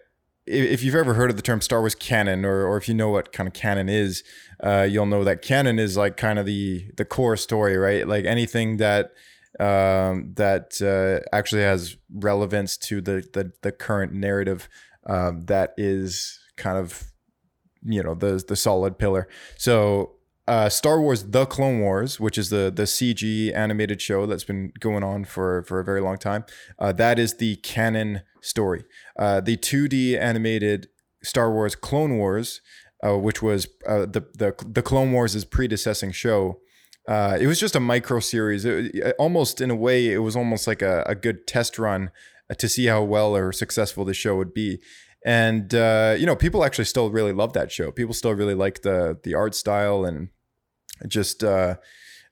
if 0.44 0.82
you've 0.82 0.96
ever 0.96 1.14
heard 1.14 1.30
of 1.30 1.36
the 1.36 1.42
term 1.42 1.60
Star 1.60 1.78
Wars 1.78 1.94
canon, 1.94 2.44
or 2.44 2.66
or 2.66 2.76
if 2.78 2.88
you 2.88 2.94
know 2.94 3.10
what 3.10 3.32
kind 3.32 3.46
of 3.46 3.52
canon 3.52 3.88
is, 3.88 4.24
uh, 4.60 4.88
you'll 4.90 5.06
know 5.06 5.22
that 5.22 5.40
canon 5.40 5.78
is 5.78 5.96
like 5.96 6.16
kind 6.16 6.40
of 6.40 6.44
the 6.44 6.90
the 6.96 7.04
core 7.04 7.36
story, 7.36 7.76
right? 7.76 8.08
Like 8.08 8.24
anything 8.24 8.78
that 8.78 9.12
um, 9.60 10.32
that 10.34 10.82
actually 11.32 11.62
has 11.62 11.96
relevance 12.12 12.76
to 12.78 13.00
the 13.00 13.24
the, 13.34 13.52
the 13.62 13.70
current 13.70 14.12
narrative 14.12 14.68
that 15.06 15.74
is 15.76 16.40
kind 16.56 16.76
of 16.76 17.11
you 17.84 18.02
know 18.02 18.14
the 18.14 18.42
the 18.46 18.56
solid 18.56 18.98
pillar. 18.98 19.28
So 19.56 20.12
uh, 20.48 20.68
Star 20.68 21.00
Wars: 21.00 21.24
The 21.24 21.46
Clone 21.46 21.80
Wars, 21.80 22.18
which 22.18 22.36
is 22.36 22.50
the 22.50 22.72
the 22.74 22.84
CG 22.84 23.54
animated 23.54 24.00
show 24.00 24.26
that's 24.26 24.44
been 24.44 24.72
going 24.80 25.04
on 25.04 25.24
for 25.24 25.62
for 25.64 25.80
a 25.80 25.84
very 25.84 26.00
long 26.00 26.18
time, 26.18 26.44
uh, 26.78 26.92
that 26.92 27.18
is 27.18 27.36
the 27.36 27.56
canon 27.56 28.22
story. 28.40 28.84
Uh, 29.16 29.40
the 29.40 29.56
2D 29.56 30.18
animated 30.18 30.88
Star 31.22 31.52
Wars: 31.52 31.76
Clone 31.76 32.18
Wars, 32.18 32.60
uh, 33.06 33.16
which 33.18 33.40
was 33.40 33.68
uh, 33.86 34.00
the 34.00 34.26
the 34.34 34.54
the 34.66 34.82
Clone 34.82 35.12
Wars' 35.12 35.44
predecessing 35.44 36.12
show. 36.12 36.60
Uh, 37.08 37.36
it 37.40 37.46
was 37.46 37.58
just 37.58 37.74
a 37.74 37.80
micro 37.80 38.20
series. 38.20 38.64
It, 38.64 39.14
almost 39.18 39.60
in 39.60 39.70
a 39.70 39.76
way, 39.76 40.12
it 40.12 40.18
was 40.18 40.36
almost 40.36 40.66
like 40.66 40.82
a, 40.82 41.02
a 41.06 41.14
good 41.14 41.46
test 41.46 41.78
run 41.78 42.10
to 42.56 42.68
see 42.68 42.86
how 42.86 43.02
well 43.02 43.36
or 43.36 43.52
successful 43.52 44.04
the 44.04 44.14
show 44.14 44.36
would 44.36 44.54
be 44.54 44.80
and 45.24 45.74
uh, 45.74 46.14
you 46.18 46.26
know 46.26 46.36
people 46.36 46.64
actually 46.64 46.84
still 46.84 47.10
really 47.10 47.32
love 47.32 47.52
that 47.52 47.70
show. 47.70 47.90
People 47.90 48.14
still 48.14 48.34
really 48.34 48.54
like 48.54 48.82
the 48.82 49.18
the 49.22 49.34
art 49.34 49.54
style 49.54 50.04
and 50.04 50.28
just 51.06 51.42
uh, 51.44 51.76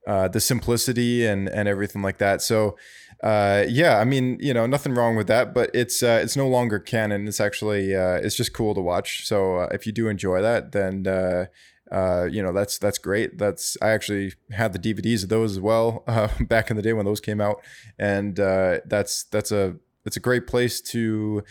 uh, 0.07 0.29
the 0.29 0.41
simplicity 0.41 1.27
and 1.27 1.49
and 1.49 1.69
everything 1.69 2.03
like 2.03 2.19
that. 2.19 2.43
So 2.43 2.77
uh, 3.23 3.67
yeah 3.69 3.99
i 3.99 4.05
mean 4.05 4.39
you 4.41 4.55
know 4.55 4.65
nothing 4.65 4.95
wrong 4.95 5.15
with 5.15 5.27
that 5.27 5.53
but 5.53 5.69
it's 5.75 6.03
uh, 6.03 6.21
it's 6.23 6.37
no 6.37 6.49
longer 6.49 6.79
canon. 6.79 7.29
It's 7.29 7.41
actually 7.41 7.95
uh, 7.95 8.15
it's 8.15 8.35
just 8.37 8.53
cool 8.55 8.75
to 8.75 8.81
watch. 8.81 9.27
So 9.27 9.61
if 9.73 9.87
you 9.87 9.93
do 9.93 10.09
enjoy 10.09 10.41
that 10.43 10.73
then 10.73 11.07
uh, 11.91 12.29
you 12.31 12.43
know 12.43 12.53
that's 12.53 12.79
that's 12.79 12.99
great. 12.99 13.37
That's 13.39 13.77
I 13.83 13.91
actually 13.91 14.33
had 14.53 14.73
the 14.73 14.79
DVDs 14.79 15.23
of 15.25 15.29
those 15.29 15.53
as 15.53 15.61
well 15.61 16.05
uh, 16.07 16.29
back 16.41 16.71
in 16.71 16.77
the 16.77 16.83
day 16.83 16.93
when 16.93 17.05
those 17.05 17.21
came 17.21 17.41
out, 17.41 17.61
and 17.99 18.39
uh, 18.39 18.79
that's 18.87 19.25
that's 19.25 19.53
a 19.53 19.77
it's 20.05 20.17
a 20.17 20.21
great 20.21 20.47
place 20.47 20.81
to 20.81 21.43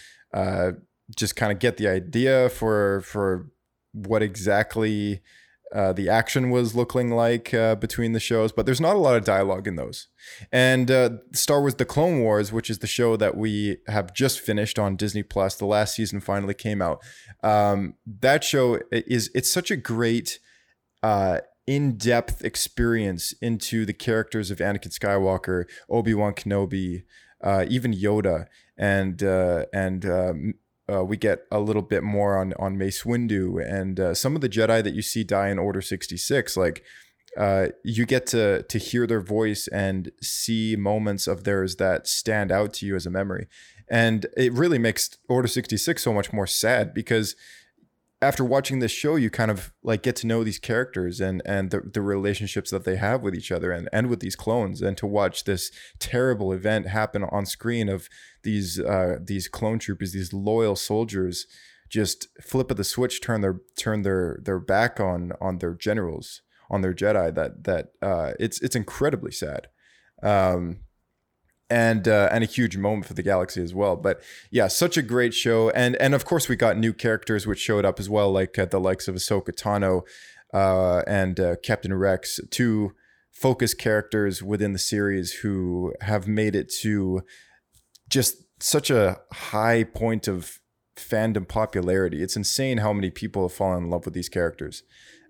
just 1.16 1.36
kind 1.36 1.52
of 1.52 1.60
get 1.60 1.78
the 1.78 1.88
idea 1.88 2.50
for 2.50 3.02
for 3.02 3.52
what 3.94 4.22
exactly 4.22 5.22
uh, 5.74 5.94
the 5.94 6.10
action 6.10 6.50
was 6.50 6.76
looking 6.76 7.12
like 7.12 7.54
uh, 7.54 7.76
between 7.76 8.14
the 8.14 8.20
shows, 8.20 8.52
but 8.52 8.66
there's 8.66 8.82
not 8.82 8.96
a 8.96 9.00
lot 9.00 9.16
of 9.16 9.24
dialogue 9.24 9.68
in 9.68 9.76
those. 9.76 10.08
And 10.52 10.90
uh, 10.90 11.10
Star 11.34 11.60
Wars: 11.62 11.76
The 11.76 11.86
Clone 11.86 12.22
Wars, 12.22 12.52
which 12.52 12.70
is 12.70 12.80
the 12.80 12.88
show 12.88 13.16
that 13.18 13.38
we 13.38 13.78
have 13.88 14.14
just 14.14 14.40
finished 14.40 14.80
on 14.80 14.96
Disney 14.96 15.24
Plus, 15.24 15.56
the 15.56 15.66
last 15.66 15.96
season 15.96 16.22
finally 16.22 16.56
came 16.56 16.82
out. 16.82 17.04
Um, 17.44 17.96
that 18.22 18.44
show 18.44 18.80
is 18.92 19.30
it's 19.36 19.52
such 19.52 19.70
a 19.70 19.78
great 19.78 20.40
uh, 21.04 21.40
in-depth 21.68 22.44
experience 22.44 23.34
into 23.34 23.86
the 23.86 23.94
characters 23.94 24.50
of 24.50 24.58
Anakin 24.58 24.98
Skywalker, 24.98 25.66
Obi 25.88 26.16
Wan 26.16 26.34
Kenobi, 26.34 27.04
uh, 27.44 27.66
even 27.70 27.94
Yoda, 27.94 28.48
and 28.76 29.22
uh, 29.22 29.66
and 29.72 30.04
um, 30.06 30.54
uh, 30.92 31.04
we 31.04 31.18
get 31.18 31.46
a 31.52 31.60
little 31.60 31.82
bit 31.82 32.04
more 32.04 32.38
on 32.38 32.54
on 32.60 32.78
Mace 32.78 33.04
Windu 33.04 33.64
and 33.66 34.00
uh, 34.00 34.14
some 34.14 34.36
of 34.36 34.42
the 34.42 34.50
Jedi 34.50 34.84
that 34.84 34.94
you 34.94 35.02
see 35.02 35.24
die 35.24 35.50
in 35.50 35.60
Order 35.60 35.82
sixty 35.82 36.18
six. 36.18 36.58
Like 36.58 36.84
uh, 37.38 37.68
you 37.84 38.06
get 38.06 38.26
to 38.28 38.64
to 38.64 38.78
hear 38.78 39.06
their 39.06 39.22
voice 39.22 39.68
and 39.68 40.12
see 40.22 40.76
moments 40.76 41.28
of 41.28 41.44
theirs 41.44 41.76
that 41.76 42.08
stand 42.08 42.52
out 42.52 42.74
to 42.76 42.86
you 42.86 42.96
as 42.96 43.06
a 43.06 43.12
memory, 43.12 43.48
and 43.90 44.26
it 44.36 44.54
really 44.54 44.80
makes 44.80 45.18
Order 45.28 45.48
sixty 45.48 45.78
six 45.78 46.04
so 46.04 46.14
much 46.14 46.34
more 46.34 46.48
sad 46.48 46.94
because 46.94 47.36
after 48.22 48.44
watching 48.44 48.80
this 48.80 48.92
show, 48.92 49.16
you 49.16 49.30
kind 49.30 49.50
of 49.50 49.72
like 49.82 50.04
get 50.04 50.16
to 50.18 50.28
know 50.28 50.44
these 50.44 50.60
characters 50.60 51.22
and 51.22 51.42
and 51.46 51.72
the, 51.72 51.82
the 51.82 52.02
relationships 52.02 52.70
that 52.72 52.84
they 52.84 52.98
have 52.98 53.22
with 53.22 53.34
each 53.34 53.52
other 53.52 53.72
and, 53.72 53.88
and 53.94 54.08
with 54.08 54.20
these 54.20 54.36
clones. 54.36 54.82
And 54.82 54.98
to 54.98 55.08
watch 55.08 55.46
this 55.46 55.72
terrible 56.00 56.52
event 56.52 56.88
happen 56.88 57.24
on 57.24 57.46
screen 57.46 57.88
of 57.88 58.10
these 58.44 58.80
uh, 58.80 59.20
these 59.22 59.48
clone 59.48 59.80
troopers, 59.80 60.12
these 60.12 60.34
loyal 60.34 60.76
soldiers, 60.76 61.48
just 61.90 62.28
flip 62.42 62.70
of 62.72 62.78
the 62.78 62.84
switch, 62.84 63.22
turn 63.22 63.42
their 63.42 63.62
turn 63.78 64.02
their 64.02 64.40
their 64.44 64.60
back 64.60 65.00
on 65.00 65.32
on 65.40 65.60
their 65.60 65.74
generals, 65.74 66.42
on 66.70 66.82
their 66.82 66.94
Jedi. 66.94 67.34
That 67.34 67.64
that 67.64 67.92
uh, 68.02 68.34
it's 68.38 68.62
it's 68.62 68.76
incredibly 68.76 69.32
sad. 69.32 69.68
Um, 70.22 70.82
and 71.70 72.08
uh, 72.08 72.30
and 72.32 72.44
a 72.44 72.48
huge 72.48 72.78
moment 72.78 73.06
for 73.06 73.14
the 73.14 73.24
galaxy 73.24 73.62
as 73.62 73.74
well. 73.74 73.96
But 73.96 74.22
yeah, 74.50 74.68
such 74.68 74.98
a 74.98 75.02
great 75.02 75.34
show, 75.34 75.70
and 75.72 75.96
and 75.98 76.16
of 76.16 76.26
course 76.26 76.50
we 76.50 76.56
got 76.56 76.78
new 76.78 76.94
characters 76.94 77.46
which 77.46 77.60
showed 77.60 77.86
up 77.86 78.00
as 78.00 78.10
well, 78.10 78.32
like 78.32 78.58
uh, 78.58 78.66
the 78.66 78.80
likes 78.80 79.08
of 79.08 79.16
Ahsoka 79.16 79.54
Tano 79.54 80.04
uh, 80.54 81.04
and 81.08 81.40
uh, 81.40 81.56
Captain 81.64 81.94
Rex, 81.94 82.40
two 82.50 82.94
focus 83.32 83.74
characters 83.74 84.44
within 84.44 84.74
the 84.74 84.80
series 84.80 85.32
who 85.34 85.94
have 86.02 86.28
made 86.28 86.56
it 86.56 86.72
to 86.82 87.22
just 88.10 88.44
such 88.62 88.90
a 88.90 89.20
high 89.32 89.84
point 89.84 90.28
of 90.28 90.60
fandom 90.98 91.48
popularity. 91.48 92.22
It's 92.22 92.36
insane 92.36 92.80
how 92.80 92.92
many 92.92 93.10
people 93.10 93.44
have 93.44 93.54
fallen 93.54 93.86
in 93.86 93.90
love 93.90 94.06
with 94.06 94.14
these 94.14 94.30
characters. 94.30 94.84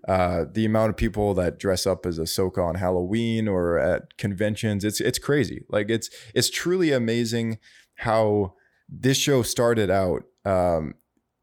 Uh, 0.08 0.46
the 0.50 0.64
amount 0.64 0.90
of 0.90 0.96
people 0.96 1.34
that 1.34 1.58
dress 1.58 1.86
up 1.86 2.06
as 2.06 2.18
Ahsoka 2.18 2.64
on 2.64 2.76
Halloween 2.76 3.46
or 3.46 3.78
at 3.78 4.16
conventions, 4.16 4.84
it's 4.84 5.00
it's 5.00 5.18
crazy. 5.18 5.64
Like 5.68 5.90
it's 5.90 6.08
it's 6.34 6.48
truly 6.48 6.90
amazing 6.90 7.58
how 7.96 8.54
this 8.88 9.18
show 9.18 9.42
started 9.42 9.90
out. 9.90 10.24
Um, 10.44 10.94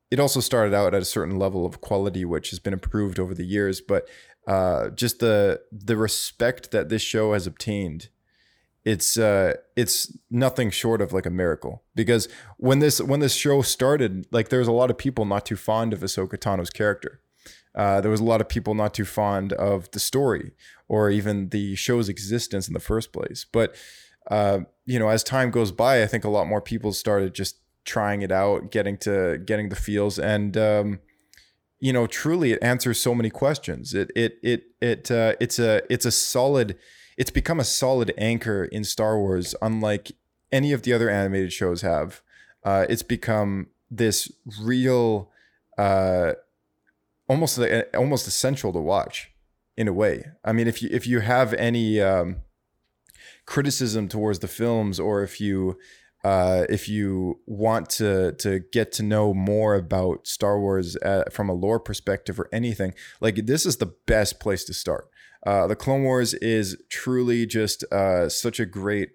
it 0.10 0.20
also 0.20 0.40
started 0.40 0.74
out 0.74 0.96
at 0.96 1.02
a 1.02 1.06
certain 1.06 1.38
level 1.38 1.66
of 1.66 1.82
quality, 1.82 2.26
which 2.26 2.50
has 2.50 2.60
been 2.60 2.74
improved 2.74 3.20
over 3.20 3.36
the 3.36 3.46
years. 3.46 3.80
But 3.80 4.08
uh, 4.48 4.90
just 4.90 5.20
the 5.20 5.62
the 5.72 5.98
respect 5.98 6.72
that 6.72 6.90
this 6.90 7.04
show 7.04 7.34
has 7.34 7.46
obtained, 7.46 8.10
it's 8.84 9.18
uh, 9.18 9.54
it's 9.76 10.18
nothing 10.32 10.72
short 10.72 11.00
of 11.00 11.14
like 11.14 11.28
a 11.28 11.32
miracle. 11.32 11.84
Because 11.94 12.28
when 12.58 12.80
this 12.80 13.00
when 13.00 13.20
this 13.20 13.36
show 13.36 13.62
started, 13.62 14.26
like 14.32 14.50
there 14.50 14.60
was 14.60 14.68
a 14.68 14.72
lot 14.72 14.90
of 14.90 14.98
people 14.98 15.26
not 15.26 15.46
too 15.46 15.58
fond 15.58 15.94
of 15.94 16.00
Ahsoka 16.00 16.40
Tano's 16.40 16.72
character 16.72 17.22
uh, 17.78 18.02
there 18.02 18.12
was 18.12 18.20
a 18.20 18.26
lot 18.26 18.42
of 18.42 18.50
people 18.50 18.74
not 18.74 18.94
too 18.94 19.06
fond 19.06 19.54
of 19.54 19.90
the 19.92 20.00
story 20.00 20.52
or 20.88 21.12
even 21.12 21.50
the 21.50 21.76
show's 21.76 22.10
existence 22.10 22.68
in 22.68 22.74
the 22.74 22.80
first 22.80 23.14
place. 23.14 23.46
But 23.50 23.76
uh, 24.30 24.62
you 24.86 25.00
know, 25.00 25.10
as 25.10 25.24
time 25.24 25.52
goes 25.52 25.72
by, 25.72 26.02
I 26.02 26.08
think 26.08 26.26
a 26.26 26.30
lot 26.30 26.48
more 26.48 26.60
people 26.60 26.92
started 26.92 27.34
just 27.36 27.58
trying 27.86 28.24
it 28.24 28.32
out, 28.32 28.72
getting 28.72 28.98
to 28.98 29.38
getting 29.38 29.70
the 29.70 29.76
feels, 29.76 30.18
and 30.18 30.58
um, 30.58 31.00
you 31.80 31.94
know, 31.94 32.08
truly, 32.08 32.52
it 32.52 32.60
answers 32.62 33.00
so 33.00 33.14
many 33.14 33.30
questions. 33.30 33.94
It 33.94 34.12
it 34.16 34.40
it 34.42 34.64
it 34.82 35.12
uh, 35.12 35.36
it's 35.40 35.60
a 35.60 35.82
it's 35.90 36.06
a 36.06 36.12
solid. 36.12 36.78
It's 37.16 37.32
become 37.32 37.60
a 37.60 37.64
solid 37.64 38.14
anchor 38.18 38.66
in 38.66 38.84
Star 38.84 39.18
Wars, 39.18 39.56
unlike 39.62 40.12
any 40.52 40.72
of 40.72 40.84
the 40.84 40.94
other 40.94 41.10
animated 41.10 41.54
shows 41.54 41.82
have. 41.82 42.22
Uh, 42.64 42.86
it's 42.90 43.04
become 43.04 43.68
this 43.90 44.32
real 44.62 45.32
uh, 45.78 46.34
almost 47.28 47.60
almost 47.94 48.28
essential 48.28 48.74
to 48.74 48.80
watch 48.80 49.32
in 49.76 49.88
a 49.88 49.94
way. 49.94 50.26
I 50.44 50.54
mean, 50.54 50.68
if 50.68 50.82
you 50.82 50.90
if 50.92 51.06
you 51.08 51.20
have 51.20 51.54
any 51.54 52.02
um, 52.02 52.38
criticism 53.46 54.08
towards 54.08 54.40
the 54.40 54.48
films, 54.48 55.00
or 55.00 55.24
if 55.24 55.40
you 55.40 55.78
uh, 56.24 56.66
if 56.70 56.90
you 56.90 57.40
want 57.46 57.90
to 57.92 58.34
to 58.34 58.62
get 58.72 58.92
to 58.94 59.04
know 59.04 59.34
more 59.34 59.76
about 59.76 60.28
Star 60.28 60.60
Wars 60.60 60.98
uh, 60.98 61.24
from 61.32 61.50
a 61.50 61.54
lore 61.54 61.80
perspective 61.80 62.40
or 62.40 62.50
anything, 62.52 62.94
like 63.22 63.46
this 63.46 63.66
is 63.66 63.78
the 63.78 63.94
best 64.06 64.40
place 64.40 64.64
to 64.66 64.74
start. 64.74 65.08
Uh, 65.46 65.68
the 65.68 65.76
Clone 65.76 66.04
Wars 66.04 66.34
is 66.36 66.78
truly 66.90 67.46
just 67.46 67.84
uh, 67.92 68.28
such 68.28 68.60
a 68.60 68.66
great 68.66 69.12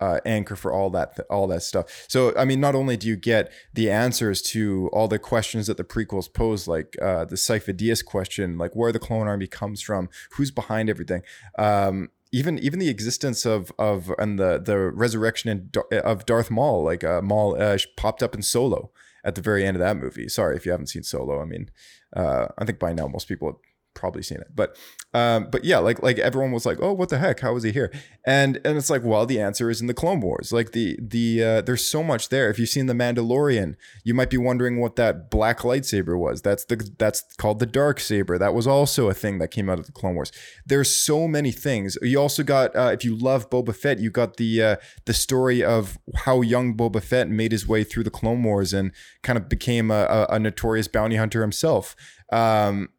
uh, 0.00 0.20
anchor 0.24 0.56
for 0.56 0.72
all 0.72 0.90
that 0.90 1.18
all 1.30 1.46
that 1.46 1.62
stuff. 1.62 2.06
So 2.08 2.34
I 2.36 2.44
mean, 2.44 2.60
not 2.60 2.74
only 2.74 2.96
do 2.96 3.06
you 3.06 3.16
get 3.16 3.52
the 3.72 3.90
answers 3.90 4.42
to 4.42 4.90
all 4.92 5.08
the 5.08 5.18
questions 5.18 5.66
that 5.66 5.76
the 5.76 5.84
prequels 5.84 6.32
pose, 6.32 6.68
like 6.68 6.96
uh, 7.00 7.24
the 7.24 7.36
Dyas 7.36 8.04
question, 8.04 8.58
like 8.58 8.74
where 8.74 8.92
the 8.92 8.98
clone 8.98 9.26
army 9.26 9.46
comes 9.46 9.80
from, 9.82 10.08
who's 10.32 10.50
behind 10.50 10.90
everything, 10.90 11.22
um, 11.58 12.10
even 12.32 12.58
even 12.58 12.78
the 12.78 12.88
existence 12.88 13.46
of 13.46 13.72
of 13.78 14.12
and 14.18 14.38
the 14.38 14.58
the 14.58 14.78
resurrection 14.78 15.50
in, 15.50 15.98
of 16.00 16.26
Darth 16.26 16.50
Maul, 16.50 16.82
like 16.82 17.04
uh, 17.04 17.22
Maul 17.22 17.60
uh, 17.60 17.78
popped 17.96 18.22
up 18.22 18.34
in 18.34 18.42
Solo 18.42 18.90
at 19.24 19.34
the 19.34 19.42
very 19.42 19.64
end 19.64 19.76
of 19.76 19.80
that 19.80 19.96
movie. 19.96 20.28
Sorry 20.28 20.56
if 20.56 20.66
you 20.66 20.72
haven't 20.72 20.88
seen 20.88 21.02
Solo. 21.02 21.40
I 21.40 21.44
mean, 21.44 21.70
uh, 22.14 22.48
I 22.58 22.64
think 22.64 22.78
by 22.78 22.92
now 22.92 23.08
most 23.08 23.28
people 23.28 23.60
probably 23.96 24.22
seen 24.22 24.38
it. 24.38 24.48
But 24.54 24.76
um, 25.14 25.48
but 25.50 25.64
yeah, 25.64 25.78
like 25.78 26.02
like 26.02 26.18
everyone 26.18 26.52
was 26.52 26.66
like, 26.66 26.78
oh, 26.80 26.92
what 26.92 27.08
the 27.08 27.18
heck? 27.18 27.40
How 27.40 27.54
was 27.54 27.64
he 27.64 27.72
here? 27.72 27.92
And 28.24 28.60
and 28.64 28.76
it's 28.76 28.90
like, 28.90 29.02
well, 29.02 29.26
the 29.26 29.40
answer 29.40 29.70
is 29.70 29.80
in 29.80 29.86
the 29.86 29.94
Clone 29.94 30.20
Wars. 30.20 30.52
Like 30.52 30.72
the 30.72 30.98
the 31.02 31.42
uh, 31.42 31.60
there's 31.62 31.84
so 31.84 32.02
much 32.02 32.28
there. 32.28 32.50
If 32.50 32.58
you've 32.58 32.68
seen 32.68 32.86
the 32.86 32.94
Mandalorian, 32.94 33.76
you 34.04 34.14
might 34.14 34.30
be 34.30 34.36
wondering 34.36 34.80
what 34.80 34.96
that 34.96 35.30
black 35.30 35.60
lightsaber 35.60 36.18
was. 36.18 36.42
That's 36.42 36.64
the 36.66 36.88
that's 36.98 37.24
called 37.38 37.58
the 37.58 37.66
dark 37.66 37.98
saber. 37.98 38.38
That 38.38 38.54
was 38.54 38.66
also 38.66 39.08
a 39.08 39.14
thing 39.14 39.38
that 39.38 39.48
came 39.48 39.70
out 39.70 39.78
of 39.78 39.86
the 39.86 39.92
Clone 39.92 40.14
Wars. 40.14 40.30
There's 40.66 40.94
so 40.94 41.26
many 41.26 41.50
things. 41.50 41.96
You 42.02 42.20
also 42.20 42.42
got 42.42 42.76
uh, 42.76 42.90
if 42.92 43.04
you 43.04 43.16
love 43.16 43.48
Boba 43.48 43.74
Fett, 43.74 43.98
you 43.98 44.10
got 44.10 44.36
the 44.36 44.62
uh, 44.62 44.76
the 45.06 45.14
story 45.14 45.64
of 45.64 45.98
how 46.14 46.42
young 46.42 46.76
Boba 46.76 47.02
Fett 47.02 47.28
made 47.28 47.52
his 47.52 47.66
way 47.66 47.84
through 47.84 48.04
the 48.04 48.10
Clone 48.10 48.42
Wars 48.42 48.74
and 48.74 48.92
kind 49.22 49.38
of 49.38 49.48
became 49.48 49.90
a, 49.90 50.04
a, 50.04 50.34
a 50.34 50.38
notorious 50.38 50.88
bounty 50.88 51.16
hunter 51.16 51.40
himself. 51.40 51.96
Um, 52.32 52.90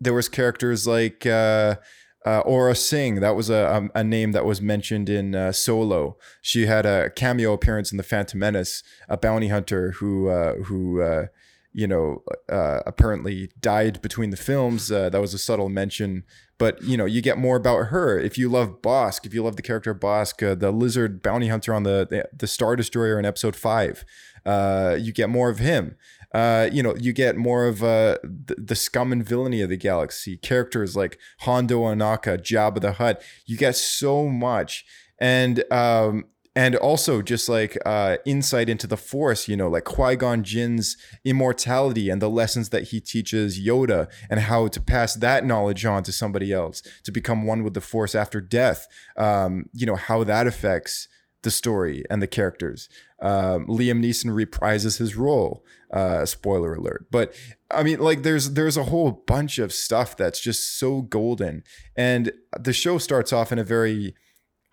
there 0.00 0.14
was 0.14 0.28
characters 0.28 0.86
like 0.86 1.26
uh, 1.26 1.76
uh, 2.24 2.42
Aurra 2.44 2.76
Sing. 2.76 3.16
That 3.16 3.36
was 3.36 3.50
a, 3.50 3.90
a, 3.94 4.00
a 4.00 4.04
name 4.04 4.32
that 4.32 4.44
was 4.44 4.60
mentioned 4.60 5.08
in 5.08 5.34
uh, 5.34 5.52
Solo. 5.52 6.16
She 6.40 6.66
had 6.66 6.86
a 6.86 7.10
cameo 7.10 7.52
appearance 7.52 7.92
in 7.92 7.98
the 7.98 8.02
Phantom 8.02 8.38
Menace, 8.38 8.82
a 9.08 9.16
bounty 9.16 9.48
hunter 9.48 9.92
who 9.92 10.28
uh, 10.28 10.54
who 10.64 11.02
uh, 11.02 11.26
you 11.72 11.86
know 11.86 12.22
uh, 12.48 12.80
apparently 12.86 13.50
died 13.60 14.00
between 14.02 14.30
the 14.30 14.36
films. 14.36 14.88
that 14.88 15.20
was 15.20 15.34
a 15.34 15.38
subtle 15.38 15.68
mention. 15.68 16.24
But 16.58 16.82
you 16.82 16.96
know, 16.96 17.06
you 17.06 17.22
get 17.22 17.38
more 17.38 17.56
about 17.56 17.86
her 17.86 18.18
if 18.18 18.36
you 18.36 18.50
love 18.50 18.82
Bossk. 18.82 19.24
If 19.24 19.32
you 19.32 19.42
love 19.42 19.56
the 19.56 19.62
character 19.62 19.94
Bossk, 19.94 20.60
the 20.60 20.70
lizard 20.70 21.22
bounty 21.22 21.48
hunter 21.48 21.72
on 21.74 21.84
the 21.84 22.06
the, 22.08 22.28
the 22.36 22.46
Star 22.46 22.76
Destroyer 22.76 23.18
in 23.18 23.24
Episode 23.24 23.56
Five, 23.56 24.04
you 24.46 25.12
get 25.12 25.30
more 25.30 25.48
of 25.48 25.58
him 25.58 25.96
uh, 26.32 26.68
you 26.72 26.82
know, 26.82 26.94
you 26.96 27.12
get 27.12 27.36
more 27.36 27.66
of 27.66 27.82
uh, 27.82 28.18
the, 28.22 28.54
the, 28.56 28.76
scum 28.76 29.10
and 29.10 29.26
villainy 29.26 29.62
of 29.62 29.68
the 29.68 29.76
galaxy. 29.76 30.36
Characters 30.36 30.94
like 30.94 31.18
Hondo 31.40 31.80
Ohnaka, 31.80 32.38
Jabba 32.38 32.80
the 32.80 32.92
Hutt. 32.92 33.20
You 33.46 33.56
get 33.56 33.74
so 33.74 34.28
much, 34.28 34.84
and 35.18 35.64
um, 35.72 36.26
and 36.54 36.76
also 36.76 37.20
just 37.20 37.48
like 37.48 37.76
uh, 37.84 38.18
insight 38.24 38.68
into 38.68 38.86
the 38.86 38.96
Force. 38.96 39.48
You 39.48 39.56
know, 39.56 39.68
like 39.68 39.84
Qui 39.84 40.14
Gon 40.14 40.44
Jinn's 40.44 40.96
immortality 41.24 42.08
and 42.08 42.22
the 42.22 42.30
lessons 42.30 42.68
that 42.68 42.84
he 42.84 43.00
teaches 43.00 43.58
Yoda, 43.58 44.08
and 44.30 44.38
how 44.38 44.68
to 44.68 44.80
pass 44.80 45.14
that 45.14 45.44
knowledge 45.44 45.84
on 45.84 46.04
to 46.04 46.12
somebody 46.12 46.52
else 46.52 46.80
to 47.02 47.10
become 47.10 47.44
one 47.44 47.64
with 47.64 47.74
the 47.74 47.80
Force 47.80 48.14
after 48.14 48.40
death. 48.40 48.86
Um, 49.16 49.64
you 49.72 49.84
know 49.84 49.96
how 49.96 50.22
that 50.22 50.46
affects 50.46 51.08
the 51.42 51.50
story 51.50 52.04
and 52.10 52.20
the 52.20 52.26
characters. 52.26 52.88
Um, 53.20 53.66
Liam 53.66 54.04
Neeson 54.04 54.30
reprises 54.30 54.98
his 54.98 55.16
role. 55.16 55.64
Uh, 55.92 56.24
spoiler 56.24 56.74
alert. 56.74 57.06
But 57.10 57.34
I 57.70 57.82
mean, 57.82 57.98
like, 57.98 58.22
there's 58.22 58.52
there's 58.52 58.76
a 58.76 58.84
whole 58.84 59.10
bunch 59.26 59.58
of 59.58 59.72
stuff 59.72 60.16
that's 60.16 60.40
just 60.40 60.78
so 60.78 61.02
golden, 61.02 61.64
and 61.96 62.32
the 62.58 62.72
show 62.72 62.98
starts 62.98 63.32
off 63.32 63.50
in 63.52 63.58
a 63.58 63.64
very 63.64 64.14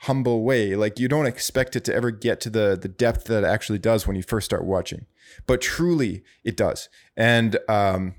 humble 0.01 0.43
way. 0.43 0.75
Like, 0.75 0.99
you 0.99 1.07
don't 1.07 1.25
expect 1.25 1.75
it 1.75 1.83
to 1.85 1.95
ever 1.95 2.11
get 2.11 2.39
to 2.41 2.49
the 2.49 2.77
the 2.79 2.87
depth 2.87 3.25
that 3.25 3.43
it 3.43 3.47
actually 3.47 3.79
does 3.79 4.05
when 4.05 4.15
you 4.15 4.23
first 4.23 4.45
start 4.45 4.63
watching, 4.63 5.07
but 5.47 5.59
truly, 5.61 6.23
it 6.43 6.55
does. 6.55 6.89
And 7.15 7.57
um, 7.67 8.13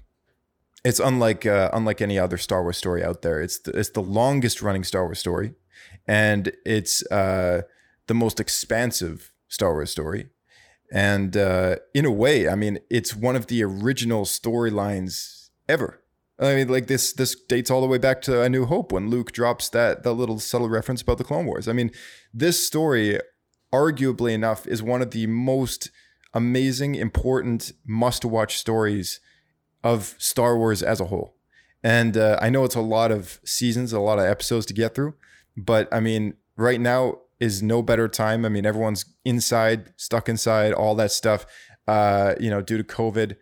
It's 0.84 1.00
unlike 1.00 1.44
uh, 1.46 1.70
unlike 1.72 2.00
any 2.00 2.18
other 2.18 2.38
Star 2.38 2.62
Wars 2.62 2.76
story 2.76 3.04
out 3.04 3.22
there. 3.22 3.40
It's 3.40 3.58
the, 3.58 3.72
it's 3.72 3.90
the 3.90 4.02
longest 4.02 4.62
running 4.62 4.84
Star 4.84 5.04
Wars 5.04 5.18
story, 5.18 5.54
and 6.06 6.52
it's 6.64 7.04
uh, 7.12 7.62
the 8.08 8.14
most 8.14 8.40
expansive 8.40 9.32
Star 9.46 9.72
Wars 9.72 9.90
story. 9.90 10.28
And 10.90 11.36
uh, 11.36 11.76
in 11.94 12.04
a 12.04 12.10
way, 12.10 12.48
I 12.48 12.54
mean, 12.54 12.78
it's 12.90 13.14
one 13.14 13.36
of 13.36 13.46
the 13.46 13.62
original 13.62 14.24
storylines 14.24 15.50
ever. 15.68 16.02
I 16.40 16.54
mean, 16.54 16.68
like 16.68 16.86
this 16.86 17.12
this 17.12 17.34
dates 17.34 17.70
all 17.70 17.80
the 17.80 17.86
way 17.86 17.98
back 17.98 18.22
to 18.22 18.42
A 18.42 18.48
New 18.48 18.64
Hope 18.64 18.92
when 18.92 19.10
Luke 19.10 19.32
drops 19.32 19.68
that 19.70 20.02
that 20.04 20.12
little 20.12 20.38
subtle 20.38 20.68
reference 20.68 21.02
about 21.02 21.18
the 21.18 21.24
Clone 21.24 21.46
Wars. 21.46 21.68
I 21.68 21.72
mean, 21.72 21.90
this 22.32 22.64
story, 22.64 23.18
arguably 23.72 24.32
enough, 24.32 24.66
is 24.66 24.82
one 24.82 25.02
of 25.02 25.10
the 25.10 25.26
most 25.26 25.90
amazing, 26.32 26.94
important, 26.94 27.72
must-watch 27.86 28.56
stories 28.56 29.20
of 29.82 30.14
Star 30.18 30.56
Wars 30.56 30.82
as 30.82 31.00
a 31.00 31.06
whole. 31.06 31.34
And 31.82 32.16
uh, 32.16 32.38
I 32.40 32.50
know 32.50 32.64
it's 32.64 32.74
a 32.74 32.80
lot 32.80 33.10
of 33.10 33.40
seasons, 33.44 33.92
a 33.92 34.00
lot 34.00 34.18
of 34.18 34.24
episodes 34.24 34.66
to 34.66 34.74
get 34.74 34.94
through, 34.94 35.14
but 35.56 35.88
I 35.92 36.00
mean, 36.00 36.34
right 36.56 36.80
now 36.80 37.18
is 37.40 37.62
no 37.62 37.82
better 37.82 38.08
time. 38.08 38.44
I 38.44 38.48
mean, 38.48 38.66
everyone's 38.66 39.04
inside, 39.24 39.92
stuck 39.96 40.28
inside, 40.28 40.72
all 40.72 40.94
that 40.96 41.12
stuff. 41.12 41.46
Uh, 41.86 42.34
you 42.38 42.50
know, 42.50 42.60
due 42.60 42.78
to 42.78 42.84
COVID. 42.84 43.36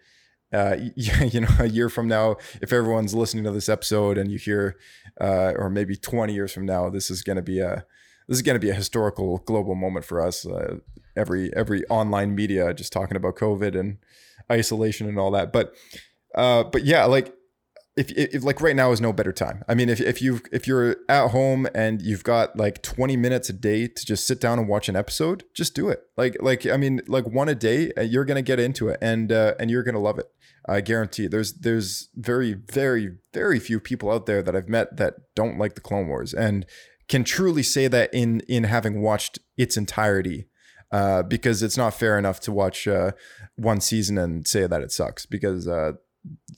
Uh, 0.53 0.77
you 0.97 1.41
know, 1.41 1.49
a 1.59 1.67
year 1.67 1.89
from 1.89 2.07
now, 2.07 2.37
if 2.63 2.73
everyone's 2.73 3.15
listening 3.15 3.45
to 3.45 3.51
this 3.51 3.69
episode 3.69 4.17
and 4.17 4.31
you 4.31 4.39
hear, 4.39 4.77
uh, 5.21 5.53
or 5.57 5.69
maybe 5.69 5.97
20 5.97 6.33
years 6.33 6.53
from 6.53 6.65
now, 6.65 6.89
this 6.89 7.11
is 7.11 7.23
going 7.23 7.37
to 7.37 7.43
be 7.43 7.59
a 7.61 7.85
this 8.29 8.39
is 8.39 8.43
going 8.43 8.55
to 8.55 8.61
be 8.61 8.71
a 8.71 8.75
historical 8.75 9.39
global 9.39 9.75
moment 9.75 10.05
for 10.05 10.21
us. 10.21 10.47
Uh, 10.47 10.79
every 11.17 11.55
every 11.57 11.85
online 11.87 12.35
media 12.35 12.75
just 12.75 12.93
talking 12.93 13.17
about 13.17 13.37
COVID 13.37 13.79
and 13.79 13.99
isolation 14.51 15.09
and 15.09 15.19
all 15.19 15.31
that. 15.33 15.53
But 15.53 15.75
uh, 16.35 16.65
but 16.65 16.85
yeah, 16.85 17.05
like 17.05 17.35
if, 17.97 18.11
if 18.13 18.45
like 18.45 18.61
right 18.61 18.77
now 18.77 18.93
is 18.93 19.01
no 19.01 19.13
better 19.13 19.33
time. 19.33 19.65
I 19.67 19.75
mean, 19.75 19.89
if 19.89 20.01
if 20.01 20.21
you 20.21 20.43
if 20.53 20.67
you're 20.67 20.97
at 21.09 21.31
home 21.31 21.67
and 21.75 22.03
you've 22.03 22.25
got 22.25 22.57
like 22.57 22.83
20 22.83 23.17
minutes 23.17 23.49
a 23.49 23.55
day 23.55 23.89
to 23.89 24.07
just 24.07 24.27
sit 24.27 24.39
down 24.39 24.59
and 24.59 24.69
watch 24.69 24.89
an 24.91 24.97
episode, 24.97 25.45
just 25.55 25.75
do 25.75 25.89
it. 25.89 26.03
Like 26.17 26.37
like 26.41 26.67
I 26.67 26.77
mean, 26.77 27.01
like 27.09 27.27
one 27.27 27.49
a 27.49 27.55
day, 27.55 27.93
uh, 27.97 28.03
you're 28.03 28.27
gonna 28.27 28.43
get 28.43 28.61
into 28.61 28.89
it 28.89 28.99
and 29.01 29.33
uh, 29.33 29.55
and 29.59 29.71
you're 29.71 29.83
gonna 29.83 29.99
love 29.99 30.19
it. 30.19 30.27
I 30.69 30.83
guarantee. 30.83 31.27
There's 31.27 31.55
there's 31.55 32.11
very 32.15 32.53
very 32.53 33.17
very 33.33 33.59
few 33.59 33.81
people 33.81 34.11
out 34.11 34.27
there 34.27 34.43
that 34.43 34.55
I've 34.55 34.69
met 34.69 34.99
that 34.99 35.15
don't 35.35 35.59
like 35.59 35.75
the 35.75 35.81
Clone 35.81 36.09
Wars 36.09 36.35
and 36.35 36.67
can 37.09 37.25
truly 37.25 37.63
say 37.63 37.89
that 37.89 38.13
in 38.13 38.41
in 38.41 38.65
having 38.65 39.01
watched 39.01 39.39
its 39.57 39.77
entirety. 39.77 40.49
Uh, 40.93 41.21
because 41.21 41.65
it's 41.65 41.77
not 41.77 41.93
fair 41.93 42.17
enough 42.17 42.39
to 42.39 42.53
watch 42.53 42.87
uh, 42.87 43.11
one 43.57 43.81
season 43.81 44.17
and 44.17 44.47
say 44.47 44.69
that 44.69 44.83
it 44.83 44.93
sucks 44.93 45.27
because 45.27 45.67
uh, 45.67 45.93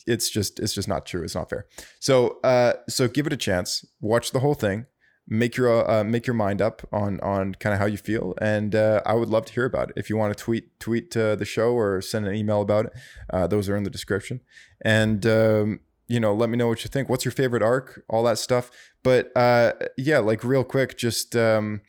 it's 0.07 0.31
just 0.31 0.61
it's 0.61 0.75
just 0.75 0.89
not 0.89 1.07
true. 1.07 1.23
It's 1.23 1.35
not 1.35 1.51
fair. 1.51 1.67
So 2.01 2.39
uh, 2.45 2.75
so 2.89 3.09
give 3.09 3.27
it 3.27 3.33
a 3.33 3.37
chance. 3.37 3.85
Watch 4.01 4.33
the 4.33 4.41
whole 4.41 4.55
thing. 4.55 4.87
Make 5.31 5.57
your 5.57 5.89
uh, 5.91 6.05
make 6.05 6.27
your 6.27 6.35
mind 6.35 6.63
up 6.63 6.87
on 6.93 7.21
on 7.21 7.55
kind 7.57 7.75
of 7.75 7.81
how 7.81 7.87
you 7.87 7.99
feel, 7.99 8.35
and 8.41 8.75
uh, 8.75 9.03
I 9.05 9.15
would 9.15 9.29
love 9.29 9.45
to 9.47 9.53
hear 9.53 9.67
about 9.67 9.91
it. 9.91 9.95
If 9.99 10.09
you 10.09 10.17
want 10.17 10.37
to 10.37 10.43
tweet 10.43 10.81
tweet 10.81 11.15
uh, 11.17 11.37
the 11.37 11.45
show 11.45 11.73
or 11.73 12.01
send 12.01 12.27
an 12.27 12.35
email 12.35 12.63
about 12.63 12.87
it, 12.87 12.93
uh, 13.31 13.47
those 13.47 13.69
are 13.69 13.77
in 13.77 13.83
the 13.83 13.91
description. 13.91 14.41
And 14.83 15.27
um, 15.27 15.81
you 16.09 16.19
know, 16.19 16.35
let 16.35 16.49
me 16.49 16.57
know 16.57 16.69
what 16.69 16.83
you 16.83 16.89
think. 16.89 17.11
What's 17.11 17.27
your 17.27 17.33
favorite 17.33 17.63
arc? 17.63 18.03
All 18.09 18.25
that 18.25 18.39
stuff. 18.39 18.71
But 19.03 19.31
uh, 19.37 19.75
yeah, 19.99 20.19
like 20.19 20.43
real 20.43 20.65
quick, 20.65 20.97
just 20.97 21.37
um, 21.37 21.83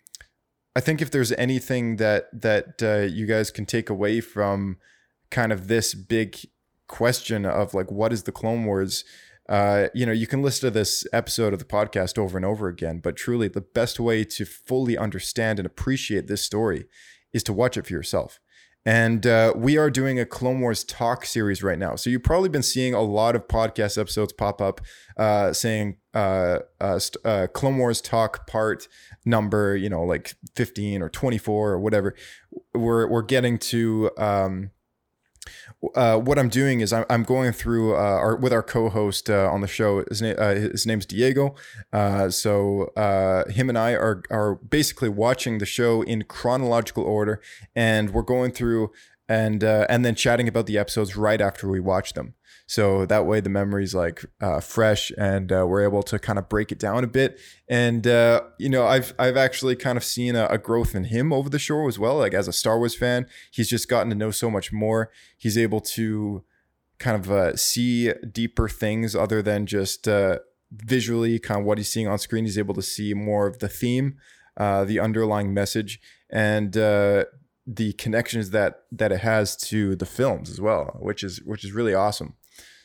I 0.75 0.81
think 0.81 1.01
if 1.01 1.09
there's 1.09 1.31
anything 1.33 1.95
that 1.95 2.27
that 2.33 2.83
uh, 2.83 3.07
you 3.11 3.25
guys 3.25 3.51
can 3.51 3.65
take 3.65 3.89
away 3.89 4.19
from 4.19 4.77
kind 5.31 5.51
of 5.51 5.67
this 5.67 5.93
big 5.93 6.37
question 6.89 7.45
of 7.45 7.73
like 7.73 7.89
what 7.89 8.11
is 8.11 8.23
the 8.23 8.33
Clone 8.33 8.65
Wars, 8.65 9.05
uh, 9.47 9.87
you 9.93 10.05
know, 10.05 10.11
you 10.11 10.27
can 10.27 10.43
listen 10.43 10.67
to 10.67 10.71
this 10.71 11.07
episode 11.13 11.53
of 11.53 11.59
the 11.59 11.65
podcast 11.65 12.17
over 12.17 12.37
and 12.37 12.45
over 12.45 12.67
again, 12.67 12.99
but 12.99 13.15
truly 13.15 13.47
the 13.47 13.61
best 13.61 13.99
way 13.99 14.25
to 14.25 14.45
fully 14.45 14.97
understand 14.97 15.57
and 15.59 15.65
appreciate 15.65 16.27
this 16.27 16.43
story 16.43 16.85
is 17.33 17.43
to 17.43 17.53
watch 17.53 17.77
it 17.77 17.87
for 17.87 17.93
yourself. 17.93 18.39
And 18.85 19.27
uh, 19.27 19.53
we 19.55 19.77
are 19.77 19.89
doing 19.89 20.19
a 20.19 20.25
Clone 20.25 20.61
Wars 20.61 20.83
talk 20.83 21.25
series 21.25 21.61
right 21.61 21.77
now. 21.77 21.95
So 21.95 22.09
you've 22.09 22.23
probably 22.23 22.49
been 22.49 22.63
seeing 22.63 22.93
a 22.93 23.01
lot 23.01 23.35
of 23.35 23.47
podcast 23.47 23.97
episodes 23.97 24.33
pop 24.33 24.61
up 24.61 24.81
uh, 25.17 25.51
saying 25.51 25.97
uh, 26.13 26.59
uh, 26.79 26.99
uh 27.25 27.47
Clone 27.47 27.77
Wars 27.77 28.01
talk 28.01 28.47
part 28.47 28.87
number, 29.25 29.75
you 29.75 29.89
know, 29.89 30.03
like 30.03 30.33
15 30.55 31.01
or 31.01 31.09
24 31.09 31.71
or 31.71 31.79
whatever. 31.79 32.15
We're, 32.73 33.07
we're 33.07 33.21
getting 33.23 33.57
to. 33.59 34.11
Um, 34.17 34.71
uh, 35.95 36.17
what 36.17 36.37
I'm 36.37 36.49
doing 36.49 36.81
is 36.81 36.91
I'm, 36.91 37.05
I'm 37.09 37.23
going 37.23 37.51
through 37.53 37.95
uh, 37.95 37.99
our 37.99 38.35
with 38.35 38.51
our 38.51 38.63
co-host 38.63 39.29
uh, 39.29 39.49
on 39.51 39.61
the 39.61 39.67
show. 39.67 40.03
His 40.09 40.21
name 40.21 40.35
uh, 40.37 40.55
his 40.55 40.85
name's 40.85 41.05
Diego. 41.05 41.55
Uh, 41.93 42.29
so 42.29 42.91
uh, 42.97 43.49
him 43.49 43.69
and 43.69 43.77
I 43.77 43.93
are 43.93 44.23
are 44.29 44.55
basically 44.55 45.09
watching 45.09 45.59
the 45.59 45.65
show 45.65 46.01
in 46.01 46.23
chronological 46.23 47.03
order, 47.03 47.41
and 47.75 48.11
we're 48.11 48.23
going 48.23 48.51
through 48.51 48.91
and 49.27 49.63
and 49.63 50.03
then 50.03 50.15
chatting 50.15 50.47
about 50.47 50.65
the 50.65 50.77
episodes 50.77 51.15
right 51.15 51.39
after 51.39 51.69
we 51.69 51.79
watch 51.79 52.13
them. 52.13 52.33
So 52.69 53.07
that 53.07 53.25
way 53.25 53.39
the 53.39 53.49
memory's 53.49 53.95
like 53.95 54.23
uh, 54.39 54.59
fresh 54.59 55.11
and 55.17 55.51
uh, 55.51 55.65
we're 55.65 55.81
able 55.81 56.03
to 56.03 56.19
kind 56.19 56.37
of 56.37 56.47
break 56.49 56.71
it 56.71 56.77
down 56.77 57.03
a 57.03 57.07
bit. 57.07 57.39
And, 57.67 58.05
uh, 58.05 58.43
you 58.59 58.69
know, 58.69 58.85
I've, 58.85 59.11
I've 59.17 59.37
actually 59.37 59.75
kind 59.75 59.97
of 59.97 60.03
seen 60.03 60.35
a, 60.35 60.45
a, 60.51 60.59
growth 60.59 60.93
in 60.93 61.05
him 61.05 61.33
over 61.33 61.49
the 61.49 61.57
show 61.57 61.87
as 61.87 61.97
well. 61.97 62.17
Like 62.17 62.35
as 62.35 62.47
a 62.47 62.53
Star 62.53 62.77
Wars 62.77 62.95
fan, 62.95 63.25
he's 63.49 63.69
just 63.69 63.89
gotten 63.89 64.11
to 64.11 64.15
know 64.15 64.29
so 64.29 64.51
much 64.51 64.71
more. 64.71 65.09
He's 65.35 65.57
able 65.57 65.81
to 65.81 66.43
kind 66.99 67.17
of 67.17 67.31
uh, 67.31 67.55
see 67.55 68.13
deeper 68.31 68.69
things 68.69 69.15
other 69.15 69.41
than 69.41 69.65
just 69.65 70.07
uh, 70.07 70.37
visually 70.71 71.39
kind 71.39 71.61
of 71.61 71.65
what 71.65 71.79
he's 71.79 71.91
seeing 71.91 72.07
on 72.07 72.19
screen. 72.19 72.45
He's 72.45 72.59
able 72.59 72.75
to 72.75 72.83
see 72.83 73.15
more 73.15 73.47
of 73.47 73.57
the 73.57 73.67
theme, 73.67 74.17
uh, 74.57 74.85
the 74.85 74.99
underlying 74.99 75.55
message. 75.55 75.99
And, 76.29 76.77
the 77.71 77.93
connections 77.93 78.49
that 78.49 78.85
that 78.91 79.11
it 79.11 79.19
has 79.19 79.55
to 79.55 79.95
the 79.95 80.05
films 80.05 80.49
as 80.49 80.59
well, 80.59 80.97
which 80.99 81.23
is 81.23 81.39
which 81.43 81.63
is 81.63 81.71
really 81.71 81.93
awesome. 81.93 82.33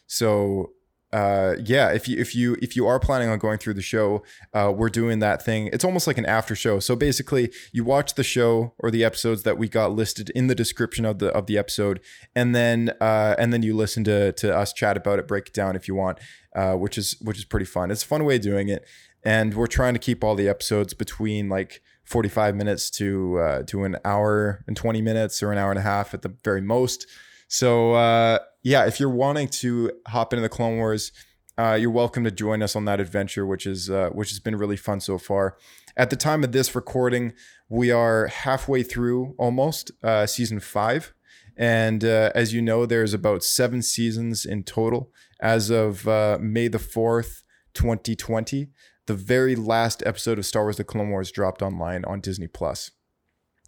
So 0.07 0.71
uh, 1.15 1.55
yeah, 1.65 1.93
if 1.93 2.09
you 2.09 2.21
if 2.21 2.35
you 2.35 2.57
if 2.61 2.75
you 2.75 2.89
are 2.89 2.99
planning 2.99 3.29
on 3.29 3.39
going 3.39 3.57
through 3.59 3.75
the 3.75 3.83
show, 3.83 4.25
uh, 4.53 4.73
we're 4.75 4.89
doing 4.89 5.21
that 5.21 5.45
thing. 5.45 5.71
It's 5.73 5.85
almost 5.85 6.09
like 6.09 6.19
an 6.19 6.27
after 6.27 6.57
show. 6.57 6.81
So 6.81 6.97
basically, 6.97 7.53
you 7.73 7.85
watch 7.85 8.15
the 8.15 8.25
show 8.25 8.75
or 8.81 8.91
the 8.91 9.05
episodes 9.05 9.45
that 9.45 9.57
we 9.57 9.69
got 9.69 9.93
listed 9.93 10.31
in 10.31 10.49
the 10.49 10.57
description 10.57 11.05
of 11.05 11.21
the 11.21 11.29
of 11.29 11.47
the 11.47 11.57
episode, 11.57 12.01
and 12.35 12.53
then 12.53 12.91
uh, 13.01 13.37
and 13.39 13.53
then 13.53 13.63
you 13.63 13.77
listen 13.77 14.03
to 14.05 14.33
to 14.33 14.57
us 14.57 14.73
chat 14.73 14.97
about 14.97 15.21
it, 15.21 15.29
break 15.29 15.47
it 15.47 15.55
down 15.55 15.77
if 15.77 15.87
you 15.87 15.95
want, 15.95 16.19
uh, 16.57 16.75
which 16.75 16.99
is 16.99 17.17
which 17.21 17.39
is 17.39 17.45
pretty 17.45 17.67
fun. 17.67 17.93
It's 17.93 18.03
a 18.03 18.07
fun 18.09 18.25
way 18.25 18.35
of 18.35 18.43
doing 18.43 18.69
it, 18.69 18.85
and 19.23 19.55
we're 19.55 19.69
trying 19.69 19.95
to 19.95 20.01
keep 20.01 20.25
all 20.25 20.35
the 20.35 20.49
episodes 20.49 20.95
between 20.95 21.49
like 21.49 21.81
45 22.03 22.57
minutes 22.57 22.91
to 22.91 23.39
uh, 23.39 23.63
to 23.69 23.85
an 23.85 23.99
hour 24.05 24.65
and 24.67 24.77
20 24.77 25.01
minutes 25.01 25.45
or 25.45 25.53
an 25.53 25.59
hour 25.59 25.71
and 25.71 25.79
a 25.79 25.83
half 25.83 26.13
at 26.13 26.23
the 26.23 26.35
very 26.43 26.61
most. 26.61 27.07
So 27.47 27.93
uh, 27.93 28.41
yeah, 28.65 28.87
if 28.87 28.99
you're 28.99 29.11
wanting 29.11 29.49
to 29.49 29.93
hop 30.09 30.33
into 30.33 30.41
the 30.41 30.49
Clone 30.49 30.79
Wars, 30.79 31.13
uh, 31.59 31.77
you're 31.79 31.91
welcome 31.91 32.25
to 32.25 32.31
join 32.31 32.63
us 32.63 32.75
on 32.75 32.87
that 32.87 32.99
adventure, 32.99 33.47
which 33.47 33.67
is 33.67 33.91
uh, 33.91 34.09
which 34.11 34.31
has 34.31 34.41
been 34.41 34.57
really 34.57 34.77
fun 34.77 35.01
so 35.01 35.19
far. 35.19 35.57
At 35.97 36.11
the 36.11 36.17
time 36.17 36.43
of 36.43 36.51
this 36.51 36.75
recording, 36.75 37.35
we 37.69 37.91
are 37.93 38.27
halfway 38.27 38.83
through 38.83 39.35
almost 39.39 39.93
uh, 40.03 40.27
season 40.27 40.59
five, 40.61 41.13
and 41.57 42.05
uh, 42.05 42.33
as 42.35 42.55
you 42.55 42.63
know, 42.63 42.87
there's 42.87 43.13
about 43.15 43.45
seven 43.45 43.83
seasons 43.83 44.47
in 44.47 44.65
total. 44.65 45.13
As 45.41 45.71
of 45.71 46.09
uh, 46.09 46.39
May 46.41 46.69
the 46.69 46.79
fourth, 46.79 47.45
2020, 47.75 48.69
the 49.07 49.15
very 49.15 49.55
last 49.55 50.03
episode 50.07 50.39
of 50.39 50.47
Star 50.47 50.63
Wars: 50.63 50.79
The 50.79 50.85
Clone 50.85 51.11
Wars 51.11 51.31
dropped 51.31 51.61
online 51.61 52.05
on 52.07 52.21
Disney 52.21 52.49
Plus. 52.49 52.91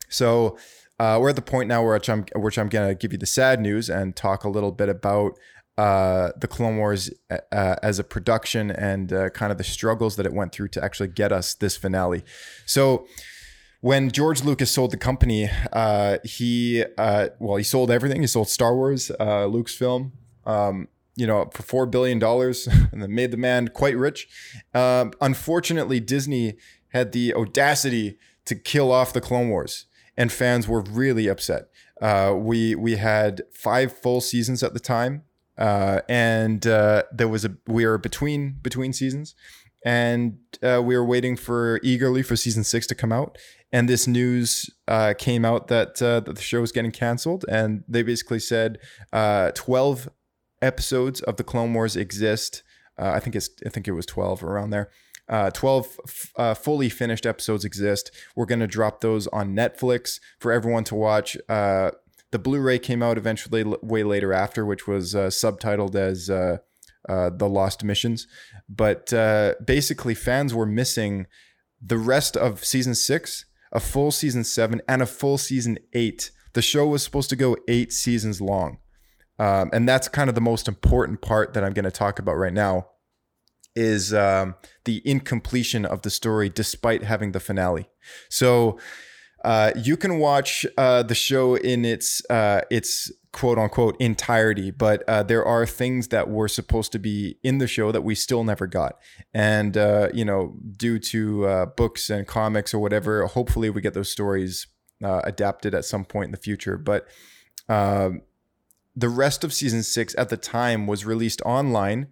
So 0.09 0.57
uh, 0.99 1.19
we're 1.21 1.31
at 1.31 1.37
the 1.37 1.43
point 1.43 1.69
now 1.69 1.85
where 1.85 2.01
I'm 2.09 2.25
which 2.37 2.59
I'm 2.59 2.69
gonna 2.69 2.95
give 2.95 3.13
you 3.13 3.19
the 3.19 3.27
sad 3.27 3.61
news 3.61 3.91
and 3.91 4.17
talk 4.17 4.45
a 4.45 4.49
little 4.49 4.73
bit 4.73 4.89
about 4.89 5.39
uh, 5.77 6.31
the 6.39 6.49
Clone 6.49 6.79
Wars 6.79 7.11
uh, 7.31 7.77
as 7.83 7.99
a 7.99 8.05
production 8.05 8.71
and 8.71 9.13
uh, 9.13 9.29
kind 9.31 9.53
of 9.53 9.59
the 9.59 9.65
struggles 9.65 10.17
that 10.17 10.25
it 10.25 10.33
went 10.33 10.53
through 10.53 10.69
to 10.69 10.83
actually 10.83 11.09
get 11.09 11.33
us 11.33 11.55
this 11.55 11.77
finale. 11.77 12.25
So 12.65 13.07
when 13.83 14.11
George 14.11 14.43
Lucas 14.43 14.71
sold 14.71 14.91
the 14.91 14.97
company, 14.97 15.51
uh, 15.73 16.17
he 16.25 16.83
uh, 16.97 17.29
well 17.39 17.57
he 17.57 17.65
sold 17.65 17.91
everything. 17.91 18.23
He 18.23 18.27
sold 18.27 18.49
Star 18.49 18.75
Wars, 18.75 19.11
Lucasfilm. 19.21 20.13
Um, 20.45 20.89
you 21.19 21.27
know, 21.27 21.49
for 21.53 21.63
four 21.63 21.87
billion 21.87 22.19
dollars, 22.19 22.67
and 22.93 23.07
made 23.09 23.31
the 23.31 23.39
man 23.39 23.69
quite 23.69 23.97
rich. 23.97 24.29
Um, 24.75 25.13
unfortunately, 25.21 25.99
Disney 25.99 26.57
had 26.89 27.13
the 27.13 27.35
audacity 27.35 28.19
to 28.45 28.55
kill 28.55 28.93
off 28.93 29.13
the 29.15 29.21
Clone 29.21 29.49
Wars 29.49 29.87
and 30.17 30.33
fans 30.33 30.67
were 30.67 30.81
really 30.81 31.29
upset. 31.29 31.69
Uh, 32.01 32.35
we 32.37 32.75
we 32.75 32.97
had 32.97 33.43
five 33.53 33.97
full 33.97 34.21
seasons 34.21 34.63
at 34.63 34.75
the 34.75 34.81
time, 34.81 35.23
uh, 35.59 36.01
and 36.09 36.67
uh, 36.67 37.05
there 37.13 37.29
was 37.29 37.45
a 37.45 37.57
we 37.67 37.87
were 37.87 37.99
between 37.99 38.59
between 38.63 38.93
seasons, 38.93 39.35
and 39.85 40.39
uh, 40.63 40.83
we 40.83 40.97
were 40.97 41.05
waiting 41.05 41.37
for 41.37 41.81
eagerly 41.83 42.23
for 42.23 42.37
season 42.37 42.65
six 42.65 42.87
to 42.87 42.95
come 42.95 43.13
out. 43.13 43.39
And 43.73 43.89
this 43.89 44.07
news 44.07 44.71
uh, 44.87 45.15
came 45.19 45.45
out 45.45 45.69
that 45.69 46.01
uh, 46.03 46.21
that 46.21 46.37
the 46.37 46.43
show 46.43 46.61
was 46.61 46.73
getting 46.73 46.93
canceled, 46.93 47.45
and 47.49 47.85
they 47.89 48.03
basically 48.03 48.41
said 48.41 48.79
twelve 49.55 50.09
episodes 50.63 51.21
of 51.23 51.37
the 51.37 51.45
Clone 51.45 51.73
Wars 51.75 51.97
exist. 51.97 52.63
I 52.99 53.21
think 53.21 53.37
it's 53.37 53.51
I 53.65 53.69
think 53.69 53.87
it 53.89 53.93
was 53.93 54.07
12 54.07 54.43
around 54.43 54.71
there. 54.71 54.89
Uh, 55.29 55.51
12 55.51 56.01
f- 56.07 56.33
uh, 56.37 56.55
fully 56.55 56.89
finished 56.89 57.27
episodes 57.27 57.65
exist. 57.65 58.13
We're 58.37 58.47
going 58.47 58.61
to 58.61 58.67
drop 58.67 59.01
those 59.01 59.27
on 59.29 59.57
Netflix 59.57 60.21
for 60.39 60.53
everyone 60.53 60.85
to 60.85 60.95
watch. 60.95 61.37
Uh, 61.49 61.91
the 62.31 62.39
Blu-ray 62.39 62.79
came 62.79 63.03
out 63.03 63.19
eventually, 63.19 63.65
way 63.83 64.05
later 64.05 64.33
after, 64.33 64.65
which 64.65 64.87
was 64.87 65.15
uh, 65.15 65.29
subtitled 65.29 65.95
as 65.97 66.31
uh, 66.31 66.59
uh, 67.09 67.31
"The 67.31 67.49
Lost 67.49 67.83
Missions." 67.83 68.27
But 68.69 69.11
basically, 69.65 70.15
fans 70.15 70.55
were 70.55 70.67
missing 70.67 71.27
the 71.81 71.99
rest 71.99 72.37
of 72.37 72.65
season 72.65 72.95
six, 72.95 73.47
a 73.73 73.81
full 73.81 74.11
season 74.11 74.45
seven, 74.45 74.81
and 74.89 75.03
a 75.03 75.07
full 75.07 75.39
season 75.39 75.79
eight. 75.93 76.31
The 76.53 76.63
show 76.63 76.87
was 76.87 77.03
supposed 77.03 77.31
to 77.31 77.37
go 77.37 77.57
eight 77.69 77.93
seasons 77.93 78.41
long, 78.41 78.79
um, 79.39 79.71
and 79.73 79.89
that's 79.89 80.09
kind 80.09 80.29
of 80.29 80.35
the 80.35 80.41
most 80.41 80.69
important 80.69 81.21
part 81.21 81.55
that 81.55 81.65
I'm 81.65 81.73
going 81.73 81.85
to 81.85 81.91
talk 81.91 82.19
about 82.19 82.37
right 82.37 82.53
now 82.53 82.89
is 83.77 84.13
um, 84.13 84.55
the 84.85 85.03
incompletion 85.05 85.85
of 85.85 86.03
the 86.03 86.11
story 86.11 86.49
despite 86.49 87.05
having 87.05 87.33
the 87.33 87.41
finale. 87.41 87.89
So 88.29 88.79
uh, 89.45 89.73
you 89.77 89.97
can 89.97 90.19
watch 90.19 90.67
uh, 90.77 91.05
the 91.05 91.15
show 91.15 91.55
in 91.55 91.85
its 91.85 92.21
uh, 92.29 92.63
its 92.71 93.13
quote 93.33 93.59
unquote 93.59 93.97
entirety, 94.01 94.73
but 94.73 95.05
uh, 95.09 95.23
there 95.23 95.45
are 95.45 95.67
things 95.67 96.09
that 96.09 96.29
were 96.29 96.49
supposed 96.49 96.91
to 96.91 96.99
be 96.99 97.39
in 97.45 97.59
the 97.59 97.69
show 97.69 97.93
that 97.93 98.03
we 98.03 98.15
still 98.15 98.43
never 98.43 98.67
got, 98.67 98.99
and 99.33 99.77
uh, 99.77 100.09
you 100.13 100.25
know, 100.25 100.57
due 100.77 100.99
to 100.99 101.47
uh, 101.47 101.67
books 101.67 102.11
and 102.11 102.27
comics 102.27 102.75
or 102.75 102.81
whatever, 102.81 103.25
hopefully 103.27 103.71
we 103.71 103.81
get 103.81 103.95
those 103.95 104.11
stories 104.11 104.67
adapted 105.03 105.75
at 105.75 105.85
some 105.85 106.05
point 106.05 106.25
in 106.25 106.33
the 106.33 106.39
future. 106.39 106.77
But 106.79 107.07
um, 107.69 108.23
the 108.97 109.11
rest 109.11 109.45
of 109.45 109.53
season 109.53 109.83
six 109.83 110.15
at 110.17 110.31
the 110.31 110.39
time 110.39 110.87
was 110.87 111.05
released 111.05 111.43
online 111.43 112.09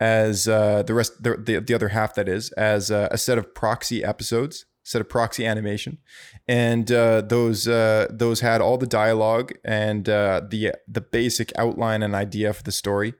as 0.00 0.46
uh, 0.46 0.82
the 0.82 0.94
rest 0.94 1.22
the, 1.22 1.36
the, 1.36 1.60
the 1.60 1.74
other 1.74 1.88
half 1.88 2.14
that 2.14 2.28
is 2.28 2.52
as 2.52 2.90
uh, 2.90 3.08
a 3.10 3.18
set 3.18 3.38
of 3.38 3.54
proxy 3.54 4.04
episodes 4.04 4.64
set 4.84 5.02
of 5.02 5.08
proxy 5.10 5.44
animation. 5.44 5.98
And 6.46 6.90
uh, 6.90 7.20
those 7.20 7.68
uh, 7.68 8.06
those 8.10 8.40
had 8.40 8.62
all 8.62 8.78
the 8.78 8.86
dialogue 8.86 9.52
and 9.64 10.08
uh, 10.08 10.40
the 10.48 10.72
the 10.86 11.02
basic 11.02 11.52
outline 11.56 12.02
and 12.02 12.14
idea 12.14 12.52
for 12.54 12.62
the 12.62 12.72
story. 12.72 13.14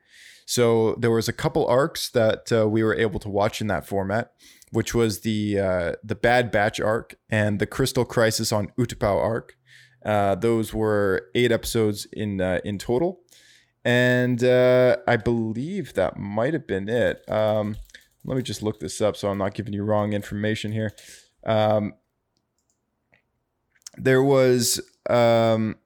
So 0.46 0.94
there 0.98 1.10
was 1.10 1.28
a 1.28 1.32
couple 1.32 1.66
arcs 1.66 2.08
that 2.10 2.50
we 2.70 2.82
were 2.82 2.94
able 2.94 3.20
to 3.20 3.28
watch 3.28 3.60
in 3.60 3.66
that 3.66 3.86
format 3.86 4.32
which 4.70 4.94
was 4.94 5.20
the 5.20 5.54
the 6.04 6.14
bad 6.14 6.50
batch 6.50 6.78
arc 6.78 7.14
and 7.30 7.58
the 7.58 7.66
crystal 7.66 8.04
crisis 8.04 8.52
on 8.52 8.68
utapau 8.78 9.16
arc. 9.16 9.56
Those 10.40 10.74
were 10.74 11.30
eight 11.34 11.52
episodes 11.52 12.06
in 12.12 12.40
in 12.64 12.78
total, 12.78 13.20
and 13.88 14.44
uh, 14.44 14.98
I 15.06 15.16
believe 15.16 15.94
that 15.94 16.18
might 16.18 16.52
have 16.52 16.66
been 16.66 16.90
it. 16.90 17.26
Um, 17.26 17.76
let 18.22 18.36
me 18.36 18.42
just 18.42 18.62
look 18.62 18.80
this 18.80 19.00
up 19.00 19.16
so 19.16 19.30
I'm 19.30 19.38
not 19.38 19.54
giving 19.54 19.72
you 19.72 19.82
wrong 19.82 20.12
information 20.12 20.72
here. 20.72 20.92
Um, 21.46 21.94
there 23.96 24.22
was. 24.22 24.78
Um, 25.08 25.76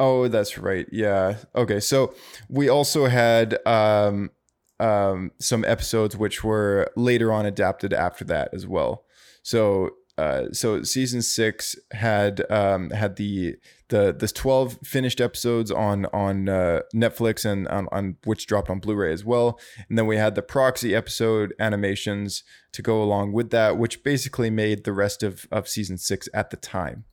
oh, 0.00 0.26
that's 0.26 0.58
right. 0.58 0.88
Yeah. 0.90 1.36
Okay. 1.54 1.78
So 1.78 2.12
we 2.48 2.68
also 2.68 3.06
had 3.06 3.64
um, 3.68 4.32
um, 4.80 5.30
some 5.38 5.64
episodes 5.66 6.16
which 6.16 6.42
were 6.42 6.90
later 6.96 7.32
on 7.32 7.46
adapted 7.46 7.92
after 7.92 8.24
that 8.24 8.52
as 8.52 8.66
well. 8.66 9.04
So 9.44 9.90
uh, 10.18 10.52
so 10.52 10.82
season 10.82 11.22
six 11.22 11.76
had 11.92 12.50
um, 12.50 12.90
had 12.90 13.16
the 13.16 13.56
the 13.88 14.14
this 14.18 14.32
twelve 14.32 14.78
finished 14.84 15.20
episodes 15.20 15.70
on 15.70 16.06
on 16.06 16.48
uh, 16.48 16.80
Netflix 16.94 17.44
and 17.44 17.66
on, 17.68 17.88
on 17.92 18.16
which 18.24 18.46
dropped 18.46 18.70
on 18.70 18.80
Blu-ray 18.80 19.12
as 19.12 19.24
well, 19.24 19.58
and 19.88 19.96
then 19.96 20.06
we 20.06 20.16
had 20.16 20.34
the 20.34 20.42
proxy 20.42 20.94
episode 20.94 21.54
animations 21.58 22.44
to 22.72 22.82
go 22.82 23.02
along 23.02 23.32
with 23.32 23.50
that, 23.50 23.78
which 23.78 24.02
basically 24.02 24.50
made 24.50 24.84
the 24.84 24.92
rest 24.92 25.22
of 25.22 25.46
of 25.50 25.68
season 25.68 25.98
six 25.98 26.28
at 26.34 26.50
the 26.50 26.56
time. 26.56 27.04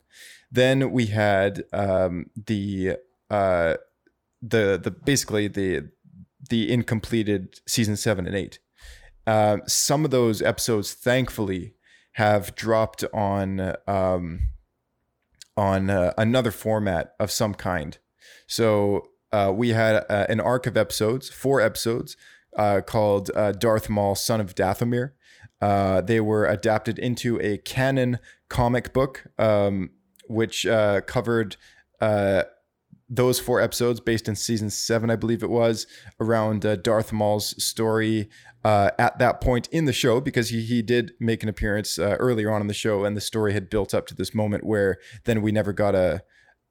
Then 0.52 0.92
we 0.92 1.08
had 1.08 1.64
um, 1.74 2.28
the 2.36 2.98
uh, 3.30 3.76
the 4.42 4.80
the 4.82 4.92
basically 4.92 5.48
the 5.48 5.90
the 6.50 6.72
incompleted 6.72 7.60
season 7.68 7.96
seven 7.96 8.28
and 8.28 8.36
eight. 8.36 8.60
Uh, 9.26 9.58
some 9.68 10.06
of 10.06 10.12
those 10.12 10.42
episodes, 10.42 10.94
thankfully, 10.94 11.74
have 12.18 12.56
dropped 12.56 13.04
on 13.14 13.76
um, 13.86 14.40
on 15.56 15.88
uh, 15.92 16.14
another 16.18 16.50
format 16.50 17.14
of 17.20 17.30
some 17.30 17.54
kind. 17.54 18.00
So 18.48 19.10
uh, 19.32 19.54
we 19.56 19.70
had 19.70 20.04
uh, 20.10 20.26
an 20.28 20.40
arc 20.40 20.66
of 20.66 20.76
episodes, 20.76 21.30
four 21.30 21.62
episodes, 21.62 22.18
uh, 22.58 22.82
called 22.82 23.30
uh, 23.36 23.52
Darth 23.52 23.88
Maul, 23.88 24.16
Son 24.16 24.42
of 24.42 24.56
Dathomir. 24.56 25.12
Uh, 25.62 26.02
they 26.02 26.20
were 26.20 26.48
adapted 26.48 26.98
into 26.98 27.40
a 27.40 27.60
canon 27.60 28.18
comic 28.50 28.94
book, 28.94 29.26
um, 29.38 29.92
which 30.28 30.66
covered 31.06 31.56
those 33.10 33.40
four 33.40 33.62
episodes 33.62 34.00
based 34.00 34.28
in 34.28 34.36
season 34.36 34.70
seven, 34.70 35.10
I 35.10 35.16
believe 35.16 35.44
it 35.44 35.50
was, 35.50 35.88
around 36.20 36.66
uh, 36.66 36.76
Darth 36.76 37.14
Maul's 37.14 37.62
story 37.64 38.30
uh, 38.64 38.92
at 39.00 39.18
that 39.20 39.40
point 39.40 39.68
in 39.72 39.86
the 39.86 39.94
show, 39.94 40.20
because 40.20 40.50
he, 40.50 40.62
he 40.62 40.82
did 40.82 41.14
make 41.20 41.42
an 41.42 41.50
appearance 41.50 41.98
uh, 41.98 42.18
earlier 42.20 42.52
on 42.52 42.62
in 42.62 42.68
the 42.68 42.74
show, 42.74 43.06
and 43.06 43.16
the 43.16 43.22
story 43.22 43.54
had 43.54 43.70
built 43.70 43.94
up 43.94 44.08
to 44.08 44.16
this 44.16 44.36
moment 44.36 44.66
where 44.66 44.98
then 45.24 45.42
we 45.42 45.52
never 45.52 45.72
got 45.74 45.96
a 45.96 46.22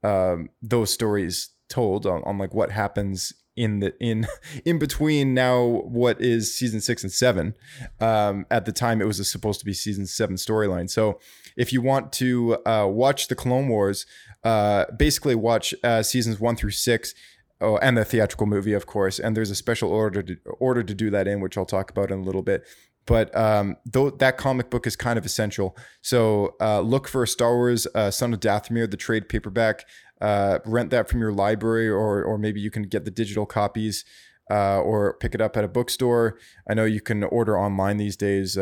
um, 0.02 0.50
those 0.62 0.92
stories 0.92 1.50
told 1.68 2.06
on, 2.06 2.22
on 2.24 2.38
like 2.38 2.54
what 2.54 2.70
happens 2.70 3.32
in 3.56 3.80
the 3.80 3.94
in 3.98 4.26
in 4.64 4.78
between 4.78 5.34
now 5.34 5.64
what 5.64 6.20
is 6.20 6.56
season 6.56 6.80
six 6.80 7.02
and 7.02 7.10
seven 7.10 7.54
um 8.00 8.44
at 8.50 8.66
the 8.66 8.72
time 8.72 9.00
it 9.00 9.06
was 9.06 9.30
supposed 9.30 9.58
to 9.58 9.66
be 9.66 9.72
season 9.72 10.06
seven 10.06 10.36
storyline. 10.36 10.88
So 10.88 11.18
if 11.56 11.72
you 11.72 11.80
want 11.80 12.12
to 12.12 12.56
uh 12.66 12.86
watch 12.88 13.28
the 13.28 13.34
clone 13.34 13.68
wars 13.68 14.06
uh 14.44 14.84
basically 14.96 15.34
watch 15.34 15.74
uh 15.82 16.02
seasons 16.02 16.38
one 16.38 16.56
through 16.56 16.70
six 16.70 17.14
Oh, 17.58 17.78
and 17.78 17.96
the 17.96 18.04
theatrical 18.04 18.46
movie, 18.46 18.74
of 18.74 18.84
course. 18.84 19.18
And 19.18 19.34
there's 19.34 19.50
a 19.50 19.54
special 19.54 19.90
order 19.90 20.22
to 20.22 20.36
order 20.60 20.82
to 20.82 20.94
do 20.94 21.08
that 21.10 21.26
in, 21.26 21.40
which 21.40 21.56
I'll 21.56 21.64
talk 21.64 21.90
about 21.90 22.10
in 22.10 22.18
a 22.18 22.22
little 22.22 22.42
bit. 22.42 22.66
But 23.06 23.34
um, 23.36 23.76
though 23.86 24.10
that 24.10 24.36
comic 24.36 24.68
book 24.68 24.86
is 24.86 24.96
kind 24.96 25.18
of 25.18 25.24
essential, 25.24 25.76
so 26.02 26.54
uh, 26.60 26.80
look 26.80 27.08
for 27.08 27.24
Star 27.24 27.54
Wars: 27.54 27.86
uh, 27.94 28.10
Son 28.10 28.34
of 28.34 28.40
Dathomir, 28.40 28.90
the 28.90 28.96
trade 28.96 29.28
paperback. 29.28 29.84
Uh, 30.20 30.58
rent 30.64 30.90
that 30.90 31.08
from 31.08 31.20
your 31.20 31.32
library, 31.32 31.88
or 31.88 32.22
or 32.24 32.36
maybe 32.36 32.60
you 32.60 32.70
can 32.70 32.82
get 32.82 33.04
the 33.04 33.10
digital 33.10 33.46
copies, 33.46 34.04
uh, 34.50 34.80
or 34.80 35.14
pick 35.14 35.34
it 35.34 35.40
up 35.40 35.56
at 35.56 35.64
a 35.64 35.68
bookstore. 35.68 36.38
I 36.68 36.74
know 36.74 36.84
you 36.84 37.00
can 37.00 37.22
order 37.24 37.58
online 37.58 37.96
these 37.96 38.16
days. 38.16 38.58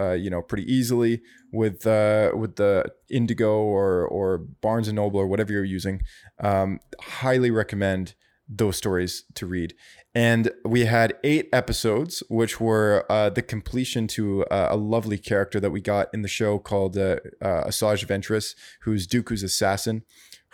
Uh, 0.00 0.12
you 0.12 0.30
know, 0.30 0.40
pretty 0.40 0.64
easily 0.72 1.20
with 1.52 1.86
uh, 1.86 2.30
with 2.34 2.56
the 2.56 2.86
Indigo 3.10 3.58
or 3.58 4.06
or 4.06 4.38
Barnes 4.38 4.88
and 4.88 4.96
Noble 4.96 5.20
or 5.20 5.26
whatever 5.26 5.52
you're 5.52 5.64
using. 5.64 6.02
Um, 6.42 6.80
highly 7.00 7.50
recommend 7.50 8.14
those 8.50 8.76
stories 8.76 9.24
to 9.34 9.46
read. 9.46 9.74
And 10.14 10.50
we 10.64 10.86
had 10.86 11.14
eight 11.22 11.48
episodes, 11.52 12.22
which 12.28 12.60
were 12.60 13.06
uh, 13.08 13.30
the 13.30 13.42
completion 13.42 14.08
to 14.08 14.44
uh, 14.46 14.68
a 14.70 14.76
lovely 14.76 15.18
character 15.18 15.60
that 15.60 15.70
we 15.70 15.80
got 15.80 16.08
in 16.12 16.22
the 16.22 16.28
show 16.28 16.58
called 16.58 16.98
uh, 16.98 17.18
uh, 17.40 17.64
Asajj 17.68 18.04
Ventress, 18.06 18.56
who's 18.82 19.06
Dooku's 19.06 19.44
assassin. 19.44 20.02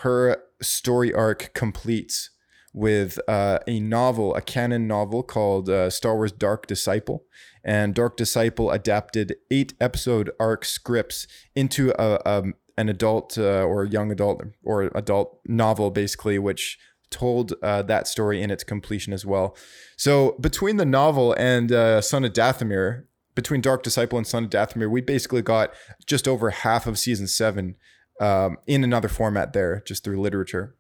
Her 0.01 0.43
story 0.61 1.13
arc 1.15 1.55
completes 1.55 2.31
with 2.77 3.19
uh, 3.27 3.59
a 3.67 3.81
novel, 3.81 4.35
a 4.35 4.43
canon 4.43 4.87
novel 4.87 5.23
called 5.23 5.71
uh, 5.71 5.89
Star 5.89 6.15
Wars 6.15 6.31
Dark 6.31 6.67
Disciple. 6.67 7.25
And 7.65 7.95
Dark 7.95 8.19
Disciple 8.19 8.71
adapted 8.71 9.35
eight 9.51 9.73
episode 9.81 10.31
arc 10.39 10.65
scripts 10.65 11.27
into 11.57 11.91
a, 11.99 12.21
a 12.25 12.43
an 12.79 12.91
adult 12.91 13.39
uh, 13.39 13.63
or 13.63 13.87
young 13.87 14.13
adult 14.13 14.43
or 14.63 14.91
adult 14.95 15.41
novel, 15.47 15.91
basically, 15.91 16.39
which 16.39 16.79
told 17.09 17.55
uh, 17.63 17.81
that 17.81 18.07
story 18.07 18.43
in 18.43 18.51
its 18.51 18.63
completion 18.63 19.15
as 19.15 19.25
well. 19.25 19.57
So 19.97 20.37
between 20.39 20.77
the 20.77 20.85
novel 20.85 21.35
and 21.39 21.73
uh, 21.73 22.03
Son 22.03 22.27
of 22.27 22.35
Dathomir, 22.35 23.05
between 23.35 23.63
Dark 23.63 23.83
Disciple 23.83 24.19
and 24.19 24.27
Son 24.27 24.45
of 24.45 24.51
Dathomir, 24.51 24.91
we 24.91 25.01
basically 25.01 25.41
got 25.41 25.73
just 26.05 26.29
over 26.29 26.51
half 26.51 26.87
of 26.87 26.99
season 26.99 27.27
seven 27.27 27.77
um, 28.21 28.59
in 28.67 28.85
another 28.85 29.09
format 29.09 29.55
there, 29.55 29.83
just 29.87 30.05
through 30.05 30.21
literature. 30.21 30.76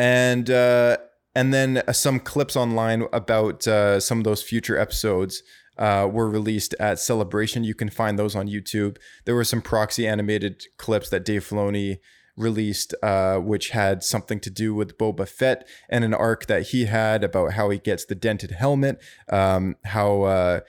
And 0.00 0.48
uh, 0.48 0.96
and 1.34 1.52
then 1.52 1.82
uh, 1.86 1.92
some 1.92 2.20
clips 2.20 2.56
online 2.56 3.04
about 3.12 3.66
uh, 3.68 4.00
some 4.00 4.16
of 4.16 4.24
those 4.24 4.42
future 4.42 4.78
episodes 4.78 5.42
uh, 5.76 6.08
were 6.10 6.30
released 6.30 6.74
at 6.80 6.98
Celebration. 6.98 7.64
You 7.64 7.74
can 7.74 7.90
find 7.90 8.18
those 8.18 8.34
on 8.34 8.48
YouTube. 8.48 8.96
There 9.26 9.34
were 9.34 9.44
some 9.44 9.60
proxy 9.60 10.08
animated 10.08 10.64
clips 10.78 11.10
that 11.10 11.26
Dave 11.26 11.44
Filoni 11.46 11.98
released, 12.34 12.94
uh, 13.02 13.36
which 13.40 13.70
had 13.70 14.02
something 14.02 14.40
to 14.40 14.48
do 14.48 14.74
with 14.74 14.96
Boba 14.96 15.28
Fett 15.28 15.68
and 15.90 16.02
an 16.02 16.14
arc 16.14 16.46
that 16.46 16.68
he 16.68 16.86
had 16.86 17.22
about 17.22 17.52
how 17.52 17.68
he 17.68 17.76
gets 17.76 18.06
the 18.06 18.14
dented 18.14 18.52
helmet, 18.52 19.02
um, 19.30 19.76
how 19.84 20.22
uh, 20.22 20.60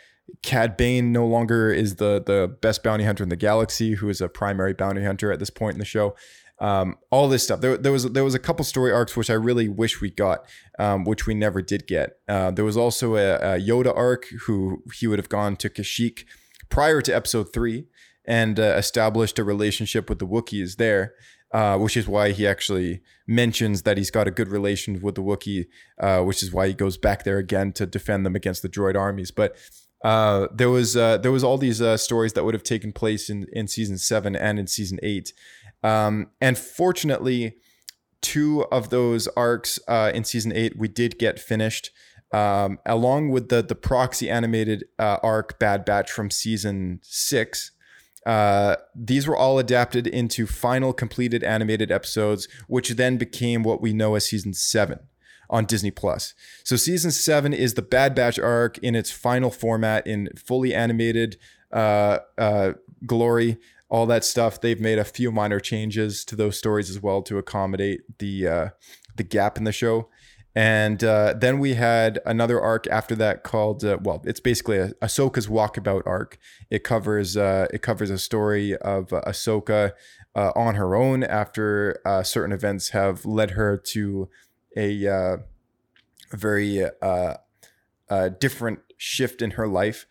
Cad 0.43 0.75
Bane 0.75 1.13
no 1.13 1.25
longer 1.25 1.71
is 1.71 1.95
the 1.95 2.21
the 2.21 2.53
best 2.61 2.84
bounty 2.84 3.05
hunter 3.05 3.23
in 3.23 3.29
the 3.29 3.38
galaxy, 3.38 3.93
who 3.93 4.09
is 4.09 4.19
a 4.19 4.27
primary 4.27 4.73
bounty 4.73 5.05
hunter 5.05 5.32
at 5.32 5.39
this 5.39 5.49
point 5.49 5.75
in 5.75 5.79
the 5.79 5.86
show. 5.86 6.15
Um, 6.62 6.95
all 7.09 7.28
this 7.28 7.43
stuff. 7.43 7.59
There, 7.59 7.76
there 7.76 7.91
was 7.91 8.03
there 8.12 8.24
was 8.24 8.36
a 8.36 8.39
couple 8.39 8.64
story 8.64 8.91
arcs 8.91 9.18
which 9.18 9.32
I 9.32 9.34
really 9.34 9.68
wish 9.68 9.99
we 9.99 10.12
got, 10.12 10.45
um, 10.78 11.03
which 11.03 11.26
we 11.26 11.34
never 11.34 11.62
did 11.62 11.88
get. 11.88 12.18
Uh, 12.30 12.51
there 12.51 12.64
was 12.64 12.78
also 12.78 13.16
a, 13.16 13.36
a 13.55 13.59
Yoda 13.59 13.95
arc 13.97 14.28
who 14.45 14.84
he 14.93 15.07
would 15.07 15.18
have 15.18 15.28
gone 15.28 15.55
to 15.57 15.70
Kashyyyk 15.70 16.24
prior 16.70 17.01
to 17.01 17.14
Episode 17.14 17.51
Three 17.51 17.88
and 18.26 18.59
uh, 18.59 18.76
established 18.78 19.39
a 19.39 19.43
relationship 19.43 20.07
with 20.07 20.20
the 20.20 20.28
Wookiees 20.28 20.78
there. 20.78 21.16
Uh, 21.53 21.78
which 21.78 21.97
is 21.97 22.07
why 22.07 22.32
he 22.32 22.47
actually 22.47 23.01
mentions 23.28 23.82
that 23.82 23.97
he's 23.97 24.09
got 24.09 24.26
a 24.26 24.32
good 24.32 24.47
relation 24.47 25.01
with 25.01 25.16
the 25.16 25.22
Wookiee, 25.22 25.66
uh, 25.99 26.22
which 26.22 26.41
is 26.41 26.53
why 26.53 26.66
he 26.66 26.74
goes 26.74 26.97
back 26.97 27.26
there 27.26 27.39
again 27.39 27.74
to 27.74 27.86
defend 27.86 28.26
them 28.26 28.38
against 28.38 28.62
the 28.62 28.70
droid 28.70 28.95
armies. 28.95 29.32
But 29.32 29.57
uh, 30.03 30.47
there 30.53 30.70
was 30.70 30.97
uh, 30.97 31.18
there 31.18 31.32
was 31.32 31.43
all 31.43 31.57
these 31.57 31.82
uh, 31.82 31.97
stories 31.97 32.34
that 32.34 32.43
would 32.43 32.53
have 32.53 32.64
taken 32.64 32.91
place 32.91 33.30
in 33.30 33.47
in 33.53 33.68
season 33.68 33.97
seven 33.97 34.36
and 34.36 34.59
in 34.59 34.68
season 34.68 34.99
eight, 35.03 35.34
um, 35.84 36.27
and 36.39 36.57
fortunately, 36.57 37.55
two 38.21 38.65
of 38.71 38.89
those 38.89 39.27
arcs 39.29 39.79
uh, 39.88 40.11
in 40.13 40.23
season 40.23 40.51
eight 40.53 40.77
we 40.77 40.88
did 40.88 41.17
get 41.17 41.39
finished. 41.39 41.91
Um, 42.34 42.79
along 42.86 43.29
with 43.29 43.49
the 43.49 43.61
the 43.61 43.75
proxy 43.75 44.29
animated 44.29 44.86
arc 44.97 45.59
Bad 45.59 45.84
Batch 45.84 46.09
from 46.11 46.32
season 46.32 46.99
six, 47.03 47.71
uh, 48.25 48.75
these 48.95 49.27
were 49.27 49.36
all 49.36 49.57
adapted 49.59 50.07
into 50.07 50.45
final 50.45 50.93
completed 50.93 51.43
animated 51.43 51.91
episodes, 51.91 52.47
which 52.67 52.89
then 52.91 53.17
became 53.17 53.63
what 53.63 53.82
we 53.82 53.93
know 53.93 54.15
as 54.15 54.27
season 54.27 54.53
seven 54.53 54.99
on 55.49 55.65
Disney 55.65 55.91
Plus. 55.91 56.34
So 56.63 56.75
season 56.75 57.11
seven 57.11 57.51
is 57.53 57.73
the 57.73 57.82
Bad 57.82 58.15
Batch 58.15 58.39
arc 58.39 58.77
in 58.79 58.95
its 58.95 59.11
final 59.11 59.49
format 59.49 60.05
in 60.05 60.29
fully 60.38 60.73
animated 60.73 61.38
uh, 61.71 62.19
uh, 62.38 62.73
glory. 63.05 63.57
All 63.91 64.07
that 64.07 64.23
stuff. 64.23 64.59
They've 64.59 64.79
made 64.79 64.97
a 64.97 65.03
few 65.03 65.31
minor 65.31 65.59
changes 65.59 66.25
to 66.25 66.35
those 66.35 66.57
stories 66.57 66.89
as 66.89 66.99
well 67.01 67.21
to 67.23 67.37
accommodate 67.37 68.01
the 68.17 68.47
uh, 68.47 68.69
the 69.15 69.23
gap 69.23 69.57
in 69.57 69.65
the 69.65 69.71
show. 69.71 70.09
And 70.53 71.01
uh, 71.03 71.35
then 71.37 71.59
we 71.59 71.75
had 71.75 72.19
another 72.25 72.59
arc 72.59 72.87
after 72.87 73.15
that 73.15 73.43
called 73.43 73.85
uh, 73.85 73.99
well, 74.01 74.21
it's 74.25 74.39
basically 74.39 74.77
a 74.77 74.93
Ahsoka's 75.01 75.47
walkabout 75.47 76.03
arc. 76.05 76.37
It 76.69 76.83
covers 76.83 77.37
uh, 77.37 77.67
it 77.73 77.81
covers 77.81 78.09
a 78.09 78.17
story 78.17 78.75
of 78.77 79.13
uh, 79.13 79.21
Ahsoka 79.27 79.91
uh, 80.35 80.51
on 80.55 80.75
her 80.75 80.95
own 80.95 81.23
after 81.23 82.01
uh, 82.05 82.23
certain 82.23 82.51
events 82.53 82.89
have 82.89 83.25
led 83.25 83.51
her 83.51 83.77
to 83.77 84.29
a, 84.77 85.05
uh, 85.07 85.37
very 86.31 86.83
uh, 87.01 87.35
uh, 88.09 88.29
different 88.39 88.79
shift 88.97 89.41
in 89.41 89.51
her 89.51 89.67
life. 89.67 90.05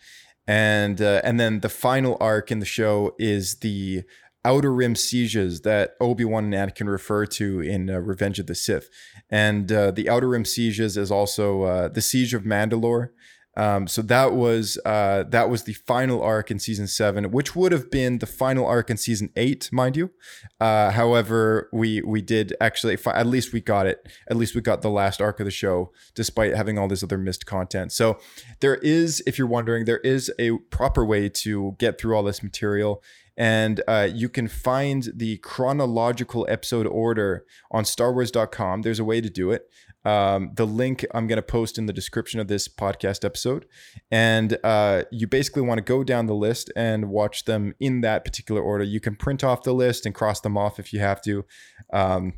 And 0.51 1.01
uh, 1.01 1.21
and 1.23 1.39
then 1.39 1.61
the 1.61 1.69
final 1.69 2.17
arc 2.21 2.51
in 2.51 2.59
the 2.59 2.67
show 2.67 3.15
is 3.21 3.61
the 3.61 4.03
outer 4.45 4.73
rim 4.73 4.97
sieges 4.97 5.61
that 5.61 5.93
Obi-Wan 6.01 6.53
and 6.53 6.55
Anakin 6.55 6.89
refer 6.89 7.25
to 7.27 7.61
in 7.61 7.89
uh, 7.89 7.99
Revenge 7.99 8.41
of 8.41 8.49
the 8.49 8.57
Sith. 8.57 8.91
And 9.31 9.71
uh, 9.71 9.93
the 9.93 10.09
outer 10.09 10.29
rim 10.29 10.45
sieges 10.45 10.97
is 10.97 11.13
also 11.13 11.63
uh, 11.63 11.89
the 11.89 12.01
siege 12.01 12.35
of 12.35 12.43
Mandalore. 12.43 13.11
Um, 13.61 13.87
so 13.87 14.01
that 14.01 14.33
was 14.33 14.79
uh, 14.87 15.25
that 15.25 15.51
was 15.51 15.65
the 15.65 15.75
final 15.75 16.23
arc 16.23 16.51
in 16.51 16.59
season 16.59 16.87
seven, 16.87 17.31
which 17.31 17.55
would 17.55 17.73
have 17.73 17.91
been 17.91 18.19
the 18.19 18.27
final 18.27 18.65
arc 18.65 18.89
in 18.89 18.97
season 18.97 19.29
eight, 19.37 19.69
mind 19.71 19.99
you. 19.99 20.13
Uh, 20.59 20.91
however, 20.93 21.69
we 21.71 22.01
we 22.01 22.23
did 22.23 22.57
actually 22.59 22.97
fi- 22.97 23.13
at 23.13 23.27
least 23.27 23.53
we 23.53 23.61
got 23.61 23.87
it. 23.87 24.09
At 24.31 24.39
least 24.39 24.55
we 24.55 24.63
got 24.63 24.81
the 24.81 24.89
last 24.89 25.21
arc 25.21 25.41
of 25.41 25.45
the 25.45 25.51
show, 25.51 25.93
despite 26.15 26.57
having 26.57 26.79
all 26.79 26.89
this 26.89 27.03
other 27.03 27.19
missed 27.19 27.45
content. 27.45 27.93
So 27.93 28.19
there 28.61 28.77
is, 28.77 29.23
if 29.27 29.37
you're 29.37 29.47
wondering, 29.47 29.85
there 29.85 29.99
is 29.99 30.33
a 30.39 30.57
proper 30.71 31.05
way 31.05 31.29
to 31.29 31.77
get 31.79 32.01
through 32.01 32.17
all 32.17 32.23
this 32.23 32.43
material 32.43 33.03
and 33.37 33.81
uh, 33.89 34.09
you 34.13 34.29
can 34.29 34.49
find 34.49 35.09
the 35.15 35.39
chronological 35.39 36.45
episode 36.51 36.87
order 36.87 37.47
on 37.71 37.85
starwars.com 37.85 38.83
there's 38.83 38.99
a 38.99 39.05
way 39.05 39.21
to 39.21 39.31
do 39.31 39.51
it 39.51 39.69
um, 40.05 40.53
the 40.55 40.67
link 40.67 41.05
i'm 41.13 41.27
going 41.27 41.37
to 41.37 41.43
post 41.43 41.77
in 41.79 41.87
the 41.87 41.93
description 41.93 42.41
of 42.41 42.49
this 42.49 42.69
podcast 42.69 43.25
episode. 43.25 43.67
And 44.11 44.59
uh, 44.65 45.05
you 45.11 45.27
basically 45.27 45.63
want 45.63 45.79
to 45.79 45.85
go 45.85 46.03
down 46.05 46.27
the 46.27 46.35
list 46.35 46.71
and 46.77 47.11
watch 47.11 47.45
them 47.45 47.75
in 47.81 48.01
that 48.01 48.25
particular 48.25 48.61
order. 48.61 48.85
You 48.85 49.01
can 49.01 49.17
print 49.17 49.45
off 49.45 49.63
the 49.63 49.75
list 49.75 50.07
and 50.07 50.15
cross 50.15 50.41
them 50.41 50.57
off 50.57 50.79
if 50.79 50.93
you 50.93 51.01
have 51.01 51.21
to 51.23 51.45
um, 51.93 52.35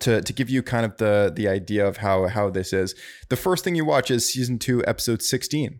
to, 0.00 0.20
to 0.20 0.32
give 0.32 0.50
you 0.50 0.62
kind 0.62 0.84
of 0.84 0.96
the 0.98 1.32
the 1.34 1.48
idea 1.48 1.86
of 1.86 1.98
how 1.98 2.26
how 2.28 2.50
this 2.50 2.72
is. 2.72 2.94
The 3.28 3.36
first 3.36 3.64
thing 3.64 3.74
you 3.74 3.84
watch 3.84 4.10
is 4.10 4.30
season 4.30 4.58
2 4.58 4.84
episode 4.86 5.22
16 5.22 5.78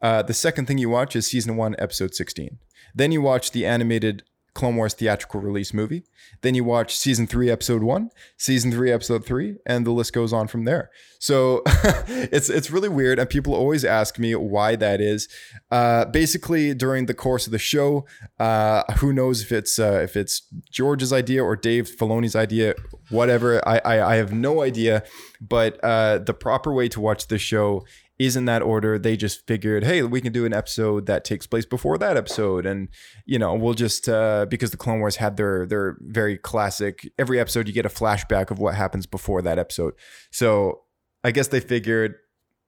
uh, 0.00 0.22
the 0.22 0.34
second 0.34 0.66
thing 0.66 0.78
you 0.78 0.88
watch 0.88 1.16
is 1.16 1.26
season 1.26 1.56
1 1.56 1.74
episode 1.78 2.14
16 2.14 2.58
then 2.94 3.12
you 3.12 3.20
watch 3.20 3.50
the 3.50 3.66
animated 3.66 4.22
Clone 4.54 4.76
Wars 4.76 4.94
theatrical 4.94 5.40
release 5.40 5.72
movie. 5.72 6.04
Then 6.42 6.54
you 6.54 6.64
watch 6.64 6.96
season 6.96 7.26
three, 7.26 7.50
episode 7.50 7.82
one, 7.82 8.10
season 8.36 8.72
three, 8.72 8.90
episode 8.90 9.24
three, 9.24 9.56
and 9.66 9.86
the 9.86 9.90
list 9.90 10.12
goes 10.12 10.32
on 10.32 10.48
from 10.48 10.64
there. 10.64 10.90
So 11.18 11.62
it's 11.66 12.48
it's 12.48 12.70
really 12.70 12.88
weird, 12.88 13.18
and 13.18 13.28
people 13.28 13.54
always 13.54 13.84
ask 13.84 14.18
me 14.18 14.34
why 14.34 14.76
that 14.76 15.00
is. 15.00 15.28
Uh, 15.70 16.04
basically, 16.06 16.74
during 16.74 17.06
the 17.06 17.14
course 17.14 17.46
of 17.46 17.52
the 17.52 17.58
show, 17.58 18.06
uh, 18.38 18.84
who 18.94 19.12
knows 19.12 19.42
if 19.42 19.52
it's 19.52 19.78
uh, 19.78 20.00
if 20.02 20.16
it's 20.16 20.42
George's 20.70 21.12
idea 21.12 21.42
or 21.42 21.56
Dave 21.56 21.88
Filoni's 21.88 22.36
idea, 22.36 22.74
whatever. 23.10 23.66
I 23.68 23.80
I, 23.84 24.12
I 24.12 24.16
have 24.16 24.32
no 24.32 24.62
idea, 24.62 25.02
but 25.40 25.82
uh, 25.84 26.18
the 26.18 26.34
proper 26.34 26.72
way 26.72 26.88
to 26.88 27.00
watch 27.00 27.26
the 27.28 27.38
show 27.38 27.84
is 28.18 28.36
in 28.36 28.46
that 28.46 28.62
order. 28.62 28.98
They 28.98 29.16
just 29.16 29.46
figured, 29.46 29.84
hey, 29.84 30.02
we 30.02 30.20
can 30.20 30.32
do 30.32 30.44
an 30.44 30.52
episode 30.52 31.06
that 31.06 31.24
takes 31.24 31.46
place 31.46 31.64
before 31.64 31.98
that 31.98 32.16
episode, 32.16 32.66
and 32.66 32.88
you 33.26 33.38
know, 33.38 33.54
we'll 33.54 33.74
just 33.74 34.08
uh, 34.08 34.46
because 34.48 34.70
the 34.70 34.76
Clone 34.76 35.00
Wars 35.00 35.16
had 35.16 35.36
their 35.36 35.66
their 35.66 35.96
very 36.00 36.36
classic. 36.36 37.10
Every 37.18 37.38
episode, 37.38 37.68
you 37.68 37.72
get 37.72 37.86
a 37.86 37.90
flashback 37.90 38.50
of 38.50 38.58
what 38.58 38.74
happens 38.74 39.06
before 39.06 39.42
that 39.42 39.58
episode. 39.58 39.94
So 40.30 40.82
I 41.22 41.30
guess 41.30 41.48
they 41.48 41.60
figured 41.60 42.16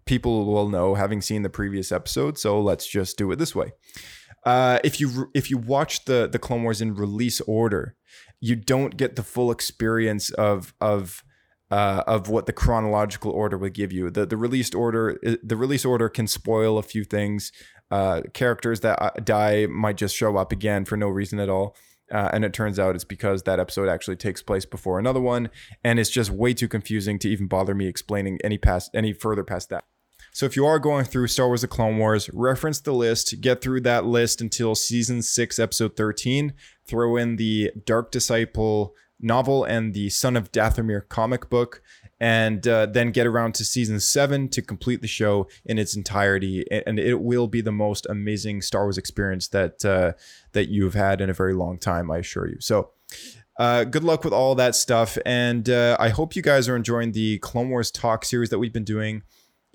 people 0.07 0.47
will 0.47 0.69
know 0.69 0.95
having 0.95 1.21
seen 1.21 1.43
the 1.43 1.51
previous 1.51 1.91
episode, 1.91 2.39
so 2.39 2.61
let's 2.61 2.87
just 2.87 3.19
do 3.19 3.31
it 3.33 3.37
this 3.37 3.55
way. 3.55 3.73
Uh, 4.45 4.79
if 4.85 5.01
you 5.01 5.31
if 5.35 5.51
you 5.51 5.59
watch 5.59 6.05
the 6.05 6.29
the 6.31 6.39
Clone 6.39 6.63
Wars 6.63 6.81
in 6.81 6.95
release 6.95 7.41
order, 7.43 7.97
you 8.41 8.55
don't 8.57 8.97
get 8.97 9.17
the 9.17 9.23
full 9.23 9.51
experience 9.51 10.31
of 10.31 10.75
of 10.81 11.25
uh, 11.71 12.03
of 12.07 12.29
what 12.29 12.47
the 12.47 12.53
chronological 12.53 13.31
order 13.31 13.57
would 13.57 13.75
give 13.75 13.93
you. 13.93 14.11
The 14.11 14.27
the 14.27 14.37
released 14.37 14.75
order 14.75 15.19
the 15.43 15.57
release 15.57 15.85
order 15.85 16.09
can 16.09 16.27
spoil 16.27 16.79
a 16.79 16.83
few 16.83 17.05
things. 17.05 17.53
Uh, 17.91 18.23
characters 18.35 18.81
that 18.81 19.03
uh, 19.03 19.11
die 19.25 19.67
might 19.67 19.97
just 19.97 20.15
show 20.15 20.37
up 20.37 20.53
again 20.53 20.85
for 20.85 20.97
no 20.97 21.09
reason 21.09 21.41
at 21.41 21.49
all. 21.49 21.77
Uh, 22.13 22.29
and 22.33 22.45
it 22.45 22.53
turns 22.53 22.79
out 22.79 22.95
it's 22.95 23.05
because 23.05 23.45
that 23.45 23.61
episode 23.61 23.89
actually 23.89 24.17
takes 24.17 24.43
place 24.43 24.65
before 24.65 24.99
another 24.99 25.21
one, 25.21 25.49
and 25.85 26.01
it's 26.01 26.11
just 26.11 26.31
way 26.31 26.53
too 26.53 26.67
confusing 26.67 27.21
to 27.21 27.29
even 27.29 27.47
bother 27.47 27.75
me 27.75 27.87
explaining 27.87 28.39
any 28.43 28.59
past 28.59 28.91
any 28.95 29.13
further 29.13 29.45
past 29.45 29.69
that. 29.71 29.85
So 30.33 30.47
if 30.47 30.57
you 30.57 30.67
are 30.67 30.79
going 30.79 31.05
through 31.05 31.29
Star 31.29 31.47
Wars: 31.47 31.61
The 31.61 31.69
Clone 31.69 31.99
Wars, 31.99 32.29
reference 32.33 32.81
the 32.81 32.93
list, 32.93 33.41
get 33.41 33.61
through 33.61 33.83
that 33.83 34.05
list 34.05 34.41
until 34.41 34.75
season 34.75 35.23
six, 35.23 35.59
episode 35.59 35.97
thirteen. 35.97 36.55
Throw 36.85 37.17
in 37.17 37.37
the 37.37 37.71
Dark 37.85 38.11
Disciple 38.11 38.95
novel 39.21 39.65
and 39.65 39.95
the 39.95 40.11
Son 40.11 40.37
of 40.37 40.53
Dathomir 40.53 41.09
comic 41.09 41.49
book, 41.49 41.83
and 42.19 42.67
uh, 42.67 42.87
then 42.87 43.11
get 43.13 43.27
around 43.27 43.55
to 43.55 43.65
season 43.65 44.01
seven 44.01 44.49
to 44.49 44.63
complete 44.63 45.01
the 45.01 45.09
show 45.09 45.49
in 45.65 45.79
its 45.79 45.97
entirety. 45.97 46.65
And 46.87 46.99
it 46.99 47.21
will 47.21 47.47
be 47.47 47.61
the 47.61 47.73
most 47.73 48.07
amazing 48.09 48.63
Star 48.63 48.85
Wars 48.85 48.99
experience 48.99 49.49
that 49.49 49.85
uh, 49.85 50.13
that 50.53 50.69
you've 50.69 50.95
had 50.95 51.21
in 51.21 51.31
a 51.31 51.35
very 51.35 51.55
long 51.55 51.79
time, 51.79 52.11
I 52.11 52.19
assure 52.19 52.49
you. 52.49 52.57
So. 52.61 52.91
Uh, 53.59 53.85
good 53.85 54.05
luck 54.05 54.25
with 54.25 54.33
all 54.33 54.55
that 54.55 54.75
stuff, 54.75 55.19
and 55.27 55.69
uh, 55.69 55.95
I 56.01 56.09
hope 56.09 56.35
you 56.35 56.41
guys 56.41 56.67
are 56.67 56.77
enjoying 56.77 57.13
the 57.13 57.37
Clone 57.41 57.69
Wars 57.69 57.91
talk 57.91 58.25
series 58.25 58.49
that 58.49 58.59
we've 58.59 58.73
been 58.73 58.85
doing. 58.85 59.23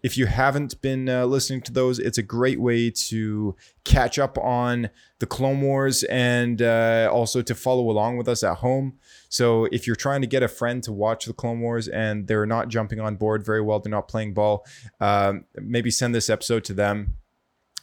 If 0.06 0.20
you 0.20 0.28
haven't 0.28 0.80
been 0.84 1.10
uh, 1.10 1.26
listening 1.26 1.62
to 1.62 1.72
those, 1.72 1.98
it's 1.98 2.20
a 2.20 2.22
great 2.22 2.62
way 2.62 2.92
to 3.10 3.56
catch 3.86 4.20
up 4.20 4.38
on 4.38 4.92
the 5.18 5.26
Clone 5.26 5.62
Wars 5.62 6.04
and 6.04 6.62
uh, 6.62 7.10
also 7.12 7.42
to 7.42 7.56
follow 7.56 7.90
along 7.90 8.18
with 8.18 8.30
us 8.30 8.44
at 8.44 8.58
home. 8.58 9.00
So 9.30 9.66
if 9.72 9.88
you're 9.88 9.96
trying 9.96 10.22
to 10.22 10.28
get 10.28 10.44
a 10.44 10.48
friend 10.48 10.84
to 10.84 10.94
watch 10.94 11.26
the 11.26 11.34
Clone 11.34 11.60
Wars 11.60 11.88
and 11.88 12.28
they're 12.28 12.46
not 12.46 12.70
jumping 12.70 13.00
on 13.00 13.16
board 13.16 13.44
very 13.44 13.62
well, 13.62 13.80
they're 13.80 13.90
not 13.90 14.08
playing 14.08 14.36
ball, 14.36 14.64
um, 15.00 15.46
maybe 15.56 15.90
send 15.90 16.14
this 16.14 16.30
episode 16.30 16.64
to 16.66 16.76
them. 16.76 17.16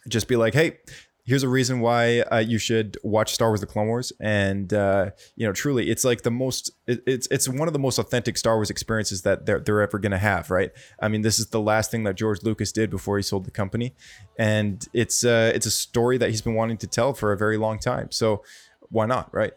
Just 0.07 0.29
be 0.29 0.37
like, 0.37 0.55
hey, 0.55 0.79
here's 1.25 1.43
a 1.43 1.49
reason 1.49 1.81
why 1.81 2.20
uh, 2.20 2.39
you 2.39 2.59
should 2.59 2.97
watch 3.03 3.33
Star 3.33 3.49
Wars: 3.49 3.61
The 3.61 3.66
Clone 3.66 3.89
Wars, 3.89 4.12
and 4.20 4.73
uh, 4.73 5.11
you 5.37 5.47
know, 5.47 5.53
truly, 5.53 5.91
it's 5.91 6.05
like 6.05 6.23
the 6.23 6.31
most, 6.31 6.70
it, 6.87 7.03
it's 7.07 7.29
it's 7.31 7.49
one 7.49 7.68
of 7.68 7.73
the 7.73 7.79
most 7.79 7.99
authentic 7.99 8.37
Star 8.37 8.57
Wars 8.57 8.70
experiences 8.70 9.23
that 9.23 9.47
they're 9.47 9.61
they're 9.61 9.81
ever 9.81 9.99
gonna 9.99 10.18
have, 10.18 10.51
right? 10.51 10.70
I 11.01 11.09
mean, 11.09 11.23
this 11.23 11.39
is 11.39 11.49
the 11.49 11.61
last 11.61 11.91
thing 11.91 12.05
that 12.05 12.16
George 12.16 12.43
Lucas 12.43 12.73
did 12.73 12.91
before 12.91 13.16
he 13.16 13.23
sold 13.23 13.45
the 13.45 13.51
company, 13.51 13.95
and 14.39 14.87
it's 14.93 15.25
uh, 15.25 15.53
it's 15.55 15.66
a 15.66 15.70
story 15.70 16.18
that 16.18 16.31
he's 16.31 16.43
been 16.43 16.55
wanting 16.55 16.79
to 16.79 16.87
tell 16.87 17.14
for 17.14 17.33
a 17.33 17.37
very 17.37 17.57
long 17.57 17.79
time. 17.79 18.11
So 18.11 18.43
why 18.91 19.07
not, 19.07 19.33
right? 19.33 19.53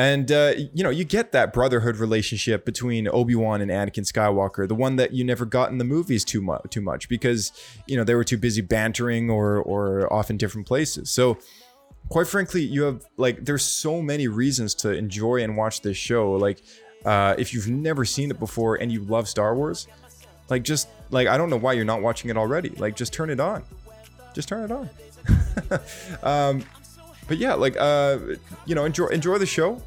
And 0.00 0.32
uh, 0.32 0.54
you 0.72 0.82
know, 0.82 0.88
you 0.88 1.04
get 1.04 1.32
that 1.32 1.52
brotherhood 1.52 1.98
relationship 1.98 2.64
between 2.64 3.06
Obi 3.06 3.34
Wan 3.34 3.60
and 3.60 3.70
Anakin 3.70 4.10
Skywalker, 4.10 4.66
the 4.66 4.74
one 4.74 4.96
that 4.96 5.12
you 5.12 5.24
never 5.24 5.44
got 5.44 5.70
in 5.70 5.76
the 5.76 5.84
movies 5.84 6.24
too 6.24 6.40
much, 6.40 6.62
too 6.70 6.80
much 6.80 7.06
because 7.10 7.52
you 7.86 7.98
know 7.98 8.02
they 8.02 8.14
were 8.14 8.24
too 8.24 8.38
busy 8.38 8.62
bantering 8.62 9.28
or 9.28 9.58
or 9.58 10.10
off 10.10 10.30
in 10.30 10.38
different 10.38 10.66
places. 10.66 11.10
So 11.10 11.36
quite 12.08 12.26
frankly, 12.26 12.62
you 12.62 12.84
have 12.84 13.04
like 13.18 13.44
there's 13.44 13.62
so 13.62 14.00
many 14.00 14.26
reasons 14.26 14.74
to 14.76 14.90
enjoy 14.90 15.42
and 15.42 15.54
watch 15.54 15.82
this 15.82 15.98
show. 15.98 16.32
Like, 16.32 16.62
uh, 17.04 17.34
if 17.36 17.52
you've 17.52 17.68
never 17.68 18.06
seen 18.06 18.30
it 18.30 18.38
before 18.38 18.76
and 18.76 18.90
you 18.90 19.04
love 19.04 19.28
Star 19.28 19.54
Wars, 19.54 19.86
like 20.48 20.62
just 20.62 20.88
like 21.10 21.28
I 21.28 21.36
don't 21.36 21.50
know 21.50 21.58
why 21.58 21.74
you're 21.74 21.84
not 21.84 22.00
watching 22.00 22.30
it 22.30 22.38
already. 22.38 22.70
Like, 22.70 22.96
just 22.96 23.12
turn 23.12 23.28
it 23.28 23.38
on. 23.38 23.64
Just 24.32 24.48
turn 24.48 24.64
it 24.64 24.70
on. 24.70 24.88
um, 26.22 26.64
but 27.28 27.36
yeah, 27.36 27.52
like 27.52 27.76
uh, 27.78 28.18
you 28.64 28.74
know, 28.74 28.86
enjoy 28.86 29.08
enjoy 29.08 29.36
the 29.36 29.44
show. 29.44 29.82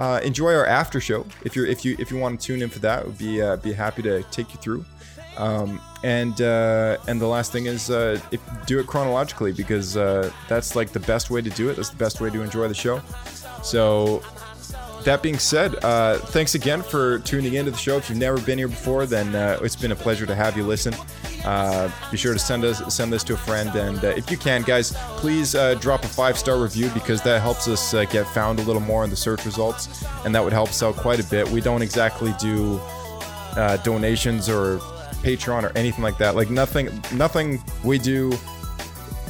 Uh, 0.00 0.18
enjoy 0.24 0.54
our 0.54 0.64
after 0.64 0.98
show. 0.98 1.26
If 1.44 1.54
you're 1.54 1.66
if 1.66 1.84
you 1.84 1.94
if 1.98 2.10
you 2.10 2.16
want 2.16 2.40
to 2.40 2.46
tune 2.46 2.62
in 2.62 2.70
for 2.70 2.78
that, 2.78 3.04
would 3.04 3.18
be 3.18 3.42
uh, 3.42 3.56
be 3.56 3.74
happy 3.74 4.00
to 4.02 4.22
take 4.24 4.50
you 4.50 4.58
through. 4.58 4.82
Um, 5.36 5.78
and 6.02 6.40
uh, 6.40 6.96
and 7.06 7.20
the 7.20 7.26
last 7.26 7.52
thing 7.52 7.66
is 7.66 7.90
uh, 7.90 8.18
if, 8.30 8.40
do 8.66 8.78
it 8.78 8.86
chronologically 8.86 9.52
because 9.52 9.98
uh, 9.98 10.32
that's 10.48 10.74
like 10.74 10.92
the 10.92 11.00
best 11.00 11.28
way 11.28 11.42
to 11.42 11.50
do 11.50 11.68
it. 11.68 11.76
That's 11.76 11.90
the 11.90 11.98
best 11.98 12.18
way 12.18 12.30
to 12.30 12.40
enjoy 12.40 12.66
the 12.66 12.74
show. 12.74 13.02
So 13.62 14.22
that 15.04 15.22
being 15.22 15.38
said, 15.38 15.76
uh, 15.84 16.16
thanks 16.16 16.54
again 16.54 16.82
for 16.82 17.18
tuning 17.18 17.54
into 17.54 17.70
the 17.70 17.76
show. 17.76 17.98
If 17.98 18.08
you've 18.08 18.18
never 18.18 18.40
been 18.40 18.56
here 18.56 18.68
before, 18.68 19.04
then 19.04 19.34
uh, 19.34 19.58
it's 19.62 19.76
been 19.76 19.92
a 19.92 19.96
pleasure 19.96 20.24
to 20.24 20.34
have 20.34 20.56
you 20.56 20.62
listen. 20.62 20.94
Uh, 21.44 21.90
be 22.10 22.16
sure 22.16 22.32
to 22.32 22.38
send 22.38 22.64
us 22.64 22.94
send 22.94 23.12
this 23.12 23.24
to 23.24 23.34
a 23.34 23.36
friend, 23.36 23.74
and 23.74 24.04
uh, 24.04 24.08
if 24.08 24.30
you 24.30 24.36
can, 24.36 24.62
guys, 24.62 24.92
please 25.16 25.54
uh, 25.54 25.74
drop 25.74 26.04
a 26.04 26.08
five 26.08 26.36
star 26.36 26.58
review 26.58 26.90
because 26.90 27.22
that 27.22 27.40
helps 27.40 27.66
us 27.66 27.94
uh, 27.94 28.04
get 28.04 28.26
found 28.28 28.58
a 28.58 28.62
little 28.62 28.82
more 28.82 29.04
in 29.04 29.10
the 29.10 29.16
search 29.16 29.46
results, 29.46 30.04
and 30.24 30.34
that 30.34 30.44
would 30.44 30.52
help 30.52 30.68
us 30.68 30.82
out 30.82 30.96
quite 30.96 31.18
a 31.18 31.24
bit. 31.30 31.48
We 31.48 31.60
don't 31.60 31.82
exactly 31.82 32.34
do 32.38 32.78
uh, 33.56 33.78
donations 33.78 34.48
or 34.48 34.78
Patreon 35.22 35.64
or 35.64 35.76
anything 35.76 36.02
like 36.04 36.18
that. 36.18 36.34
Like 36.34 36.50
nothing, 36.50 36.88
nothing 37.14 37.62
we 37.84 37.98
do 37.98 38.32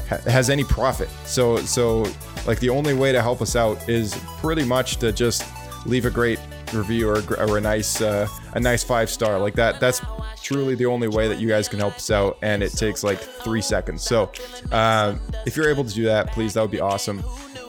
ha- 0.08 0.18
has 0.26 0.50
any 0.50 0.64
profit. 0.64 1.08
So 1.24 1.58
so 1.58 2.06
like 2.46 2.58
the 2.60 2.70
only 2.70 2.94
way 2.94 3.12
to 3.12 3.22
help 3.22 3.40
us 3.40 3.54
out 3.56 3.88
is 3.88 4.18
pretty 4.40 4.64
much 4.64 4.96
to 4.96 5.12
just 5.12 5.44
leave 5.86 6.06
a 6.06 6.10
great 6.10 6.38
review 6.74 7.08
or, 7.08 7.22
or 7.38 7.58
a 7.58 7.60
nice 7.60 8.00
uh, 8.00 8.28
a 8.54 8.60
nice 8.60 8.82
five 8.82 9.10
star 9.10 9.38
like 9.38 9.54
that. 9.54 9.80
That's 9.80 10.00
truly 10.42 10.74
the 10.74 10.86
only 10.86 11.08
way 11.08 11.28
that 11.28 11.38
you 11.38 11.48
guys 11.48 11.68
can 11.68 11.78
help 11.78 11.96
us 11.96 12.10
out, 12.10 12.38
and 12.42 12.62
it 12.62 12.72
takes 12.72 13.02
like 13.04 13.18
three 13.18 13.62
seconds. 13.62 14.02
So 14.02 14.30
uh, 14.72 15.16
if 15.46 15.56
you're 15.56 15.68
able 15.68 15.84
to 15.84 15.94
do 15.94 16.04
that, 16.04 16.32
please, 16.32 16.54
that 16.54 16.62
would 16.62 16.70
be 16.70 16.80
awesome. 16.80 17.22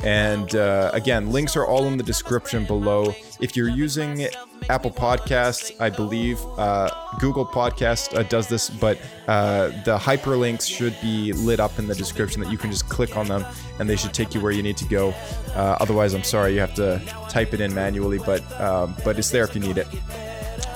And 0.04 0.56
uh, 0.56 0.90
again, 0.94 1.32
links 1.32 1.56
are 1.56 1.66
all 1.66 1.86
in 1.86 1.98
the 1.98 2.04
description 2.04 2.66
below. 2.66 3.14
If 3.40 3.56
you're 3.56 3.70
using 3.70 4.28
Apple 4.70 4.92
Podcasts, 4.92 5.80
I 5.82 5.90
believe 5.90 6.40
uh, 6.58 6.90
Google 7.20 7.46
Podcast 7.46 8.18
uh, 8.18 8.24
does 8.24 8.48
this, 8.48 8.70
but 8.70 8.98
uh, 9.28 9.70
the 9.84 9.98
hyperlinks 9.98 10.68
should 10.68 10.96
be 11.02 11.34
lit 11.34 11.60
up 11.60 11.78
in 11.80 11.88
the 11.88 11.96
description 11.96 12.42
that 12.42 12.52
you 12.52 12.58
can 12.58 12.72
just 12.72 12.88
click 12.88 13.18
on 13.18 13.28
them 13.28 13.46
and 13.80 13.90
they 13.90 13.96
should 13.96 14.14
take 14.14 14.34
you 14.34 14.42
where 14.42 14.52
you 14.52 14.64
need 14.64 14.78
to 14.78 14.86
go. 14.86 15.10
Uh, 15.56 15.78
otherwise, 15.80 16.14
I'm 16.14 16.24
sorry, 16.24 16.54
you 16.54 16.60
have 16.60 16.76
to 16.76 17.02
type 17.30 17.54
it 17.54 17.62
in 17.62 17.74
manually, 17.74 18.20
but 18.20 18.42
um, 18.62 18.96
but 19.04 19.18
it's 19.18 19.30
there 19.30 19.44
if 19.44 19.56
you 19.56 19.62
need 19.62 19.78
it. 19.78 19.88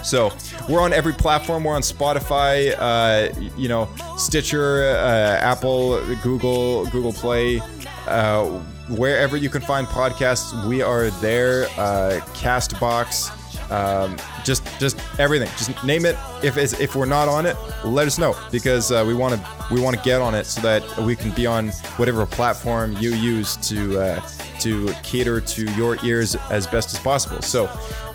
So 0.03 0.31
we're 0.69 0.81
on 0.81 0.93
every 0.93 1.13
platform. 1.13 1.63
We're 1.63 1.75
on 1.75 1.81
Spotify, 1.81 2.75
uh, 2.77 3.33
you 3.57 3.67
know, 3.67 3.89
Stitcher, 4.17 4.83
uh, 4.97 5.39
Apple, 5.41 5.99
Google, 6.21 6.85
Google 6.87 7.13
Play, 7.13 7.59
uh, 8.07 8.45
wherever 8.89 9.35
you 9.35 9.49
can 9.49 9.61
find 9.61 9.87
podcasts. 9.87 10.67
We 10.67 10.83
are 10.83 11.09
there. 11.21 11.65
Uh, 11.77 12.19
Castbox, 12.33 13.31
um, 13.71 14.17
just 14.43 14.63
just 14.79 14.97
everything. 15.19 15.49
Just 15.57 15.83
name 15.83 16.05
it. 16.05 16.15
If 16.43 16.57
if 16.57 16.95
we're 16.95 17.05
not 17.05 17.27
on 17.27 17.45
it, 17.45 17.55
let 17.83 18.07
us 18.07 18.17
know 18.17 18.35
because 18.51 18.91
uh, 18.91 19.03
we 19.05 19.13
want 19.13 19.35
to 19.35 19.73
we 19.73 19.81
want 19.81 19.95
to 19.97 20.03
get 20.03 20.21
on 20.21 20.35
it 20.35 20.45
so 20.45 20.61
that 20.61 20.97
we 20.99 21.15
can 21.15 21.31
be 21.31 21.45
on 21.45 21.69
whatever 21.97 22.25
platform 22.25 22.95
you 22.97 23.13
use 23.13 23.57
to 23.57 23.99
uh, 23.99 24.29
to 24.59 24.93
cater 25.03 25.41
to 25.41 25.71
your 25.73 25.97
ears 26.03 26.35
as 26.49 26.67
best 26.67 26.93
as 26.93 26.99
possible. 26.99 27.41
So 27.41 27.65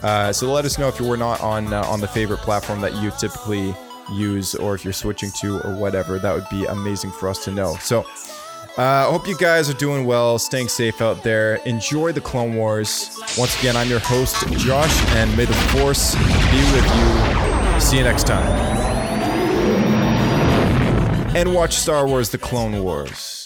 uh, 0.03 0.33
so 0.33 0.53
let 0.53 0.65
us 0.65 0.79
know 0.79 0.89
if 0.89 1.01
you 1.01 1.07
were 1.07 1.17
not 1.17 1.41
on 1.41 1.73
uh, 1.73 1.83
on 1.83 2.01
the 2.01 2.09
favorite 2.09 2.39
platform 2.41 2.81
that 2.83 2.95
you 2.97 3.11
typically 3.19 3.75
use 4.13 4.55
or 4.55 4.75
if 4.75 4.85
you're 4.85 4.93
switching 4.93 5.31
to 5.41 5.61
or 5.61 5.75
whatever. 5.75 6.19
That 6.19 6.35
would 6.35 6.49
be 6.51 6.65
amazing 6.67 7.11
for 7.13 7.29
us 7.29 7.45
to 7.45 7.51
know. 7.51 7.77
So. 7.81 8.05
I 8.79 9.03
uh, 9.03 9.11
hope 9.11 9.27
you 9.27 9.37
guys 9.37 9.69
are 9.69 9.75
doing 9.75 10.07
well, 10.07 10.39
staying 10.39 10.69
safe 10.69 11.03
out 11.03 11.25
there. 11.25 11.57
Enjoy 11.67 12.13
the 12.13 12.21
Clone 12.21 12.55
Wars. 12.55 13.11
Once 13.37 13.59
again, 13.59 13.77
I'm 13.77 13.89
your 13.89 13.99
host, 13.99 14.47
Josh, 14.59 15.05
and 15.17 15.37
may 15.37 15.45
the 15.45 15.53
Force 15.53 16.15
be 16.15 16.63
with 16.73 16.85
you. 16.97 17.81
See 17.81 17.99
you 17.99 18.05
next 18.05 18.27
time. 18.29 18.47
And 21.35 21.53
watch 21.53 21.75
Star 21.75 22.07
Wars 22.07 22.31
The 22.31 22.39
Clone 22.39 22.83
Wars. 22.83 23.40